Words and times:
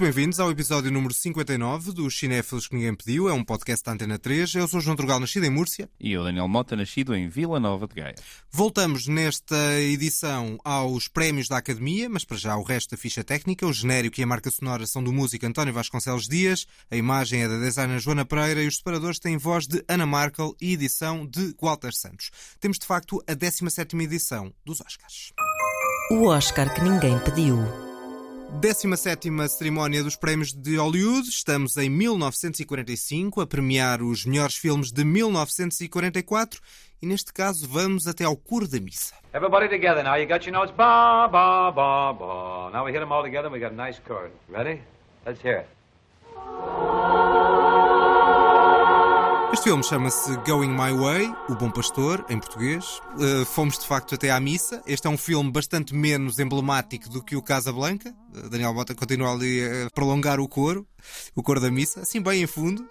Muito 0.00 0.14
bem-vindos 0.14 0.40
ao 0.40 0.50
episódio 0.50 0.90
número 0.90 1.12
59 1.12 1.92
do 1.92 2.10
Cinéfilos 2.10 2.66
que 2.66 2.74
Ninguém 2.74 2.94
Pediu. 2.94 3.28
É 3.28 3.34
um 3.34 3.44
podcast 3.44 3.84
da 3.84 3.92
Antena 3.92 4.18
3. 4.18 4.54
Eu 4.54 4.66
sou 4.66 4.80
João 4.80 4.96
Drogal, 4.96 5.20
nascido 5.20 5.44
em 5.44 5.50
Múrcia. 5.50 5.90
E 6.00 6.10
eu, 6.12 6.24
Daniel 6.24 6.48
Mota, 6.48 6.74
nascido 6.74 7.14
em 7.14 7.28
Vila 7.28 7.60
Nova 7.60 7.86
de 7.86 7.96
Gaia. 7.96 8.14
Voltamos 8.50 9.06
nesta 9.06 9.78
edição 9.78 10.58
aos 10.64 11.06
prémios 11.06 11.48
da 11.48 11.58
Academia, 11.58 12.08
mas 12.08 12.24
para 12.24 12.38
já 12.38 12.56
o 12.56 12.62
resto 12.62 12.92
da 12.92 12.96
ficha 12.96 13.22
técnica. 13.22 13.66
O 13.66 13.74
genérico 13.74 14.18
e 14.18 14.22
a 14.22 14.26
marca 14.26 14.50
sonora 14.50 14.86
são 14.86 15.04
do 15.04 15.12
músico 15.12 15.44
António 15.44 15.74
Vasconcelos 15.74 16.26
Dias, 16.26 16.66
a 16.90 16.96
imagem 16.96 17.42
é 17.42 17.48
da 17.48 17.58
designer 17.58 18.00
Joana 18.00 18.24
Pereira 18.24 18.62
e 18.62 18.68
os 18.68 18.78
separadores 18.78 19.18
têm 19.18 19.36
voz 19.36 19.66
de 19.66 19.84
Ana 19.86 20.06
Markel 20.06 20.56
e 20.58 20.72
edição 20.72 21.26
de 21.26 21.54
Walter 21.60 21.92
Santos. 21.92 22.30
Temos 22.58 22.78
de 22.78 22.86
facto 22.86 23.22
a 23.28 23.34
17ª 23.34 24.02
edição 24.02 24.50
dos 24.64 24.80
Oscars. 24.80 25.34
O 26.10 26.24
Oscar 26.24 26.72
que 26.72 26.80
ninguém 26.80 27.18
pediu. 27.18 27.89
17 28.58 29.48
cerimónia 29.48 30.02
dos 30.02 30.16
prémios 30.16 30.52
de 30.52 30.76
Hollywood. 30.76 31.28
Estamos 31.28 31.76
em 31.76 31.88
1945 31.88 33.40
a 33.40 33.46
premiar 33.46 34.02
os 34.02 34.24
melhores 34.26 34.56
filmes 34.56 34.90
de 34.90 35.04
1944 35.04 36.60
e 37.00 37.06
neste 37.06 37.32
caso 37.32 37.68
vamos 37.68 38.06
até 38.06 38.24
ao 38.24 38.36
coro 38.36 38.66
da 38.66 38.80
missa. 38.80 39.14
Everybody 39.32 39.68
together 39.68 40.02
now. 40.02 40.16
You 40.16 40.26
got 40.26 40.44
your 40.44 40.52
notes. 40.52 40.74
Ba 40.76 41.28
ba 41.28 41.70
ba 41.70 42.12
ba. 42.12 42.70
Now 42.72 42.84
we 42.84 42.92
hit 42.92 43.00
them 43.00 43.12
all 43.12 43.22
together 43.22 43.48
we 43.50 43.60
got 43.60 43.72
a 43.72 43.76
nice 43.76 44.00
chord. 44.06 44.32
Ready? 44.48 44.82
Let's 45.24 45.40
hear 45.40 45.60
it. 45.60 47.29
Este 49.52 49.64
filme 49.64 49.82
chama-se 49.82 50.36
Going 50.46 50.70
My 50.70 50.92
Way, 50.96 51.34
O 51.48 51.54
Bom 51.56 51.70
Pastor, 51.70 52.24
em 52.28 52.38
português. 52.38 53.00
Uh, 53.16 53.44
fomos 53.44 53.78
de 53.78 53.86
facto 53.86 54.14
até 54.14 54.30
à 54.30 54.38
missa. 54.38 54.80
Este 54.86 55.08
é 55.08 55.10
um 55.10 55.18
filme 55.18 55.50
bastante 55.50 55.92
menos 55.92 56.38
emblemático 56.38 57.08
do 57.08 57.22
que 57.22 57.34
o 57.34 57.42
Casa 57.42 57.72
Blanca. 57.72 58.14
Uh, 58.32 58.48
Daniel 58.48 58.72
Bota 58.72 58.94
continua 58.94 59.32
ali 59.32 59.60
a 59.64 59.90
prolongar 59.90 60.38
o 60.38 60.48
coro, 60.48 60.86
o 61.34 61.42
coro 61.42 61.60
da 61.60 61.70
missa, 61.70 62.00
assim 62.00 62.22
bem 62.22 62.42
em 62.42 62.46
fundo. 62.46 62.88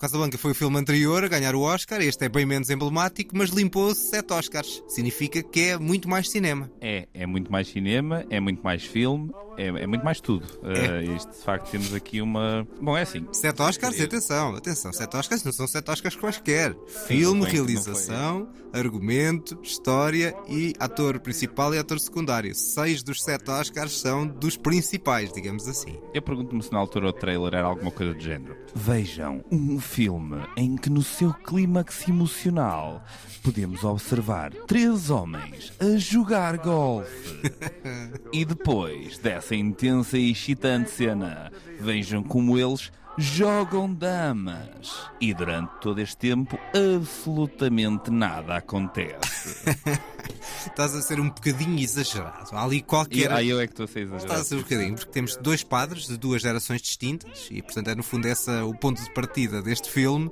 Casablanca 0.00 0.38
foi 0.38 0.52
o 0.52 0.54
filme 0.54 0.78
anterior 0.78 1.22
a 1.22 1.28
ganhar 1.28 1.54
o 1.54 1.60
Oscar, 1.60 2.00
este 2.00 2.24
é 2.24 2.28
bem 2.30 2.46
menos 2.46 2.70
emblemático, 2.70 3.36
mas 3.36 3.50
limpou-se 3.50 4.08
sete 4.08 4.32
Oscars. 4.32 4.82
Significa 4.88 5.42
que 5.42 5.60
é 5.60 5.78
muito 5.78 6.08
mais 6.08 6.30
cinema. 6.30 6.70
É, 6.80 7.06
é 7.12 7.26
muito 7.26 7.52
mais 7.52 7.68
cinema, 7.68 8.24
é 8.30 8.40
muito 8.40 8.64
mais 8.64 8.82
filme, 8.82 9.30
é, 9.56 9.66
é 9.66 9.86
muito 9.86 10.04
mais 10.04 10.20
tudo. 10.20 10.46
É. 10.62 11.10
Uh, 11.10 11.16
isto, 11.16 11.30
de 11.30 11.42
facto, 11.42 11.70
temos 11.70 11.94
aqui 11.94 12.20
uma. 12.20 12.66
Bom, 12.80 12.96
é 12.96 13.02
assim. 13.02 13.26
Sete 13.32 13.62
Oscars, 13.62 14.00
atenção, 14.00 14.54
atenção, 14.54 14.92
sete 14.92 15.16
Oscars 15.16 15.44
não 15.44 15.52
são 15.52 15.66
sete 15.66 15.90
Oscars 15.90 16.16
quaisquer. 16.16 16.76
Filme, 17.06 17.44
realização, 17.44 18.48
argumento, 18.72 19.58
história 19.62 20.34
e 20.48 20.74
ator 20.78 21.20
principal 21.20 21.74
e 21.74 21.78
ator 21.78 21.98
secundário. 22.00 22.54
Seis 22.54 23.02
dos 23.02 23.22
sete 23.22 23.50
Oscars 23.50 23.98
são 23.98 24.26
dos 24.26 24.56
principais, 24.56 25.32
digamos 25.32 25.68
assim. 25.68 25.98
Eu 26.14 26.22
pergunto-me 26.22 26.62
se 26.62 26.72
na 26.72 26.78
altura 26.78 27.08
o 27.08 27.12
trailer 27.12 27.54
era 27.54 27.66
alguma 27.66 27.90
coisa 27.90 28.14
do 28.14 28.20
género. 28.20 28.56
Vejam, 28.74 29.44
um 29.50 29.80
filme 29.80 30.42
em 30.56 30.76
que 30.76 30.90
no 30.90 31.02
seu 31.02 31.32
clímax 31.34 32.08
emocional 32.08 33.02
podemos 33.42 33.84
observar 33.84 34.52
três 34.66 35.10
homens 35.10 35.72
a 35.80 35.96
jogar 35.96 36.58
golfe. 36.58 37.40
e 38.32 38.44
depois 38.44 39.18
dessa 39.18 39.49
intensa 39.54 40.18
e 40.18 40.30
excitante 40.30 40.90
cena, 40.90 41.50
vejam 41.78 42.22
como 42.22 42.58
eles 42.58 42.90
jogam 43.18 43.92
damas. 43.92 45.10
E 45.20 45.34
durante 45.34 45.70
todo 45.80 46.00
este 46.00 46.16
tempo, 46.16 46.58
absolutamente 46.74 48.10
nada 48.10 48.56
acontece. 48.56 49.76
Estás 50.66 50.94
a 50.94 51.02
ser 51.02 51.20
um 51.20 51.28
bocadinho 51.28 51.78
exagerado. 51.78 52.50
Há 52.52 52.64
ali 52.64 52.80
qualquer. 52.80 53.32
Ah, 53.32 53.42
eu 53.42 53.60
é 53.60 53.66
que 53.66 53.72
estou 53.72 53.84
a 53.84 53.88
ser 53.88 54.00
exagerado. 54.00 54.24
Estás 54.24 54.40
a 54.40 54.44
ser 54.44 54.54
um 54.56 54.62
bocadinho, 54.62 54.94
porque 54.94 55.10
temos 55.10 55.36
dois 55.36 55.62
padres 55.62 56.06
de 56.06 56.16
duas 56.16 56.42
gerações 56.42 56.80
distintas 56.80 57.48
e, 57.50 57.62
portanto, 57.62 57.88
é 57.88 57.94
no 57.94 58.02
fundo 58.02 58.26
essa 58.26 58.64
o 58.64 58.74
ponto 58.74 59.02
de 59.02 59.12
partida 59.12 59.62
deste 59.62 59.90
filme. 59.90 60.30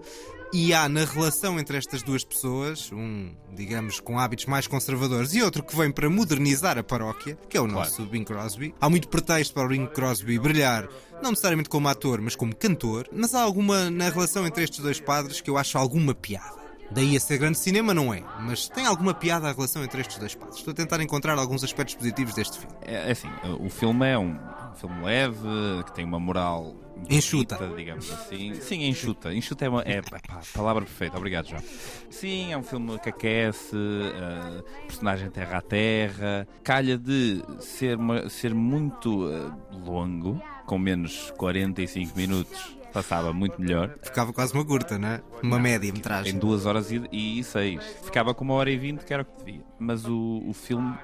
E 0.53 0.73
há 0.73 0.89
na 0.89 1.05
relação 1.05 1.61
entre 1.61 1.77
estas 1.77 2.03
duas 2.03 2.25
pessoas, 2.25 2.91
um, 2.91 3.35
digamos, 3.55 4.01
com 4.01 4.19
hábitos 4.19 4.47
mais 4.47 4.67
conservadores 4.67 5.35
e 5.35 5.43
outro 5.43 5.63
que 5.63 5.77
vem 5.77 5.91
para 5.91 6.09
modernizar 6.09 6.79
a 6.79 6.83
paróquia, 6.83 7.37
que 7.51 7.57
é 7.57 7.61
o 7.61 7.67
nosso 7.67 7.97
claro. 7.97 8.11
Bing 8.11 8.25
Crosby. 8.25 8.75
Há 8.81 8.89
muito 8.89 9.09
pretexto 9.09 9.53
para 9.53 9.67
o 9.67 9.69
Bing 9.69 9.87
Crosby 9.89 10.39
brilhar, 10.39 10.89
não 11.23 11.31
necessariamente 11.31 11.69
como 11.69 11.87
ator, 11.89 12.23
mas 12.23 12.35
como 12.35 12.57
cantor, 12.57 13.09
mas 13.13 13.35
há 13.35 13.43
alguma 13.43 13.91
na 13.91 14.09
relação 14.09 14.47
entre 14.47 14.65
estes 14.65 14.81
dois 14.81 14.99
padres 14.99 15.43
que 15.43 15.51
eu 15.51 15.59
acho 15.59 15.77
alguma 15.77 16.15
piada. 16.15 16.57
Daí 16.91 17.15
a 17.15 17.21
ser 17.21 17.37
grande 17.37 17.59
cinema, 17.59 17.93
não 17.93 18.15
é? 18.15 18.25
Mas 18.41 18.69
tem 18.71 18.87
alguma 18.87 19.13
piada 19.13 19.51
a 19.51 19.53
relação 19.53 19.85
entre 19.85 20.01
estes 20.01 20.17
dois 20.17 20.35
padres. 20.35 20.57
Estou 20.57 20.73
a 20.73 20.75
tentar 20.75 21.01
encontrar 21.03 21.39
alguns 21.39 21.63
aspectos 21.63 21.95
positivos 21.95 22.35
deste 22.35 22.59
filme. 22.59 22.75
É, 22.81 23.09
é 23.09 23.13
assim, 23.13 23.29
o 23.61 23.69
filme 23.69 24.09
é 24.09 24.19
um 24.19 24.39
filme 24.77 25.05
leve, 25.05 25.39
que 25.85 25.95
tem 25.95 26.05
uma 26.07 26.19
moral 26.19 26.75
Enxuta. 27.09 27.57
Bonita, 27.57 27.77
digamos 27.77 28.13
assim. 28.13 28.55
Sim, 28.55 28.85
enxuta. 28.85 29.33
Enxuta 29.33 29.65
é, 29.65 29.69
uma, 29.69 29.83
é 29.83 30.03
pá, 30.03 30.21
palavra 30.55 30.85
perfeita. 30.85 31.17
Obrigado, 31.17 31.49
João. 31.49 31.63
Sim, 32.11 32.53
é 32.53 32.59
um 32.59 32.63
filme 32.63 32.99
que 32.99 33.09
aquece, 33.09 33.77
uh, 33.77 34.63
personagem 34.87 35.31
terra 35.31 35.59
a 35.59 35.63
terra. 35.63 36.49
Calha 36.63 36.99
de 36.99 37.43
ser, 37.61 37.97
uma, 37.97 38.29
ser 38.29 38.55
muito 38.55 39.27
uh, 39.27 39.53
longo, 39.85 40.43
com 40.67 40.79
menos 40.79 41.33
45 41.37 42.17
minutos. 42.17 42.79
Passava 42.93 43.33
muito 43.33 43.61
melhor. 43.61 43.97
Ficava 44.03 44.33
quase 44.33 44.55
uma 44.55 44.65
curta, 44.65 44.99
não 44.99 45.09
é? 45.09 45.23
Uma 45.43 45.57
não, 45.57 45.63
média 45.63 45.93
metragem. 45.93 46.35
Em 46.35 46.39
duas 46.39 46.65
horas 46.65 46.91
e, 46.91 47.03
e 47.13 47.45
seis. 47.45 47.83
Ficava 48.03 48.35
com 48.35 48.45
uma 48.45 48.55
hora 48.55 48.71
e 48.71 48.79
vinte, 48.79 49.05
que 49.05 49.13
era 49.13 49.23
o 49.23 49.27
que 49.27 49.45
devia. 49.45 49.63
Mas 49.79 50.07
o, 50.07 50.43
o 50.47 50.53
filme 50.55 50.97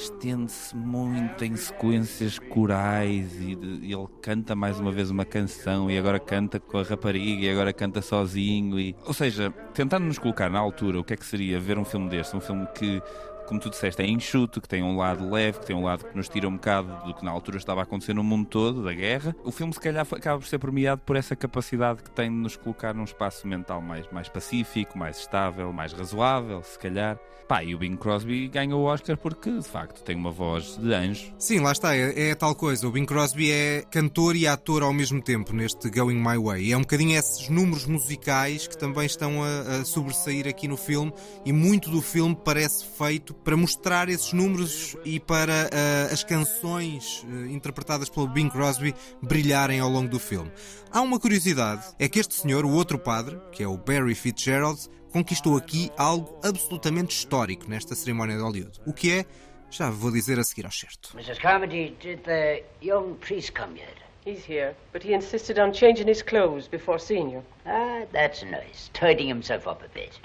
estende-se 0.00 0.74
muito 0.74 1.44
em 1.44 1.54
sequências 1.56 2.38
corais 2.38 3.34
e, 3.40 3.58
e, 3.82 3.92
ele 3.92 4.06
canta 4.22 4.54
mais 4.54 4.80
uma 4.80 4.90
vez 4.90 5.10
uma 5.10 5.24
canção 5.24 5.90
e 5.90 5.98
agora 5.98 6.18
canta 6.18 6.58
com 6.58 6.78
a 6.78 6.82
rapariga 6.82 7.44
e 7.44 7.50
agora 7.50 7.72
canta 7.72 8.00
sozinho 8.00 8.80
e 8.80 8.96
ou 9.04 9.12
seja 9.12 9.50
tentando 9.74 10.06
nos 10.06 10.18
colocar 10.18 10.48
na 10.50 10.58
altura 10.58 11.00
o 11.00 11.04
que 11.04 11.12
é 11.12 11.16
que 11.16 11.26
seria 11.26 11.58
ver 11.60 11.78
um 11.78 11.84
filme 11.84 12.08
deste? 12.08 12.34
Um 12.34 12.40
filme 12.40 12.66
que 12.74 13.02
como 13.50 13.60
tu 13.60 13.68
disseste, 13.68 14.00
é 14.00 14.06
enxuto, 14.06 14.60
que 14.60 14.68
tem 14.68 14.80
um 14.80 14.96
lado 14.96 15.28
leve, 15.28 15.58
que 15.58 15.66
tem 15.66 15.74
um 15.74 15.82
lado 15.82 16.04
que 16.04 16.16
nos 16.16 16.28
tira 16.28 16.48
um 16.48 16.52
bocado 16.52 16.88
do 17.04 17.12
que 17.12 17.24
na 17.24 17.32
altura 17.32 17.58
estava 17.58 17.80
a 17.80 17.82
acontecer 17.82 18.14
no 18.14 18.22
mundo 18.22 18.46
todo, 18.46 18.84
da 18.84 18.94
guerra. 18.94 19.34
O 19.44 19.50
filme, 19.50 19.72
se 19.72 19.80
calhar, 19.80 20.06
acaba 20.08 20.38
por 20.38 20.46
ser 20.46 20.58
premiado 20.60 21.02
por 21.04 21.16
essa 21.16 21.34
capacidade 21.34 22.00
que 22.00 22.10
tem 22.12 22.30
de 22.30 22.36
nos 22.36 22.54
colocar 22.54 22.94
num 22.94 23.02
espaço 23.02 23.48
mental 23.48 23.82
mais, 23.82 24.06
mais 24.12 24.28
pacífico, 24.28 24.96
mais 24.96 25.18
estável, 25.18 25.72
mais 25.72 25.92
razoável, 25.92 26.62
se 26.62 26.78
calhar. 26.78 27.18
Pá, 27.50 27.64
e 27.64 27.74
o 27.74 27.78
Bing 27.78 27.96
Crosby 27.96 28.46
ganhou 28.46 28.82
o 28.82 28.84
Oscar 28.84 29.16
porque, 29.16 29.50
de 29.50 29.66
facto, 29.66 30.04
tem 30.04 30.14
uma 30.14 30.30
voz 30.30 30.76
de 30.76 30.94
anjo. 30.94 31.34
Sim, 31.36 31.58
lá 31.58 31.72
está, 31.72 31.96
é, 31.96 32.28
é 32.30 32.34
tal 32.36 32.54
coisa. 32.54 32.86
O 32.86 32.92
Bing 32.92 33.04
Crosby 33.04 33.50
é 33.50 33.82
cantor 33.90 34.36
e 34.36 34.46
ator 34.46 34.84
ao 34.84 34.92
mesmo 34.92 35.20
tempo 35.20 35.52
neste 35.52 35.90
Going 35.90 36.14
My 36.14 36.38
Way. 36.38 36.72
É 36.72 36.76
um 36.76 36.82
bocadinho 36.82 37.18
esses 37.18 37.48
números 37.48 37.86
musicais 37.86 38.68
que 38.68 38.78
também 38.78 39.04
estão 39.04 39.42
a, 39.42 39.80
a 39.80 39.84
sobressair 39.84 40.46
aqui 40.46 40.68
no 40.68 40.76
filme 40.76 41.12
e 41.44 41.52
muito 41.52 41.90
do 41.90 42.00
filme 42.00 42.38
parece 42.44 42.84
feito 42.96 43.34
para 43.44 43.56
mostrar 43.56 44.08
esses 44.08 44.32
números 44.32 44.96
e 45.04 45.18
para 45.18 45.66
uh, 45.66 46.12
as 46.12 46.22
canções 46.22 47.24
uh, 47.24 47.46
interpretadas 47.46 48.08
pelo 48.08 48.28
Bing 48.28 48.48
Crosby 48.48 48.94
brilharem 49.22 49.80
ao 49.80 49.88
longo 49.88 50.08
do 50.08 50.18
filme. 50.18 50.50
Há 50.90 51.00
uma 51.00 51.18
curiosidade, 51.18 51.82
é 51.98 52.08
que 52.08 52.18
este 52.18 52.34
senhor, 52.34 52.64
o 52.64 52.72
outro 52.72 52.98
padre, 52.98 53.38
que 53.52 53.62
é 53.62 53.68
o 53.68 53.76
Barry 53.76 54.14
Fitzgerald, 54.14 54.88
conquistou 55.12 55.56
aqui 55.56 55.90
algo 55.96 56.38
absolutamente 56.44 57.16
histórico 57.16 57.68
nesta 57.68 57.94
cerimónia 57.94 58.36
de 58.36 58.42
Hollywood. 58.42 58.80
O 58.86 58.92
que 58.92 59.12
é? 59.12 59.24
Já 59.70 59.88
vou 59.88 60.10
dizer 60.10 60.38
a 60.38 60.44
seguir 60.44 60.66
ao 60.66 60.72
certo. 60.72 61.16
Mrs. 61.16 61.40
Carmody, 61.40 61.96
did 62.00 62.20
the 62.24 62.64
young 62.82 63.14
priest 63.20 63.52
come 63.52 63.78
yet? 63.78 63.94
He's 64.26 64.44
here, 64.44 64.74
but 64.92 65.02
he 65.02 65.14
insisted 65.14 65.58
on 65.58 65.72
changing 65.72 66.08
his 66.08 66.22
clothes 66.22 66.68
before 66.68 66.98
seeing 66.98 67.30
you. 67.30 67.42
Ah, 67.64 68.04
that's 68.12 68.42
nice. 68.42 68.90
Tidying 68.92 69.28
himself 69.28 69.66
up 69.66 69.82
a 69.82 69.88
bit. 69.88 70.18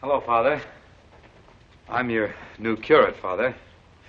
Hello, 0.00 0.20
Father. 0.20 0.60
I'm 1.88 2.10
your 2.10 2.34
new 2.58 2.76
curate, 2.76 3.16
Father. 3.20 3.54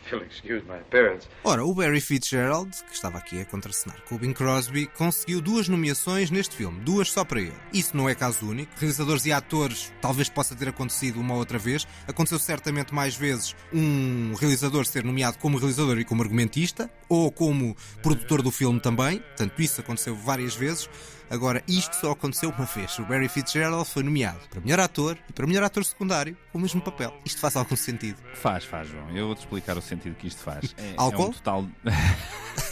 Ora, 1.43 1.65
o 1.65 1.73
Barry 1.73 1.99
Fitzgerald, 1.99 2.71
que 2.85 2.93
estava 2.93 3.17
aqui 3.17 3.41
a 3.41 3.45
contracenar 3.45 4.01
com 4.03 4.15
o 4.15 4.17
Bing 4.17 4.33
Crosby, 4.33 4.85
conseguiu 4.87 5.41
duas 5.41 5.67
nomeações 5.67 6.31
neste 6.31 6.55
filme, 6.55 6.79
duas 6.81 7.11
só 7.11 7.25
para 7.25 7.41
ele. 7.41 7.53
Isso 7.73 7.95
não 7.95 8.07
é 8.07 8.15
caso 8.15 8.47
único. 8.47 8.71
Realizadores 8.77 9.25
e 9.25 9.31
atores 9.31 9.91
talvez 10.01 10.29
possa 10.29 10.55
ter 10.55 10.69
acontecido 10.69 11.19
uma 11.19 11.35
outra 11.35 11.57
vez. 11.57 11.85
Aconteceu 12.07 12.39
certamente 12.39 12.93
mais 12.93 13.15
vezes 13.15 13.55
um 13.73 14.33
realizador 14.39 14.85
ser 14.85 15.03
nomeado 15.03 15.37
como 15.39 15.57
realizador 15.57 15.99
e 15.99 16.05
como 16.05 16.23
argumentista, 16.23 16.89
ou 17.09 17.31
como 17.31 17.75
produtor 18.01 18.41
do 18.41 18.51
filme 18.51 18.79
também. 18.79 19.19
Portanto, 19.19 19.61
isso 19.61 19.81
aconteceu 19.81 20.15
várias 20.15 20.55
vezes. 20.55 20.89
Agora, 21.29 21.61
isto 21.67 21.95
só 21.95 22.11
aconteceu 22.11 22.49
uma 22.49 22.65
vez. 22.65 22.97
O 22.99 23.05
Barry 23.05 23.27
Fitzgerald 23.27 23.87
foi 23.89 24.03
nomeado 24.03 24.39
para 24.49 24.61
melhor 24.61 24.79
ator 24.79 25.17
e 25.29 25.33
para 25.33 25.45
melhor 25.45 25.63
ator 25.63 25.83
secundário 25.83 26.37
com 26.51 26.57
o 26.57 26.61
mesmo 26.61 26.81
papel. 26.81 27.13
Isto 27.25 27.41
faz 27.41 27.55
algum 27.55 27.75
sentido? 27.75 28.17
Faz, 28.35 28.63
faz, 28.63 28.89
João. 28.89 29.09
Eu 29.15 29.27
vou-te 29.27 29.39
explicar 29.39 29.77
o 29.77 29.81
sentido 29.81 30.15
que 30.15 30.27
isto 30.27 30.41
faz. 30.41 30.73
É, 30.77 30.93
Álcool? 30.97 31.23
É 31.23 31.27
um 31.27 31.33
total... 31.33 31.67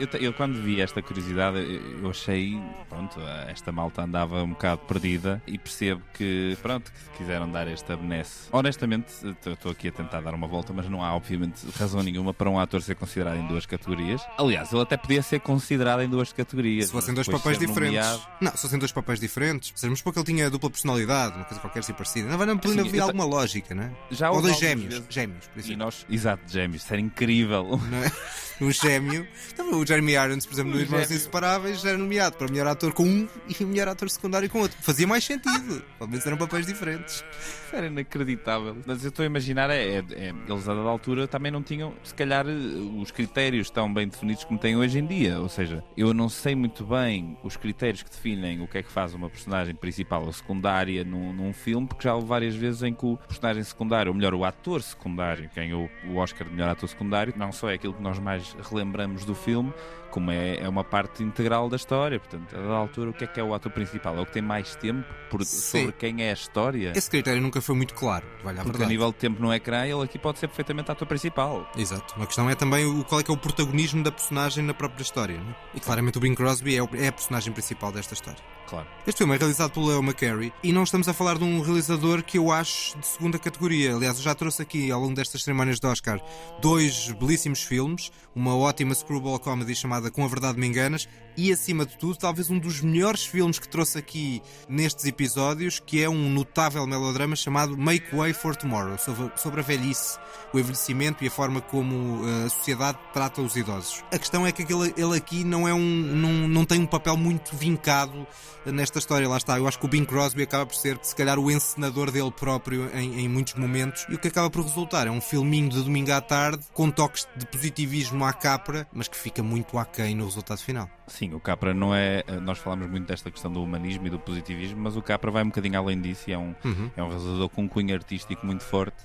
Eu, 0.00 0.20
eu 0.20 0.32
quando 0.32 0.54
vi 0.62 0.80
esta 0.80 1.02
curiosidade, 1.02 1.58
eu 2.02 2.08
achei, 2.08 2.58
pronto, 2.88 3.20
esta 3.48 3.70
malta 3.70 4.02
andava 4.02 4.42
um 4.42 4.50
bocado 4.50 4.80
perdida 4.88 5.42
e 5.46 5.58
percebo 5.58 6.00
que, 6.14 6.56
pronto, 6.62 6.90
que 6.90 7.18
quiseram 7.18 7.50
dar 7.50 7.68
esta 7.68 7.96
benesse. 7.96 8.48
Honestamente, 8.50 9.12
estou 9.46 9.70
aqui 9.72 9.88
a 9.88 9.92
tentar 9.92 10.20
dar 10.22 10.32
uma 10.34 10.46
volta, 10.46 10.72
mas 10.72 10.88
não 10.88 11.04
há, 11.04 11.14
obviamente, 11.14 11.60
razão 11.78 12.02
nenhuma 12.02 12.32
para 12.32 12.48
um 12.48 12.58
ator 12.58 12.80
ser 12.80 12.94
considerado 12.94 13.36
em 13.36 13.46
duas 13.46 13.66
categorias. 13.66 14.22
Aliás, 14.38 14.72
ele 14.72 14.80
até 14.82 14.96
podia 14.96 15.22
ser 15.22 15.40
considerado 15.40 16.00
em 16.00 16.08
duas 16.08 16.32
categorias. 16.32 16.86
Se 16.86 16.92
fossem 16.92 17.12
dois 17.14 17.28
papéis 17.28 17.58
diferentes. 17.58 17.96
nomeado- 18.02 18.22
Não, 18.40 18.52
se 18.52 18.62
fossem 18.62 18.78
dois 18.78 18.92
papéis 18.92 19.20
diferentes. 19.20 19.72
Mas 19.86 20.00
porque 20.00 20.18
ele 20.18 20.26
tinha 20.26 20.48
dupla 20.48 20.70
personalidade, 20.70 21.36
uma 21.36 21.44
coisa 21.44 21.60
qualquer 21.60 21.80
assim 21.80 21.92
parecida. 21.92 22.28
Não 22.28 22.38
vai 22.38 22.46
não 22.46 22.58
Sim, 22.62 22.80
havia 22.80 23.02
alguma 23.02 23.24
lógica, 23.24 23.74
não 23.74 23.82
é? 23.82 23.90
Já 24.10 24.30
Ou 24.30 24.40
dois 24.40 24.58
gêmeos. 24.58 24.88
vezes- 24.94 25.06
Gêmeos, 25.10 25.46
por 25.46 25.58
E 25.58 25.60
exemplo. 25.60 25.78
nós, 25.84 26.06
exato, 26.08 26.42
gêmeos, 26.50 26.82
isso 26.82 26.92
era 26.92 27.02
incrível. 27.02 27.78
Não 27.90 27.98
é? 28.02 28.10
Um 28.60 28.70
gêmeo. 28.70 29.26
Então, 29.50 29.70
Jeremy 29.90 30.12
Irons, 30.12 30.46
por 30.46 30.52
exemplo, 30.54 30.72
no 30.72 30.80
Irmãos 30.80 31.02
gêmeo. 31.02 31.16
Inseparáveis, 31.16 31.84
era 31.84 31.98
nomeado 31.98 32.36
para 32.36 32.46
melhor 32.48 32.66
ator 32.68 32.92
com 32.92 33.02
um 33.04 33.28
e 33.48 33.64
melhor 33.64 33.88
ator 33.88 34.08
secundário 34.08 34.48
com 34.48 34.60
outro. 34.60 34.76
Fazia 34.80 35.06
mais 35.06 35.24
sentido. 35.24 35.82
Pelo 35.98 36.10
menos 36.10 36.24
eram 36.24 36.36
papéis 36.36 36.64
diferentes. 36.66 37.24
Isso 37.66 37.74
era 37.76 37.86
inacreditável. 37.86 38.76
Mas 38.86 39.02
eu 39.02 39.08
estou 39.08 39.22
a 39.22 39.26
imaginar, 39.26 39.68
é, 39.70 39.96
é- 39.96 40.04
é- 40.12 40.34
eles 40.48 40.68
a 40.68 40.74
dada 40.74 40.88
altura 40.88 41.26
também 41.26 41.50
não 41.50 41.62
tinham, 41.62 41.92
se 42.04 42.14
calhar, 42.14 42.46
eh, 42.46 42.52
os 43.00 43.10
critérios 43.10 43.68
tão 43.70 43.92
bem 43.92 44.06
definidos 44.08 44.44
como 44.44 44.58
têm 44.58 44.76
hoje 44.76 44.98
em 44.98 45.06
dia. 45.06 45.40
Ou 45.40 45.48
seja, 45.48 45.82
eu 45.96 46.14
não 46.14 46.28
sei 46.28 46.54
muito 46.54 46.84
bem 46.84 47.36
os 47.42 47.56
critérios 47.56 48.02
que 48.04 48.10
definem 48.10 48.60
o 48.60 48.68
que 48.68 48.78
é 48.78 48.82
que 48.82 48.90
faz 48.92 49.12
uma 49.14 49.28
personagem 49.28 49.74
principal 49.74 50.24
ou 50.24 50.32
secundária 50.32 51.02
num, 51.04 51.32
num 51.32 51.52
filme, 51.52 51.86
porque 51.86 52.04
já 52.04 52.14
houve 52.14 52.26
várias 52.28 52.54
vezes 52.54 52.82
em 52.82 52.94
que 52.94 53.04
o 53.06 53.16
personagem 53.16 53.62
secundário, 53.64 54.10
ou 54.12 54.16
melhor, 54.16 54.34
o 54.34 54.44
ator 54.44 54.82
secundário, 54.82 55.48
que 55.48 55.56
ganhou 55.56 55.88
o 56.08 56.16
Oscar 56.16 56.46
de 56.46 56.52
melhor 56.54 56.70
ator 56.70 56.88
secundário, 56.88 57.32
não 57.36 57.50
só 57.52 57.70
é 57.70 57.74
aquilo 57.74 57.94
que 57.94 58.02
nós 58.02 58.18
mais 58.18 58.54
relembramos 58.70 59.24
do 59.24 59.34
filme, 59.34 59.72
como 60.10 60.30
é, 60.32 60.56
é 60.56 60.68
uma 60.68 60.82
parte 60.82 61.22
integral 61.22 61.68
da 61.68 61.76
história. 61.76 62.18
Portanto, 62.18 62.56
a 62.56 62.60
dada 62.60 62.74
altura, 62.74 63.10
o 63.10 63.12
que 63.12 63.22
é 63.22 63.26
que 63.28 63.38
é 63.38 63.44
o 63.44 63.54
ator 63.54 63.70
principal? 63.70 64.16
É 64.18 64.20
o 64.20 64.26
que 64.26 64.32
tem 64.32 64.42
mais 64.42 64.74
tempo 64.74 65.04
por- 65.30 65.44
sobre 65.44 65.92
quem 65.92 66.22
é 66.24 66.30
a 66.30 66.32
história? 66.32 66.92
Esse 66.96 67.08
critério 67.08 67.40
nunca 67.40 67.60
foi 67.60 67.76
muito 67.76 67.94
claro. 67.94 68.26
Vale 68.42 68.58
a 68.58 68.62
Porque 68.62 68.70
a 68.70 68.72
verdade. 68.78 68.90
nível 68.90 69.12
de 69.12 69.18
tempo 69.18 69.40
no 69.40 69.54
ecrã, 69.54 69.84
ele 69.86 70.02
aqui 70.02 70.18
pode 70.18 70.40
ser 70.40 70.48
perfeitamente 70.48 70.90
ator 70.90 71.06
principal. 71.06 71.70
Exato. 71.76 72.20
A 72.20 72.26
questão 72.26 72.50
é 72.50 72.56
também 72.56 72.84
o, 72.86 73.04
qual 73.04 73.20
é 73.20 73.24
que 73.24 73.30
é 73.30 73.34
o 73.34 73.36
protagonismo 73.36 74.02
da 74.02 74.10
personagem 74.10 74.64
na 74.64 74.74
própria 74.74 75.02
história. 75.02 75.38
não 75.38 75.50
é? 75.50 75.54
E 75.74 75.80
claramente 75.80 76.18
o 76.18 76.20
Bing 76.20 76.34
Crosby 76.34 76.76
é, 76.76 76.82
o- 76.82 76.88
é 76.94 77.06
a 77.06 77.12
personagem 77.12 77.52
principal 77.52 77.92
desta 77.92 78.14
história. 78.14 78.40
Claro. 78.70 78.86
Este 79.04 79.18
filme 79.18 79.34
é 79.34 79.36
realizado 79.36 79.72
pelo 79.72 79.86
Leo 79.86 79.98
McCarey 79.98 80.52
e 80.62 80.72
não 80.72 80.84
estamos 80.84 81.08
a 81.08 81.12
falar 81.12 81.36
de 81.36 81.42
um 81.42 81.60
realizador 81.60 82.22
que 82.22 82.38
eu 82.38 82.52
acho 82.52 82.96
de 82.96 83.04
segunda 83.04 83.36
categoria. 83.36 83.96
Aliás, 83.96 84.16
eu 84.18 84.22
já 84.22 84.32
trouxe 84.32 84.62
aqui 84.62 84.92
ao 84.92 85.00
longo 85.00 85.14
destas 85.14 85.42
cerimónias 85.42 85.80
de 85.80 85.86
Oscar 85.88 86.22
dois 86.62 87.10
belíssimos 87.10 87.64
filmes, 87.64 88.12
uma 88.32 88.56
ótima 88.56 88.94
screwball 88.94 89.40
comedy 89.40 89.74
chamada 89.74 90.08
Com 90.08 90.24
a 90.24 90.28
Verdade 90.28 90.56
Me 90.56 90.68
Enganas 90.68 91.08
e, 91.36 91.52
acima 91.52 91.86
de 91.86 91.96
tudo, 91.96 92.16
talvez 92.16 92.50
um 92.50 92.58
dos 92.58 92.80
melhores 92.80 93.24
filmes 93.24 93.58
que 93.58 93.68
trouxe 93.68 93.98
aqui 93.98 94.42
nestes 94.68 95.04
episódios, 95.04 95.80
que 95.80 96.02
é 96.02 96.08
um 96.08 96.30
notável 96.30 96.86
melodrama 96.86 97.36
chamado 97.36 97.76
Make 97.76 98.14
Way 98.14 98.32
for 98.32 98.56
Tomorrow, 98.56 98.98
sobre, 98.98 99.60
a 99.60 99.62
velhice, 99.62 100.18
o 100.52 100.58
envelhecimento 100.58 101.24
e 101.24 101.28
a 101.28 101.30
forma 101.30 101.60
como 101.60 102.26
eh, 102.26 102.46
a 102.46 102.50
sociedade 102.50 102.98
trata 103.12 103.40
os 103.40 103.56
idosos. 103.56 104.02
A 104.12 104.18
questão 104.18 104.46
é 104.46 104.52
que 104.52 104.62
aquele, 104.62 104.92
ele 104.96 105.16
aqui 105.16 105.44
não, 105.44 105.66
é 105.66 105.74
um, 105.74 105.80
não, 105.80 106.48
não 106.48 106.64
tem 106.64 106.80
um 106.80 106.86
papel 106.86 107.16
muito 107.16 107.56
vincado 107.56 108.26
nesta 108.66 108.98
história. 108.98 109.28
Lá 109.28 109.36
está, 109.36 109.58
eu 109.58 109.66
acho 109.66 109.78
que 109.78 109.86
o 109.86 109.88
Bing 109.88 110.04
Crosby 110.04 110.42
acaba 110.42 110.66
por 110.66 110.74
ser, 110.74 110.98
se 111.02 111.14
calhar, 111.14 111.38
o 111.38 111.50
encenador 111.50 112.10
dele 112.10 112.30
próprio 112.30 112.90
em, 112.94 113.20
em 113.20 113.28
muitos 113.28 113.54
momentos 113.54 114.06
e 114.08 114.14
o 114.14 114.18
que 114.18 114.28
acaba 114.28 114.50
por 114.50 114.62
resultar 114.62 115.06
é 115.06 115.10
um 115.10 115.20
filminho 115.20 115.68
de 115.68 115.82
domingo 115.82 116.12
à 116.12 116.20
tarde 116.20 116.64
com 116.72 116.90
toques 116.90 117.26
de 117.36 117.46
positivismo 117.46 118.24
à 118.24 118.32
capra, 118.32 118.86
mas 118.92 119.08
que 119.08 119.16
fica 119.16 119.42
muito 119.42 119.78
aquém 119.78 120.14
no 120.14 120.24
resultado 120.24 120.58
final. 120.58 120.88
Sim, 121.20 121.34
o 121.34 121.40
Capra 121.40 121.74
não 121.74 121.94
é. 121.94 122.24
Nós 122.40 122.56
falamos 122.56 122.88
muito 122.88 123.06
desta 123.06 123.30
questão 123.30 123.52
do 123.52 123.62
humanismo 123.62 124.06
e 124.06 124.10
do 124.10 124.18
positivismo, 124.18 124.80
mas 124.80 124.96
o 124.96 125.02
Capra 125.02 125.30
vai 125.30 125.42
um 125.42 125.48
bocadinho 125.48 125.78
além 125.78 126.00
disso 126.00 126.30
e 126.30 126.32
é 126.32 126.38
um, 126.38 126.54
é 126.96 127.02
um 127.02 127.08
realizador 127.08 127.50
com 127.50 127.64
um 127.64 127.68
cunho 127.68 127.94
artístico 127.94 128.46
muito 128.46 128.64
forte. 128.64 129.04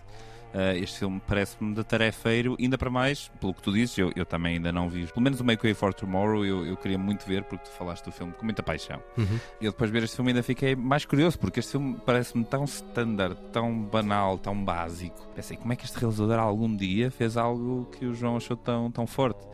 Ah, 0.53 0.73
este 0.73 0.99
filme 0.99 1.21
parece-me 1.27 1.75
de 1.75 1.83
tarefeiro, 1.83 2.55
ainda 2.57 2.77
para 2.77 2.89
mais, 2.89 3.29
pelo 3.41 3.53
que 3.53 3.61
tu 3.61 3.73
dizes, 3.73 3.97
eu, 3.97 4.13
eu 4.15 4.25
também 4.25 4.53
ainda 4.55 4.71
não 4.71 4.89
vi. 4.89 5.05
Pelo 5.07 5.21
menos 5.21 5.41
o 5.41 5.43
Make 5.43 5.61
Way 5.61 5.73
for 5.73 5.93
Tomorrow 5.93 6.45
eu, 6.45 6.65
eu 6.65 6.77
queria 6.77 6.97
muito 6.97 7.25
ver, 7.25 7.43
porque 7.43 7.65
tu 7.65 7.71
falaste 7.71 8.05
do 8.05 8.13
filme 8.13 8.31
com 8.31 8.45
muita 8.45 8.63
paixão. 8.63 9.03
E 9.59 9.65
eu 9.65 9.73
depois 9.73 9.89
de 9.91 9.99
ver 9.99 10.05
este 10.05 10.15
filme 10.15 10.31
ainda 10.31 10.41
fiquei 10.41 10.73
mais 10.73 11.03
curioso, 11.03 11.37
porque 11.37 11.59
este 11.59 11.73
filme 11.73 11.97
parece-me 12.05 12.45
tão 12.45 12.63
standard, 12.63 13.35
tão 13.51 13.77
banal, 13.77 14.37
tão 14.37 14.55
básico. 14.63 15.27
Pensei, 15.35 15.57
como 15.57 15.73
é 15.73 15.75
que 15.75 15.83
este 15.83 15.99
realizador 15.99 16.39
algum 16.39 16.73
dia 16.73 17.11
fez 17.11 17.35
algo 17.35 17.89
que 17.91 18.05
o 18.05 18.13
João 18.15 18.37
achou 18.37 18.55
tão, 18.55 18.89
tão 18.89 19.05
forte? 19.05 19.45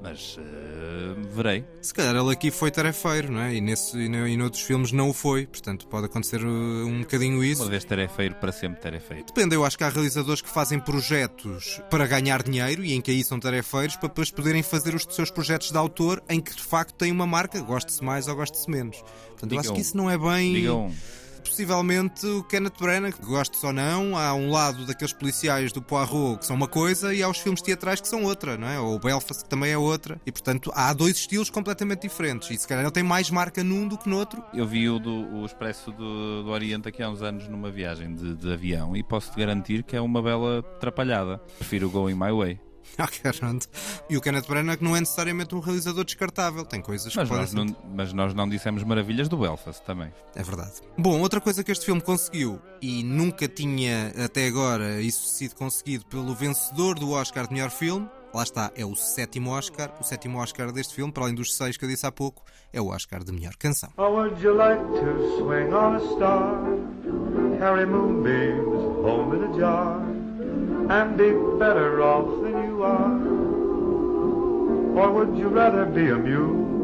Mas 0.00 0.36
ah, 0.38 1.14
verei. 1.34 1.64
Se 1.82 1.92
calhar 1.92 2.14
ele 2.14 2.32
aqui 2.32 2.50
foi 2.50 2.70
tarefeiro, 2.70 3.32
não 3.32 3.40
é? 3.40 3.54
E, 3.56 3.60
nesse, 3.60 3.98
e, 3.98 4.08
no- 4.08 4.28
e 4.28 4.36
noutros 4.36 4.62
filmes 4.62 4.92
não 4.92 5.08
o 5.10 5.12
foi, 5.12 5.46
portanto 5.46 5.86
pode 5.88 6.06
acontecer 6.06 6.40
uh, 6.44 6.48
um 6.86 7.00
bocadinho 7.00 7.42
isso. 7.42 7.62
Uma 7.62 7.70
vez 7.70 7.84
tarefeiro, 7.84 8.34
para 8.36 8.52
sempre 8.52 8.80
tarefeiro. 8.80 9.24
Depende, 9.26 9.54
eu 9.56 9.64
acho 9.64 9.76
que 9.76 9.82
há 9.84 9.88
realizadores 9.88 10.40
que 10.40 10.48
fazem 10.48 10.78
projetos 10.78 11.80
para 11.90 12.06
ganhar 12.06 12.42
dinheiro 12.42 12.84
e 12.84 12.92
em 12.92 13.00
que 13.00 13.10
aí 13.10 13.24
são 13.24 13.40
tarefeiros 13.40 13.96
para 13.96 14.08
depois 14.08 14.30
poderem 14.30 14.62
fazer 14.62 14.94
os 14.94 15.04
seus 15.10 15.30
projetos 15.30 15.70
de 15.72 15.76
autor 15.76 16.22
em 16.28 16.40
que 16.40 16.54
de 16.54 16.62
facto 16.62 16.94
tem 16.94 17.10
uma 17.10 17.26
marca, 17.26 17.60
goste-se 17.60 18.02
mais 18.04 18.28
ou 18.28 18.36
goste-se 18.36 18.70
menos. 18.70 19.02
Portanto, 19.30 19.52
eu 19.52 19.58
acho 19.60 19.72
que 19.74 19.80
isso 19.80 19.96
não 19.96 20.08
é 20.08 20.16
bem. 20.16 20.52
Diga 20.54 20.74
um. 20.74 20.94
Possivelmente 21.48 22.26
o 22.26 22.42
Kenneth 22.44 22.78
Branagh, 22.78 23.12
que 23.12 23.24
goste 23.24 23.64
ou 23.64 23.72
não, 23.72 24.16
há 24.16 24.34
um 24.34 24.50
lado 24.50 24.86
daqueles 24.86 25.12
policiais 25.12 25.72
do 25.72 25.82
Poirot 25.82 26.38
que 26.38 26.46
são 26.46 26.54
uma 26.54 26.68
coisa 26.68 27.14
e 27.14 27.22
há 27.22 27.28
os 27.28 27.38
filmes 27.38 27.62
teatrais 27.62 28.00
que 28.00 28.08
são 28.08 28.24
outra, 28.24 28.56
não 28.56 28.68
é? 28.68 28.78
Ou 28.78 28.96
o 28.96 28.98
Belfast 28.98 29.42
que 29.42 29.48
também 29.48 29.72
é 29.72 29.78
outra. 29.78 30.20
E 30.26 30.30
portanto 30.30 30.70
há 30.74 30.92
dois 30.92 31.16
estilos 31.16 31.50
completamente 31.50 32.02
diferentes. 32.02 32.50
E 32.50 32.58
se 32.58 32.66
calhar 32.66 32.84
ele 32.84 32.92
tem 32.92 33.02
mais 33.02 33.30
marca 33.30 33.64
num 33.64 33.88
do 33.88 33.98
que 33.98 34.08
no 34.08 34.16
outro. 34.16 34.42
Eu 34.52 34.66
vi 34.66 34.88
o, 34.88 34.98
do, 34.98 35.40
o 35.40 35.46
Expresso 35.46 35.90
do, 35.90 36.44
do 36.44 36.50
Oriente 36.50 36.88
aqui 36.88 37.02
há 37.02 37.08
uns 37.08 37.22
anos 37.22 37.48
numa 37.48 37.70
viagem 37.70 38.14
de, 38.14 38.34
de 38.34 38.52
avião 38.52 38.96
e 38.96 39.02
posso-te 39.02 39.38
garantir 39.38 39.82
que 39.82 39.96
é 39.96 40.00
uma 40.00 40.22
bela 40.22 40.60
atrapalhada. 40.60 41.38
Prefiro 41.58 41.88
o 41.88 41.90
Going 41.90 42.14
My 42.14 42.32
Way. 42.32 42.67
Ok, 42.98 43.32
pronto. 43.38 43.68
E 44.10 44.16
o 44.16 44.20
Kenneth 44.20 44.46
Branagh 44.48 44.78
não 44.80 44.96
é 44.96 45.00
necessariamente 45.00 45.54
um 45.54 45.60
realizador 45.60 46.04
descartável. 46.04 46.64
Tem 46.64 46.80
coisas 46.82 47.14
Mas 47.14 47.28
que 47.28 47.34
podem 47.34 47.42
nós, 47.42 47.50
ser 47.50 47.56
não, 47.56 47.76
mas 47.94 48.12
nós 48.12 48.34
não 48.34 48.48
dissemos 48.48 48.82
maravilhas 48.82 49.28
do 49.28 49.36
Belfast 49.36 49.82
também. 49.84 50.12
É 50.34 50.42
verdade. 50.42 50.72
Bom, 50.98 51.20
outra 51.20 51.40
coisa 51.40 51.62
que 51.62 51.70
este 51.70 51.84
filme 51.84 52.00
conseguiu 52.00 52.60
e 52.82 53.04
nunca 53.04 53.46
tinha 53.46 54.12
até 54.24 54.46
agora 54.48 55.00
isso 55.00 55.28
sido 55.28 55.54
conseguido 55.54 56.06
pelo 56.06 56.34
vencedor 56.34 56.98
do 56.98 57.12
Oscar 57.12 57.46
de 57.46 57.52
melhor 57.54 57.70
filme, 57.70 58.08
lá 58.34 58.42
está, 58.42 58.72
é 58.74 58.84
o 58.84 58.94
sétimo 58.96 59.50
Oscar. 59.50 59.92
O 60.00 60.04
sétimo 60.04 60.38
Oscar 60.38 60.72
deste 60.72 60.94
filme, 60.94 61.12
para 61.12 61.24
além 61.24 61.34
dos 61.34 61.54
seis 61.56 61.76
que 61.76 61.84
eu 61.84 61.88
disse 61.88 62.04
há 62.06 62.10
pouco, 62.12 62.42
é 62.72 62.80
o 62.80 62.88
Oscar 62.88 63.22
de 63.22 63.30
melhor 63.32 63.54
canção. 63.56 63.90
Or 63.96 64.10
would 64.10 64.42
you 64.42 64.54
like 64.56 64.82
to 64.82 65.38
swing 65.38 65.72
on 65.72 65.94
a 65.96 66.00
star? 66.16 66.58
Carry 67.60 67.86
moonbeams 67.86 69.04
home 69.04 69.36
in 69.36 69.44
a 69.52 69.58
jar 69.58 70.00
and 70.90 71.16
be 71.16 71.32
better 71.58 72.00
off 72.00 72.40
than 72.42 72.57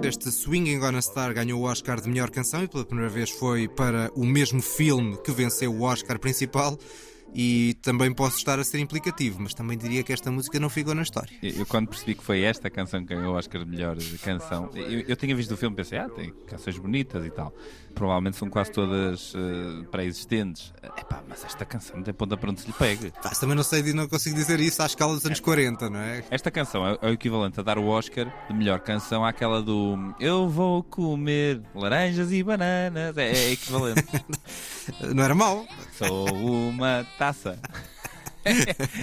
Este 0.03 0.31
Swinging 0.33 0.83
on 0.83 0.97
a 0.97 1.03
Star 1.03 1.33
ganhou 1.33 1.61
o 1.61 1.65
Oscar 1.65 2.01
de 2.01 2.09
melhor 2.09 2.31
canção 2.31 2.65
e 2.65 2.69
pela 2.69 2.85
primeira 2.85 3.09
vez 3.09 3.31
foi 3.31 3.69
para 3.69 4.11
o 4.17 4.25
mesmo 4.25 4.61
filme 4.61 5.17
que 5.19 5.31
venceu 5.31 5.73
o 5.73 5.83
Oscar 5.83 6.19
principal. 6.19 6.77
E 7.35 7.75
também 7.83 8.13
posso 8.13 8.37
estar 8.37 8.59
a 8.61 8.65
ser 8.65 8.79
implicativo, 8.79 9.41
mas 9.41 9.53
também 9.53 9.77
diria 9.77 10.05
que 10.05 10.13
esta 10.13 10.31
música 10.31 10.61
não 10.61 10.69
ficou 10.69 10.95
na 10.95 11.03
história. 11.03 11.37
Eu, 11.43 11.67
quando 11.67 11.89
percebi 11.89 12.15
que 12.15 12.23
foi 12.23 12.43
esta 12.43 12.71
canção 12.71 13.05
que 13.05 13.13
ganhou 13.13 13.35
o 13.35 13.37
Oscar 13.37 13.65
de 13.65 13.71
melhor 13.71 13.97
canção, 14.23 14.71
eu, 14.75 15.01
eu 15.01 15.17
tinha 15.17 15.35
visto 15.35 15.53
o 15.53 15.57
filme 15.57 15.75
e 15.75 15.77
pensei, 15.77 15.99
ah, 15.99 16.09
tem 16.09 16.33
canções 16.47 16.79
bonitas 16.79 17.25
e 17.27 17.31
tal. 17.31 17.53
Provavelmente 17.93 18.37
são 18.37 18.49
quase 18.49 18.73
todas 18.73 19.33
eh, 19.37 19.85
pré-existentes. 19.91 20.73
Epá, 20.83 21.23
mas 21.29 21.45
esta 21.45 21.65
canção 21.65 21.97
não 21.97 22.03
tem 22.03 22.15
ponta 22.15 22.37
para 22.37 22.51
onde 22.51 22.61
se 22.61 22.67
lhe 22.67 22.73
pegue. 22.73 23.13
Pá, 23.23 23.31
também 23.31 23.57
não 23.57 23.63
sei, 23.63 23.83
não 23.93 24.09
consigo 24.09 24.35
dizer 24.35 24.61
isso 24.61 24.83
à 24.83 24.87
escala 24.87 25.15
dos 25.15 25.25
anos 25.25 25.41
40, 25.41 25.91
não 25.91 25.99
é? 25.99 26.25
Esta 26.31 26.51
canção 26.51 26.87
é, 26.87 26.99
é 27.01 27.07
o 27.09 27.13
equivalente 27.13 27.59
a 27.59 27.63
dar 27.63 27.79
o 27.79 27.87
Oscar 27.87 28.33
de 28.49 28.55
melhor 28.55 28.81
canção 28.81 29.25
àquela 29.25 29.63
do 29.63 30.15
Eu 30.19 30.49
vou 30.49 30.83
comer 30.83 31.63
laranjas 31.75 32.33
e 32.33 32.43
bananas. 32.43 33.17
É, 33.17 33.31
é 33.31 33.53
equivalente. 33.53 34.05
Não 35.15 35.23
era 35.25 35.35
mau. 35.35 35.67
Sou 35.97 36.27
uma 36.69 37.07
taça. 37.19 37.59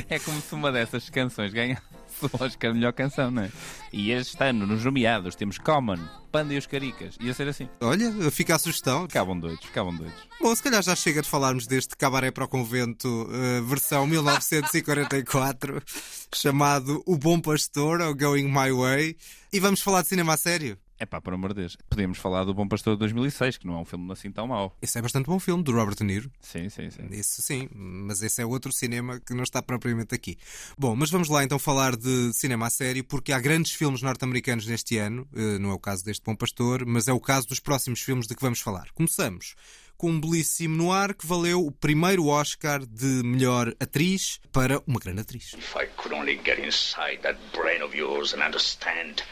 É, 0.09 0.19
como 0.19 0.39
se 0.39 0.53
uma 0.53 0.71
dessas 0.71 1.09
canções 1.09 1.51
ganhasse 1.51 1.81
o 2.21 2.43
Oscar 2.43 2.71
de 2.71 2.77
melhor 2.77 2.93
canção, 2.93 3.31
não 3.31 3.43
é? 3.43 3.51
E 3.91 4.11
este 4.11 4.41
ano, 4.43 4.67
nos 4.67 4.85
nomeados, 4.85 5.35
temos 5.35 5.57
Common, 5.57 5.97
Panda 6.31 6.53
e 6.53 6.57
os 6.57 6.67
Caricas. 6.67 7.17
Ia 7.19 7.33
ser 7.33 7.47
assim. 7.47 7.67
Olha, 7.81 8.11
fica 8.31 8.55
a 8.55 8.59
sugestão. 8.59 9.03
Ficavam 9.03 9.39
doidos, 9.39 9.65
ficavam 9.65 9.95
doidos. 9.95 10.15
Bom, 10.39 10.55
se 10.55 10.63
calhar 10.63 10.81
já 10.83 10.95
chega 10.95 11.21
de 11.21 11.29
falarmos 11.29 11.65
deste 11.67 11.95
Cabaré 11.97 12.31
para 12.31 12.45
o 12.45 12.47
Convento, 12.47 13.27
eh, 13.31 13.61
versão 13.61 14.05
1944, 14.07 15.81
chamado 16.33 17.01
O 17.05 17.17
Bom 17.17 17.39
Pastor, 17.39 18.01
ou 18.01 18.15
Going 18.15 18.47
My 18.47 18.71
Way. 18.71 19.17
E 19.51 19.59
vamos 19.59 19.81
falar 19.81 20.03
de 20.03 20.09
cinema 20.09 20.33
a 20.33 20.37
sério? 20.37 20.77
É 21.01 21.05
pá, 21.07 21.19
por 21.19 21.33
amor 21.33 21.51
de 21.51 21.61
Deus. 21.61 21.75
Podemos 21.89 22.19
falar 22.19 22.43
do 22.43 22.53
Bom 22.53 22.67
Pastor 22.67 22.93
de 22.93 22.99
2006, 22.99 23.57
que 23.57 23.65
não 23.65 23.73
é 23.73 23.77
um 23.77 23.85
filme 23.85 24.11
assim 24.11 24.31
tão 24.31 24.45
mau. 24.45 24.77
Esse 24.79 24.99
é 24.99 25.01
bastante 25.01 25.25
bom 25.25 25.39
filme, 25.39 25.63
do 25.63 25.71
Robert 25.71 25.95
De 25.95 26.03
Niro. 26.03 26.31
Sim, 26.39 26.69
sim, 26.69 26.91
sim. 26.91 27.07
Esse 27.09 27.41
sim, 27.41 27.67
mas 27.73 28.21
esse 28.21 28.39
é 28.39 28.45
outro 28.45 28.71
cinema 28.71 29.19
que 29.19 29.33
não 29.33 29.41
está 29.41 29.63
propriamente 29.63 30.13
aqui. 30.13 30.37
Bom, 30.77 30.95
mas 30.95 31.09
vamos 31.09 31.27
lá 31.27 31.43
então 31.43 31.57
falar 31.57 31.95
de 31.95 32.31
cinema 32.35 32.67
a 32.67 32.69
sério, 32.69 33.03
porque 33.03 33.31
há 33.31 33.39
grandes 33.39 33.71
filmes 33.71 34.03
norte-americanos 34.03 34.67
neste 34.67 34.99
ano, 34.99 35.27
eh, 35.35 35.57
não 35.57 35.71
é 35.71 35.73
o 35.73 35.79
caso 35.79 36.05
deste 36.05 36.23
Bom 36.23 36.35
Pastor, 36.35 36.85
mas 36.85 37.07
é 37.07 37.13
o 37.13 37.19
caso 37.19 37.47
dos 37.47 37.59
próximos 37.59 38.01
filmes 38.01 38.27
de 38.27 38.35
que 38.35 38.41
vamos 38.43 38.59
falar. 38.59 38.91
Começamos 38.93 39.55
com 39.97 40.11
um 40.11 40.21
belíssimo 40.21 40.77
noir 40.77 41.15
que 41.15 41.25
valeu 41.25 41.65
o 41.65 41.71
primeiro 41.71 42.27
Oscar 42.27 42.85
de 42.85 43.23
melhor 43.23 43.73
atriz 43.79 44.39
para 44.51 44.79
uma 44.85 44.99
grande 44.99 45.21
atriz. 45.21 45.53
If 45.53 45.75
I 45.75 45.87
could 45.97 46.13
only 46.13 46.39
get 46.45 46.59
inside 46.59 47.23
that 47.23 47.39
brain 47.57 47.81
of 47.81 47.97
yours 47.97 48.35
and 48.35 48.45
understand 48.45 49.23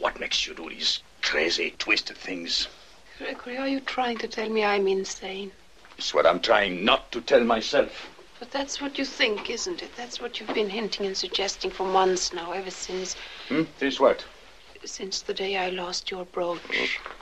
what 0.00 0.20
makes 0.20 0.46
you 0.46 0.54
do 0.54 0.68
these 0.68 1.02
crazy, 1.22 1.74
twisted 1.78 2.16
things. 2.16 2.68
Gregory, 3.18 3.56
are 3.58 3.68
you 3.68 3.80
trying 3.80 4.18
to 4.18 4.28
tell 4.28 4.48
me 4.48 4.64
I'm 4.64 4.86
insane? 4.86 5.52
It's 5.96 6.14
what 6.14 6.26
I'm 6.26 6.40
trying 6.40 6.84
not 6.84 7.10
to 7.12 7.20
tell 7.20 7.42
myself. 7.42 8.08
But 8.38 8.52
that's 8.52 8.80
what 8.80 8.98
you 8.98 9.04
think, 9.04 9.50
isn't 9.50 9.82
it? 9.82 9.96
That's 9.96 10.20
what 10.20 10.38
you've 10.38 10.54
been 10.54 10.70
hinting 10.70 11.06
and 11.06 11.16
suggesting 11.16 11.70
for 11.70 11.86
months 11.86 12.32
now, 12.32 12.52
ever 12.52 12.70
since 12.70 13.16
Hmm? 13.48 13.64
Since 13.78 13.98
what? 13.98 14.24
Since 14.84 15.24
the 15.24 15.32
day 15.34 15.54
I 15.56 15.70
lost 15.74 16.10
your 16.10 16.26
brooch. 16.32 16.60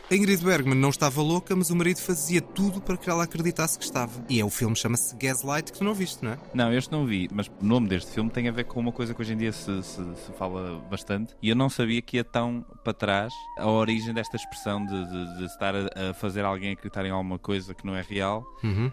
A 0.09 0.15
Ingrid 0.15 0.45
Bergman 0.45 0.77
não 0.79 0.91
estava 0.91 1.21
louca, 1.21 1.57
mas 1.57 1.69
o 1.71 1.75
marido 1.75 1.99
fazia 2.01 2.41
tudo 2.41 2.81
para 2.81 2.97
que 2.97 3.11
ela 3.11 3.25
acreditasse 3.25 3.77
que 3.77 3.85
estava. 3.85 4.25
E 4.29 4.39
é 4.39 4.45
o 4.45 4.49
filme 4.51 4.77
chama-se 4.77 5.17
Gaslight, 5.17 5.73
que 5.73 5.79
tu 5.79 5.85
não 5.85 5.93
viste, 5.95 6.25
não 6.25 6.33
é? 6.33 6.39
Não, 6.55 6.73
este 6.73 6.93
não 6.93 7.05
vi, 7.05 7.29
mas 7.33 7.49
o 7.49 7.65
nome 7.65 7.89
deste 7.89 8.13
filme 8.13 8.31
tem 8.31 8.49
a 8.49 8.53
ver 8.53 8.65
com 8.67 8.79
uma 8.79 8.93
coisa 8.93 9.13
que 9.13 9.21
hoje 9.21 9.33
em 9.33 9.37
dia 9.37 9.51
se, 9.51 9.83
se, 9.83 9.97
se 9.97 10.33
fala 10.39 10.79
bastante 10.89 11.35
e 11.43 11.49
eu 11.49 11.57
não 11.57 11.69
sabia 11.69 12.01
que 12.01 12.19
ia 12.19 12.25
tão 12.25 12.65
para 12.85 12.93
trás 12.95 13.33
a 13.59 13.69
origem 13.69 14.15
desta 14.15 14.37
expressão 14.37 14.85
de, 14.87 14.93
de- 15.11 15.39
de 15.39 15.45
estar 15.47 15.75
a, 15.75 16.11
a 16.11 16.15
fazer 16.15 16.45
alguém 16.45 16.71
acreditar 16.73 17.05
em 17.05 17.11
alguma 17.11 17.37
coisa 17.39 17.75
que 17.75 17.85
não 17.85 17.97
é 17.97 18.03
real. 18.03 18.45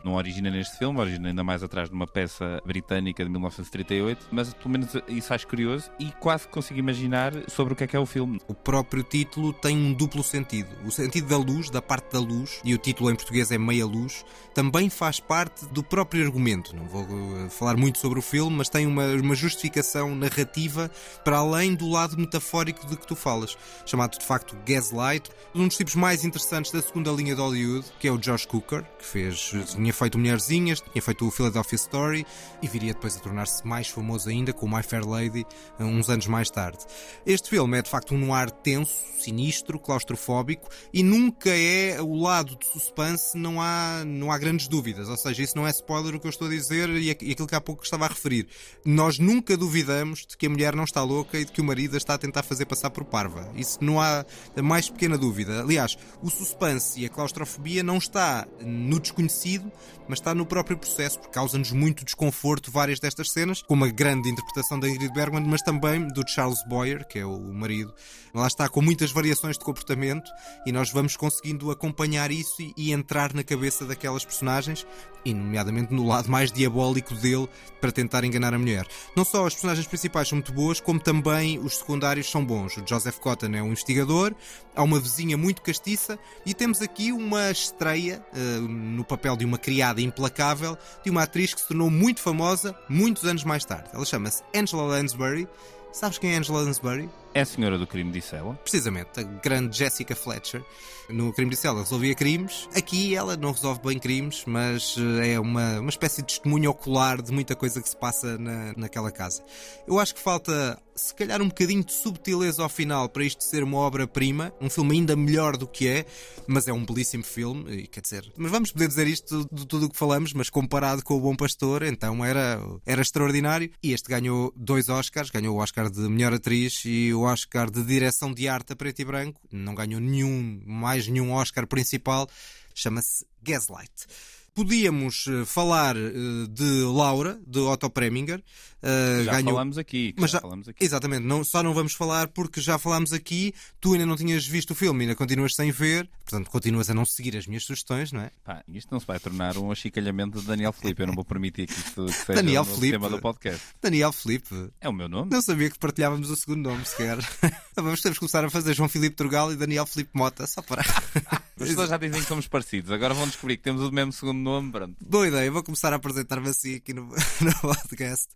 Não 0.04 0.14
origina 0.16 0.50
neste 0.50 0.80
filme, 0.80 1.00
origina 1.00 1.28
ainda 1.30 1.44
mais 1.44 1.62
atrás 1.62 1.90
de 1.90 1.96
uma 1.96 2.08
peça 2.08 2.60
britânica 2.66 3.24
de 3.24 3.30
1938, 3.30 4.30
mas 4.32 4.52
pelo 4.56 4.70
menos 4.72 4.90
isso 5.08 5.32
acho 5.32 5.48
curioso 5.48 5.92
e 6.00 6.12
quase 6.14 6.48
consigo 6.48 6.80
imaginar 6.80 7.34
sobre 7.50 7.74
o 7.74 7.76
que 7.76 7.84
é 7.84 7.88
que 7.88 7.96
é 7.96 8.00
o 8.00 8.06
filme. 8.06 8.40
O 8.54 8.56
próprio 8.56 9.02
título 9.02 9.52
tem 9.52 9.76
um 9.76 9.92
duplo 9.92 10.24
sentido. 10.24 10.70
O 10.86 10.92
sentido 10.92 11.28
da 11.28 11.38
luz, 11.38 11.72
da 11.72 11.82
parte 11.82 12.14
da 12.14 12.20
luz, 12.20 12.62
e 12.64 12.76
o 12.76 12.78
título 12.78 13.10
em 13.10 13.16
português 13.16 13.50
é 13.50 13.58
Meia 13.58 13.84
Luz, 13.84 14.24
também 14.54 14.92
faz 14.92 15.20
parte 15.20 15.66
do 15.66 15.82
próprio 15.82 16.24
argumento. 16.24 16.76
Não 16.76 16.86
vou 16.86 17.02
eh, 17.02 17.50
falar 17.50 17.76
muito 17.76 17.98
sobre 17.98 18.20
o 18.20 18.22
filme, 18.22 18.56
mas 18.56 18.70
tem 18.70 18.86
uma, 18.86 19.08
uma 19.08 19.34
justificação 19.34 20.14
narrativa 20.14 20.92
para 21.26 21.38
além 21.38 21.74
do 21.74 21.90
lado 21.90 22.16
metafórico 22.16 22.86
de 22.86 22.96
que 22.96 23.08
tu 23.08 23.16
falas, 23.16 23.58
chamado 23.88 24.20
de 24.20 24.24
facto 24.24 24.56
Gaslight. 24.64 25.32
Um 25.56 25.68
dos 25.68 25.76
tipos 25.76 25.96
mais 25.96 26.24
interessantes 26.24 26.72
da 26.72 26.82
segunda 26.82 27.12
linha 27.12 27.34
de 27.34 27.42
Hollywood, 27.42 27.88
que 28.00 28.08
é 28.08 28.12
o 28.12 28.20
Josh 28.20 28.46
Cooker, 28.46 28.84
que 29.00 29.06
fez, 29.06 29.52
tinha 29.66 29.92
feito 29.92 30.20
Mulherzinhas, 30.20 30.80
tinha 30.80 31.02
feito 31.02 31.28
o 31.28 31.32
Philadelphia 31.32 31.76
Story 31.76 32.28
e 32.62 32.68
viria 32.68 32.94
depois 32.94 33.18
a 33.18 33.20
tornar-se 33.20 33.66
mais 33.66 33.88
famoso 33.88 34.30
ainda 34.30 34.54
com 34.54 34.68
My 34.70 34.84
Fair 34.84 35.08
Lady, 35.08 35.44
eh, 35.80 35.84
uns 35.84 36.08
anos 36.08 36.28
mais 36.28 36.52
tarde. 36.52 36.86
Este 37.26 37.50
filme 37.50 37.80
é 37.80 37.82
de 37.82 37.90
facto 37.90 38.14
um 38.14 38.20
noir 38.20 38.43
tenso, 38.52 38.94
sinistro, 39.20 39.80
claustrofóbico 39.80 40.68
e 40.94 41.02
nunca 41.02 41.50
é 41.50 42.02
o 42.02 42.16
lado 42.16 42.58
de 42.58 42.66
suspense, 42.68 43.38
não 43.38 43.62
há, 43.62 44.04
não 44.06 44.32
há 44.32 44.38
grandes 44.38 44.68
dúvidas. 44.68 45.08
Ou 45.10 45.16
seja, 45.18 45.44
isso 45.44 45.56
não 45.56 45.66
é 45.68 45.72
spoiler 45.72 46.16
o 46.16 46.20
que 46.20 46.28
eu 46.28 46.30
estou 46.30 46.48
a 46.48 46.52
dizer 46.52 46.90
e 46.90 47.10
aqu- 47.10 47.24
aquilo 47.32 47.48
que 47.48 47.56
há 47.56 47.62
pouco 47.62 47.84
estava 47.84 48.06
a 48.06 48.10
referir. 48.10 48.48
Nós 48.86 49.20
nunca 49.20 49.56
duvidamos 49.56 50.26
de 50.26 50.36
que 50.38 50.46
a 50.46 50.50
mulher 50.50 50.76
não 50.76 50.84
está 50.84 51.02
louca 51.04 51.38
e 51.40 51.46
de 51.46 51.52
que 51.52 51.62
o 51.62 51.64
marido 51.64 51.96
está 51.96 52.16
a 52.16 52.18
tentar 52.18 52.44
fazer 52.44 52.66
passar 52.66 52.90
por 52.90 53.06
parva. 53.06 53.50
Isso 53.56 53.78
não 53.82 54.02
há 54.02 54.26
a 54.56 54.62
mais 54.62 54.90
pequena 54.90 55.18
dúvida. 55.18 55.62
Aliás, 55.62 55.98
o 56.22 56.30
suspense 56.30 57.00
e 57.00 57.06
a 57.06 57.10
claustrofobia 57.10 57.82
não 57.84 57.98
está 57.98 58.46
no 58.62 59.00
desconhecido, 59.00 59.72
mas 60.08 60.20
está 60.20 60.36
no 60.36 60.46
próprio 60.46 60.78
processo, 60.78 61.18
porque 61.20 61.34
causa-nos 61.34 61.72
muito 61.72 62.04
desconforto 62.04 62.70
várias 62.70 63.00
destas 63.00 63.32
cenas, 63.32 63.62
com 63.62 63.74
uma 63.74 63.88
grande 63.88 64.30
interpretação 64.30 64.78
da 64.80 64.90
Ingrid 64.90 65.14
Bergman, 65.14 65.46
mas 65.48 65.62
também 65.62 66.06
do 66.10 66.28
Charles 66.28 66.60
Boyer, 66.68 67.08
que 67.08 67.20
é 67.20 67.26
o 67.26 67.40
marido. 67.54 67.94
Lá 68.34 68.48
está 68.48 68.68
com 68.68 68.82
muitas 68.82 69.12
variações 69.12 69.60
de 69.60 69.64
comportamento 69.64 70.32
e 70.66 70.72
nós 70.72 70.92
vamos 70.92 71.16
conseguindo 71.16 71.70
acompanhar 71.70 72.32
isso 72.32 72.64
e, 72.64 72.74
e 72.76 72.92
entrar 72.92 73.32
na 73.32 73.44
cabeça 73.44 73.86
daquelas 73.86 74.26
personagens, 74.26 74.88
e 75.24 75.32
nomeadamente 75.36 75.94
no 75.94 76.08
lado 76.08 76.32
mais 76.32 76.52
diabólico 76.52 77.14
dele, 77.14 77.48
para 77.80 77.92
tentar 77.92 78.24
enganar 78.24 78.52
a 78.52 78.58
mulher. 78.58 78.88
Não 79.16 79.24
só 79.24 79.46
as 79.46 79.54
personagens 79.54 79.86
principais 79.86 80.28
são 80.30 80.38
muito 80.38 80.52
boas, 80.52 80.80
como 80.80 81.00
também 81.00 81.60
os 81.60 81.78
secundários 81.78 82.28
são 82.28 82.44
bons. 82.44 82.76
O 82.76 82.84
Joseph 82.88 83.20
Cotton 83.20 83.54
é 83.54 83.62
um 83.62 83.68
investigador, 83.68 84.34
há 84.76 84.82
uma 84.82 85.00
vizinha 85.00 85.38
muito 85.38 85.62
castiça 85.62 86.18
e 86.44 86.56
temos 86.56 86.82
aqui 86.82 87.12
uma 87.12 87.52
estreia 87.52 88.26
eh, 88.34 88.60
no 88.60 89.04
papel 89.04 89.38
de 89.38 89.46
uma 89.46 89.60
criada 89.60 90.02
implacável 90.02 90.76
de 91.04 91.12
uma 91.12 91.22
atriz 91.22 91.54
que 91.54 91.62
se 91.62 91.68
tornou 91.68 91.92
muito 91.92 92.20
famosa 92.20 92.76
muitos 92.90 93.26
anos 93.26 93.44
mais 93.44 93.64
tarde. 93.64 93.90
Ela 93.94 94.06
chama-se 94.06 94.42
Angela 94.56 94.84
Lansbury. 94.84 95.48
Sabes 95.92 96.18
quem 96.18 96.34
é 96.34 96.38
Angela 96.38 96.62
Lansbury? 96.62 97.08
É 97.36 97.42
a 97.42 97.46
senhora 97.46 97.80
do 97.80 97.88
crime, 97.88 98.12
disse 98.12 98.36
ela. 98.36 98.54
Precisamente, 98.56 99.20
a 99.20 99.24
grande 99.24 99.76
Jessica 99.76 100.16
Fletcher. 100.16 100.64
No 101.10 101.34
crime 101.34 101.50
disse 101.50 101.68
ela 101.68 101.82
resolvia 101.82 102.16
crimes. 102.16 102.70
Aqui 102.76 103.16
ela 103.16 103.36
não 103.36 103.52
resolve 103.52 103.82
bem 103.84 104.00
crimes, 104.00 104.44
mas 104.46 104.96
eh, 104.98 105.34
é 105.34 105.40
uma, 105.40 105.80
uma 105.80 105.90
espécie 105.90 106.22
de 106.22 106.28
testemunho 106.28 106.70
ocular 106.70 107.22
de 107.22 107.32
muita 107.32 107.56
coisa 107.56 107.82
que 107.82 107.90
se 107.90 107.98
passa 107.98 108.38
na, 108.38 108.74
naquela 108.78 109.12
casa. 109.12 109.44
Eu 109.86 110.00
acho 110.00 110.16
que 110.16 110.22
falta, 110.22 110.80
se 110.96 111.14
calhar, 111.14 111.42
um 111.42 111.48
bocadinho 111.48 111.84
de 111.84 111.92
subtileza 111.92 112.64
ao 112.64 112.70
final 112.70 113.10
para 113.10 113.24
isto 113.24 113.44
ser 113.44 113.64
uma 113.64 113.78
obra-prima. 113.78 114.54
Um 114.62 114.70
filme 114.70 114.94
ainda 114.96 115.16
melhor 115.16 115.58
do 115.58 115.68
que 115.68 115.88
é, 115.88 116.06
mas 116.48 116.68
é 116.68 116.74
um 116.74 116.86
belíssimo 116.86 117.24
filme. 117.24 117.82
E, 117.82 117.88
quer 117.88 118.02
dizer, 118.02 118.32
mas 118.38 118.52
vamos 118.52 118.72
poder 118.72 118.88
dizer 118.88 119.08
isto 119.08 119.48
de 119.52 119.68
tudo 119.68 119.88
o 119.88 119.90
que 119.90 119.98
falamos, 119.98 120.34
mas 120.34 120.50
comparado 120.50 121.04
com 121.04 121.16
o 121.16 121.20
Bom 121.20 121.36
Pastor, 121.36 121.84
então 121.84 122.24
era, 122.24 122.62
era 122.86 123.02
extraordinário. 123.02 123.72
E 123.82 123.92
este 123.92 124.08
ganhou 124.08 124.54
dois 124.56 124.88
Oscars: 124.88 125.30
ganhou 125.30 125.58
o 125.58 125.60
Oscar 125.60 125.90
de 125.90 126.02
melhor 126.02 126.34
atriz 126.34 126.84
e 126.86 127.14
o 127.14 127.23
Oscar 127.24 127.70
de 127.70 127.84
direção 127.84 128.34
de 128.34 128.48
arte 128.48 128.74
a 128.74 128.76
preto 128.76 129.02
e 129.02 129.06
branco. 129.06 129.42
Não 129.52 129.76
ganhou 129.76 130.00
nenhum, 130.00 130.62
mais 130.66 131.08
nenhum 131.08 131.32
Oscar 131.34 131.68
principal. 131.68 132.30
Chama-se 132.74 133.26
Gaslight. 133.42 134.08
Podíamos 134.56 135.26
eh, 135.28 135.46
falar 135.46 135.96
eh, 135.98 136.12
de 136.50 136.82
Laura, 136.84 137.40
de 137.48 137.60
Otto 137.60 137.90
Preminger. 137.90 138.44
Eh, 138.84 139.24
Já 139.26 139.32
ganhou... 139.34 139.52
falamos 139.54 139.78
aqui. 139.78 140.14
Mas 140.18 140.30
já 140.32 140.40
falamos 140.42 140.68
aqui. 140.68 140.84
Exatamente, 140.84 141.24
não, 141.26 141.44
só 141.44 141.64
não 141.64 141.74
vamos 141.74 141.94
falar 141.94 142.28
porque 142.28 142.62
já 142.62 142.78
falámos 142.78 143.14
aqui, 143.14 143.54
tu 143.82 143.94
ainda 143.94 144.06
não 144.06 144.16
tinhas 144.16 144.46
visto 144.46 144.72
o 144.72 144.76
filme, 144.76 145.04
ainda 145.06 145.16
continuas 145.16 145.56
sem 145.56 145.72
ver, 145.72 146.08
portanto 146.26 146.52
continuas 146.52 146.90
a 146.90 146.94
não 146.94 147.06
seguir 147.06 147.36
as 147.38 147.48
minhas 147.48 147.64
sugestões, 147.64 148.12
não 148.12 148.22
é? 148.22 148.32
Pá, 148.44 148.62
isto 148.68 148.90
não 148.92 149.00
se 149.00 149.08
vai 149.08 149.20
tornar 149.20 149.58
um 149.58 149.72
achicalhamento 149.72 150.40
de 150.40 150.46
Daniel 150.46 150.74
Felipe. 150.74 151.02
Eu 151.02 151.08
não 151.08 151.16
vou 151.16 151.26
permitir 151.26 151.66
que 151.66 151.74
isto 151.74 152.08
seja 152.10 152.34
Daniel 152.34 152.62
o 152.62 152.66
Felipe. 152.66 152.92
tema 152.92 153.10
do 153.10 153.20
podcast. 153.20 153.62
Daniel 153.82 154.12
Felipe, 154.12 154.70
É 154.82 154.88
o 154.90 154.94
meu 154.94 155.08
nome? 155.10 155.32
não 155.32 155.42
sabia 155.42 155.70
que 155.72 155.80
partilhávamos 155.80 156.30
o 156.30 156.36
segundo 156.36 156.70
nome 156.70 156.86
sequer. 156.86 157.18
vamos 157.76 158.02
temos 158.02 158.18
que 158.18 158.20
começar 158.20 158.44
a 158.46 158.50
fazer 158.50 158.74
João 158.76 158.90
Filipe 158.90 159.16
Turgal 159.16 159.52
e 159.52 159.56
Daniel 159.56 159.86
Felipe 159.88 160.12
Mota, 160.14 160.46
só 160.46 160.62
para. 160.62 160.84
As 161.60 161.70
pessoas 161.70 161.90
já 161.90 161.98
dizem 161.98 162.22
que 162.22 162.28
somos 162.28 162.48
parecidos. 162.48 162.92
Agora 162.92 163.14
vão 163.14 163.28
descobrir 163.28 163.58
que 163.58 163.64
temos 163.64 163.82
o 163.82 163.92
mesmo 163.92 164.12
segundo 164.12 164.40
nome. 164.40 164.72
Pronto. 164.72 164.96
Boa 165.06 165.28
ideia, 165.28 165.52
vou 165.52 165.64
começar 165.64 165.94
a 165.94 165.98
apresentar-me 165.98 166.50
assim 166.50 166.76
aqui 166.76 166.94
no, 166.94 167.04
no 167.42 167.54
podcast. 167.62 168.28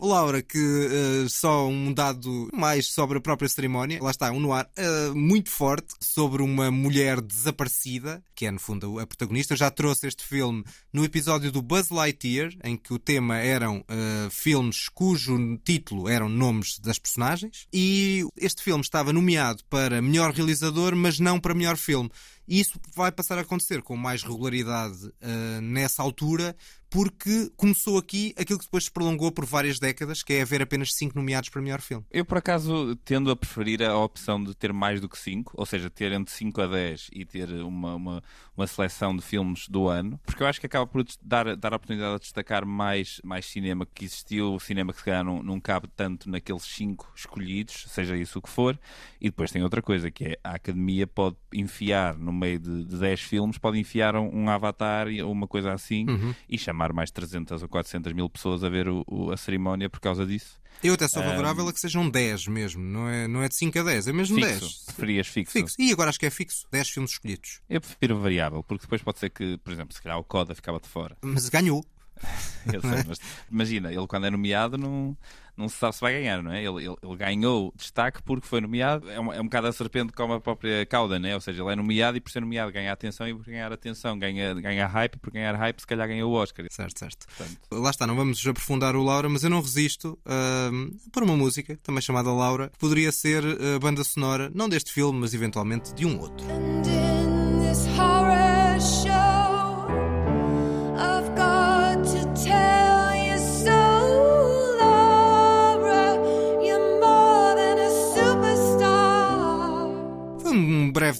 Laura, 0.00 0.42
que 0.42 0.58
eh, 0.58 1.28
só 1.28 1.68
um 1.68 1.92
dado 1.92 2.48
mais 2.52 2.86
sobre 2.86 3.18
a 3.18 3.20
própria 3.20 3.48
cerimónia, 3.48 4.02
lá 4.02 4.10
está, 4.10 4.30
um 4.32 4.40
noir 4.40 4.66
eh, 4.76 5.10
muito 5.14 5.50
forte 5.50 5.94
sobre 6.00 6.42
uma 6.42 6.70
mulher 6.70 7.20
desaparecida, 7.20 8.22
que 8.34 8.46
é 8.46 8.50
no 8.50 8.58
fundo 8.58 8.98
a 8.98 9.06
protagonista. 9.06 9.52
Eu 9.52 9.58
já 9.58 9.70
trouxe 9.70 10.06
este 10.06 10.24
filme 10.24 10.64
no 10.92 11.04
episódio 11.04 11.52
do 11.52 11.60
Buzz 11.60 11.90
Lightyear, 11.90 12.52
em 12.64 12.76
que 12.76 12.94
o 12.94 12.98
tema 12.98 13.36
eram 13.36 13.84
eh, 13.88 14.28
filmes 14.30 14.88
cujo 14.88 15.36
título 15.64 16.08
eram 16.08 16.28
nomes 16.28 16.78
das 16.78 16.98
personagens. 16.98 17.66
E 17.72 18.24
este 18.36 18.62
filme 18.62 18.82
estava 18.82 19.12
nomeado 19.12 19.62
para 19.68 20.00
melhor 20.00 20.32
realizador, 20.32 20.96
mas 20.96 21.18
não 21.18 21.38
para 21.38 21.54
melhor 21.54 21.76
filme. 21.76 22.10
E 22.46 22.60
isso 22.60 22.80
vai 22.94 23.12
passar 23.12 23.38
a 23.38 23.42
acontecer 23.42 23.82
com 23.82 23.96
mais 23.96 24.22
regularidade 24.22 25.12
ah, 25.20 25.60
nessa 25.60 26.02
altura, 26.02 26.56
porque 26.92 27.50
começou 27.56 27.96
aqui 27.96 28.34
aquilo 28.38 28.58
que 28.58 28.66
depois 28.66 28.84
se 28.84 28.92
prolongou 28.92 29.32
por 29.32 29.46
várias 29.46 29.78
décadas, 29.78 30.22
que 30.22 30.34
é 30.34 30.42
haver 30.42 30.60
apenas 30.60 30.90
5 30.92 31.16
nomeados 31.16 31.48
para 31.48 31.62
melhor 31.62 31.80
filme. 31.80 32.04
Eu, 32.10 32.22
por 32.22 32.36
acaso, 32.36 32.94
tendo 32.96 33.30
a 33.30 33.36
preferir 33.36 33.82
a 33.82 33.96
opção 33.96 34.44
de 34.44 34.54
ter 34.54 34.74
mais 34.74 35.00
do 35.00 35.08
que 35.08 35.18
5, 35.18 35.54
ou 35.56 35.64
seja, 35.64 35.88
ter 35.88 36.12
entre 36.12 36.32
5 36.34 36.60
a 36.60 36.66
10 36.66 37.08
e 37.14 37.24
ter 37.24 37.48
uma, 37.62 37.94
uma, 37.94 38.22
uma 38.54 38.66
seleção 38.66 39.16
de 39.16 39.22
filmes 39.22 39.66
do 39.68 39.88
ano, 39.88 40.20
porque 40.26 40.42
eu 40.42 40.46
acho 40.46 40.60
que 40.60 40.66
acaba 40.66 40.86
por 40.86 41.02
dar, 41.22 41.56
dar 41.56 41.72
a 41.72 41.76
oportunidade 41.76 42.16
de 42.16 42.20
destacar 42.20 42.66
mais, 42.66 43.22
mais 43.24 43.46
cinema 43.46 43.86
que 43.86 44.04
existiu, 44.04 44.60
cinema 44.60 44.92
que 44.92 44.98
se 44.98 45.04
calhar 45.06 45.24
não, 45.24 45.42
não 45.42 45.58
cabe 45.58 45.88
tanto 45.96 46.28
naqueles 46.28 46.64
5 46.64 47.10
escolhidos, 47.16 47.86
seja 47.88 48.14
isso 48.18 48.38
o 48.38 48.42
que 48.42 48.50
for, 48.50 48.78
e 49.18 49.30
depois 49.30 49.50
tem 49.50 49.62
outra 49.62 49.80
coisa, 49.80 50.10
que 50.10 50.24
é 50.24 50.38
a 50.44 50.56
Academia 50.56 51.06
pode 51.06 51.36
enfiar 51.54 52.18
no 52.18 52.34
meio 52.34 52.58
de, 52.58 52.84
de 52.84 52.98
10 52.98 53.20
filmes, 53.22 53.56
pode 53.56 53.78
enfiar 53.78 54.14
um, 54.14 54.28
um 54.30 54.50
Avatar 54.50 55.06
ou 55.24 55.32
uma 55.32 55.48
coisa 55.48 55.72
assim 55.72 56.04
e 56.48 56.58
chamar 56.58 56.81
chamar 56.82 56.92
mais 56.92 57.10
300 57.10 57.62
ou 57.62 57.68
400 57.68 58.12
mil 58.12 58.28
pessoas 58.28 58.64
a 58.64 58.68
ver 58.68 58.88
o- 58.88 59.04
o- 59.06 59.30
a 59.30 59.36
cerimónia 59.36 59.88
por 59.88 60.00
causa 60.00 60.26
disso. 60.26 60.60
Eu 60.82 60.94
até 60.94 61.06
sou 61.06 61.22
favorável 61.22 61.68
a 61.68 61.72
que 61.72 61.78
sejam 61.78 62.08
10 62.10 62.46
mesmo, 62.48 62.82
não 62.82 63.08
é, 63.08 63.28
não 63.28 63.42
é 63.42 63.48
de 63.48 63.54
5 63.54 63.78
a 63.78 63.82
10, 63.84 64.08
é 64.08 64.12
mesmo 64.12 64.34
Fixo. 64.36 64.60
10. 64.60 64.84
Preferias 64.86 65.26
fixo? 65.28 65.52
Fixo. 65.52 65.76
E 65.78 65.92
agora 65.92 66.10
acho 66.10 66.18
que 66.18 66.26
é 66.26 66.30
fixo, 66.30 66.66
10 66.72 66.88
filmes 66.88 67.12
escolhidos. 67.12 67.60
Eu 67.68 67.80
prefiro 67.80 68.18
variável, 68.18 68.62
porque 68.64 68.82
depois 68.82 69.00
pode 69.02 69.18
ser 69.20 69.30
que, 69.30 69.58
por 69.58 69.72
exemplo, 69.72 69.94
se 69.94 70.02
calhar 70.02 70.18
o 70.18 70.24
Coda 70.24 70.54
ficava 70.54 70.80
de 70.80 70.88
fora. 70.88 71.16
Mas 71.22 71.48
ganhou. 71.48 71.84
Eu 72.72 72.80
sei, 72.80 73.04
mas 73.06 73.18
imagina, 73.50 73.92
ele 73.92 74.06
quando 74.06 74.26
é 74.26 74.30
nomeado 74.30 74.78
não, 74.78 75.16
não 75.56 75.68
se 75.68 75.76
sabe 75.76 75.94
se 75.94 76.00
vai 76.00 76.12
ganhar, 76.12 76.42
não 76.42 76.52
é? 76.52 76.62
Ele, 76.62 76.84
ele, 76.84 76.96
ele 77.02 77.16
ganhou 77.16 77.72
destaque 77.76 78.22
porque 78.22 78.46
foi 78.46 78.60
nomeado. 78.60 79.10
É 79.10 79.20
um, 79.20 79.32
é 79.32 79.40
um 79.40 79.44
bocado 79.44 79.66
a 79.66 79.72
serpente 79.72 80.12
como 80.12 80.34
a 80.34 80.40
própria 80.40 80.86
cauda, 80.86 81.18
né? 81.18 81.34
Ou 81.34 81.40
seja, 81.40 81.62
ele 81.62 81.72
é 81.72 81.76
nomeado 81.76 82.16
e 82.16 82.20
por 82.20 82.30
ser 82.30 82.40
nomeado 82.40 82.72
ganha 82.72 82.92
atenção 82.92 83.26
e 83.28 83.34
por 83.34 83.44
ganhar 83.44 83.72
atenção 83.72 84.18
ganha, 84.18 84.54
ganha 84.54 84.86
hype 84.86 85.14
e 85.14 85.18
por 85.18 85.32
ganhar 85.32 85.54
hype 85.54 85.80
se 85.80 85.86
calhar 85.86 86.06
ganha 86.08 86.26
o 86.26 86.32
Oscar. 86.32 86.66
Certo, 86.70 86.98
certo. 86.98 87.26
Portanto, 87.26 87.58
Lá 87.72 87.90
está, 87.90 88.06
não 88.06 88.16
vamos 88.16 88.46
aprofundar 88.46 88.94
o 88.96 89.02
Laura, 89.02 89.28
mas 89.28 89.42
eu 89.44 89.50
não 89.50 89.60
resisto 89.60 90.18
ahm, 90.24 90.90
por 91.12 91.22
uma 91.22 91.36
música, 91.36 91.76
também 91.82 92.00
chamada 92.00 92.30
Laura, 92.32 92.68
que 92.68 92.78
poderia 92.78 93.10
ser 93.12 93.42
a 93.44 93.78
banda 93.78 94.04
sonora, 94.04 94.50
não 94.54 94.68
deste 94.68 94.92
filme, 94.92 95.18
mas 95.18 95.34
eventualmente 95.34 95.92
de 95.94 96.06
um 96.06 96.18
outro. 96.20 96.46
And 96.48 96.86
in 96.86 97.60
this 97.60 97.86
horror 97.98 98.21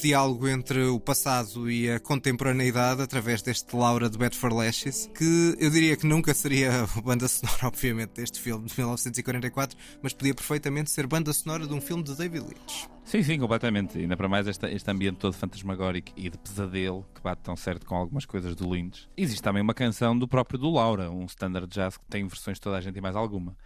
diálogo 0.03 0.49
entre 0.49 0.85
o 0.87 0.99
passado 0.99 1.71
e 1.71 1.89
a 1.89 2.01
contemporaneidade 2.01 3.03
através 3.03 3.41
deste 3.41 3.77
Laura 3.77 4.11
de 4.11 4.19
Bad 4.19 4.37
for 4.37 4.53
Lashes, 4.53 5.09
que 5.15 5.55
eu 5.59 5.71
diria 5.71 5.97
que 5.97 6.07
nunca 6.07 6.35
seria 6.35 6.89
banda 7.05 7.29
sonora, 7.29 7.69
obviamente, 7.69 8.11
deste 8.15 8.41
filme 8.41 8.67
de 8.67 8.75
1944, 8.77 9.79
mas 10.03 10.13
podia 10.13 10.35
perfeitamente 10.35 10.91
ser 10.91 11.07
banda 11.07 11.33
sonora 11.33 11.69
de 11.69 11.73
um 11.73 11.81
filme 11.81 12.03
de 12.03 12.17
David 12.17 12.43
Lynch. 12.43 12.89
Sim, 13.05 13.23
sim, 13.23 13.39
completamente. 13.39 13.99
Ainda 13.99 14.17
para 14.17 14.29
mais 14.29 14.47
este, 14.47 14.67
este 14.67 14.91
ambiente 14.91 15.17
todo 15.17 15.33
fantasmagórico 15.35 16.13
e 16.17 16.31
de 16.31 16.39
pesadelo 16.39 17.07
que 17.15 17.21
bate 17.23 17.43
tão 17.43 17.57
certo 17.57 17.85
com 17.87 17.95
algumas 17.95 18.25
coisas 18.25 18.55
do 18.55 18.71
Lynch. 18.73 19.09
Existe 19.17 19.43
também 19.43 19.63
uma 19.63 19.75
canção 19.75 20.19
do 20.19 20.27
próprio 20.29 20.59
do 20.59 20.71
Laura, 20.71 21.11
um 21.11 21.25
standard 21.27 21.67
jazz 21.69 21.97
que 21.97 22.05
tem 22.09 22.27
versões 22.27 22.57
de 22.57 22.61
toda 22.61 22.77
a 22.77 22.81
gente 22.81 22.97
e 22.97 23.01
mais 23.01 23.17
alguma. 23.17 23.57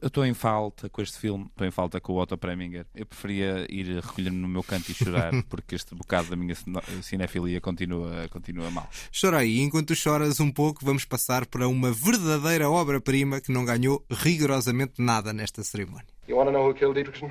Eu 0.00 0.06
estou 0.08 0.24
em 0.24 0.34
falta 0.34 0.88
com 0.88 1.00
este 1.02 1.18
filme, 1.18 1.46
estou 1.46 1.66
em 1.66 1.70
falta 1.70 2.00
com 2.00 2.12
o 2.12 2.20
Otto 2.20 2.36
Preminger. 2.36 2.86
Eu 2.94 3.06
preferia 3.06 3.66
ir 3.70 3.86
recolher-me 4.00 4.36
no 4.36 4.46
meu 4.48 4.62
canto 4.62 4.90
e 4.90 4.94
chorar, 4.94 5.32
porque 5.48 5.74
este 5.74 5.94
bocado 5.94 6.28
da 6.30 6.36
minha 6.36 6.54
cine- 6.54 6.80
cinefilia 7.02 7.60
continua, 7.60 8.28
continua 8.28 8.70
mal. 8.70 8.88
Chora 9.18 9.38
aí, 9.38 9.60
enquanto 9.60 9.94
choras 9.94 10.38
um 10.38 10.50
pouco, 10.52 10.84
vamos 10.84 11.04
passar 11.04 11.46
para 11.46 11.66
uma 11.66 11.90
verdadeira 11.90 12.68
obra-prima 12.70 13.40
que 13.40 13.50
não 13.50 13.64
ganhou 13.64 14.04
rigorosamente 14.10 14.94
nada 15.02 15.32
nesta 15.32 15.62
cerimónia. 15.64 16.06
You 16.28 16.36
want 16.36 16.48
to 16.48 16.52
know 16.52 16.68
who 16.68 16.74
killed 16.74 16.94
Dietrichson? 16.94 17.30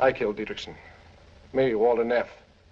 I 0.00 0.12
killed 0.12 0.36
Dietrichson. 0.36 0.74
Me, 1.54 1.74
Walter 1.74 2.04
Neff, 2.04 2.28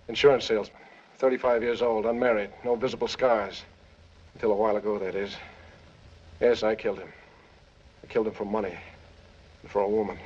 insurance 0.09 0.47
salesman. 0.47 0.83
35 1.19 1.62
years 1.62 1.83
old, 1.83 2.05
unmarried, 2.05 2.51
no 2.65 2.75
visible 2.75 3.07
scars. 3.07 3.62
Until 4.35 4.51
a 4.51 4.57
while 4.57 4.77
ago, 4.77 4.99
that 4.99 5.15
is. 5.15 5.37
Yes, 6.41 6.65
I 6.65 6.75
killed 6.75 6.99
him. 6.99 7.09
I 8.03 8.09
killed 8.09 8.27
him 8.27 8.33
for 8.33 8.45
money 8.45 8.77
and 9.62 9.71
for 9.71 9.83
a 9.83 9.89
woman. 9.89 10.19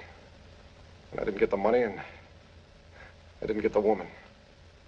And 1.12 1.20
I 1.20 1.24
didn't 1.24 1.38
get 1.38 1.50
the 1.50 1.58
money 1.58 1.82
and 1.82 2.00
I 3.42 3.46
didn't 3.46 3.60
get 3.60 3.74
the 3.74 3.80
woman. 3.80 4.06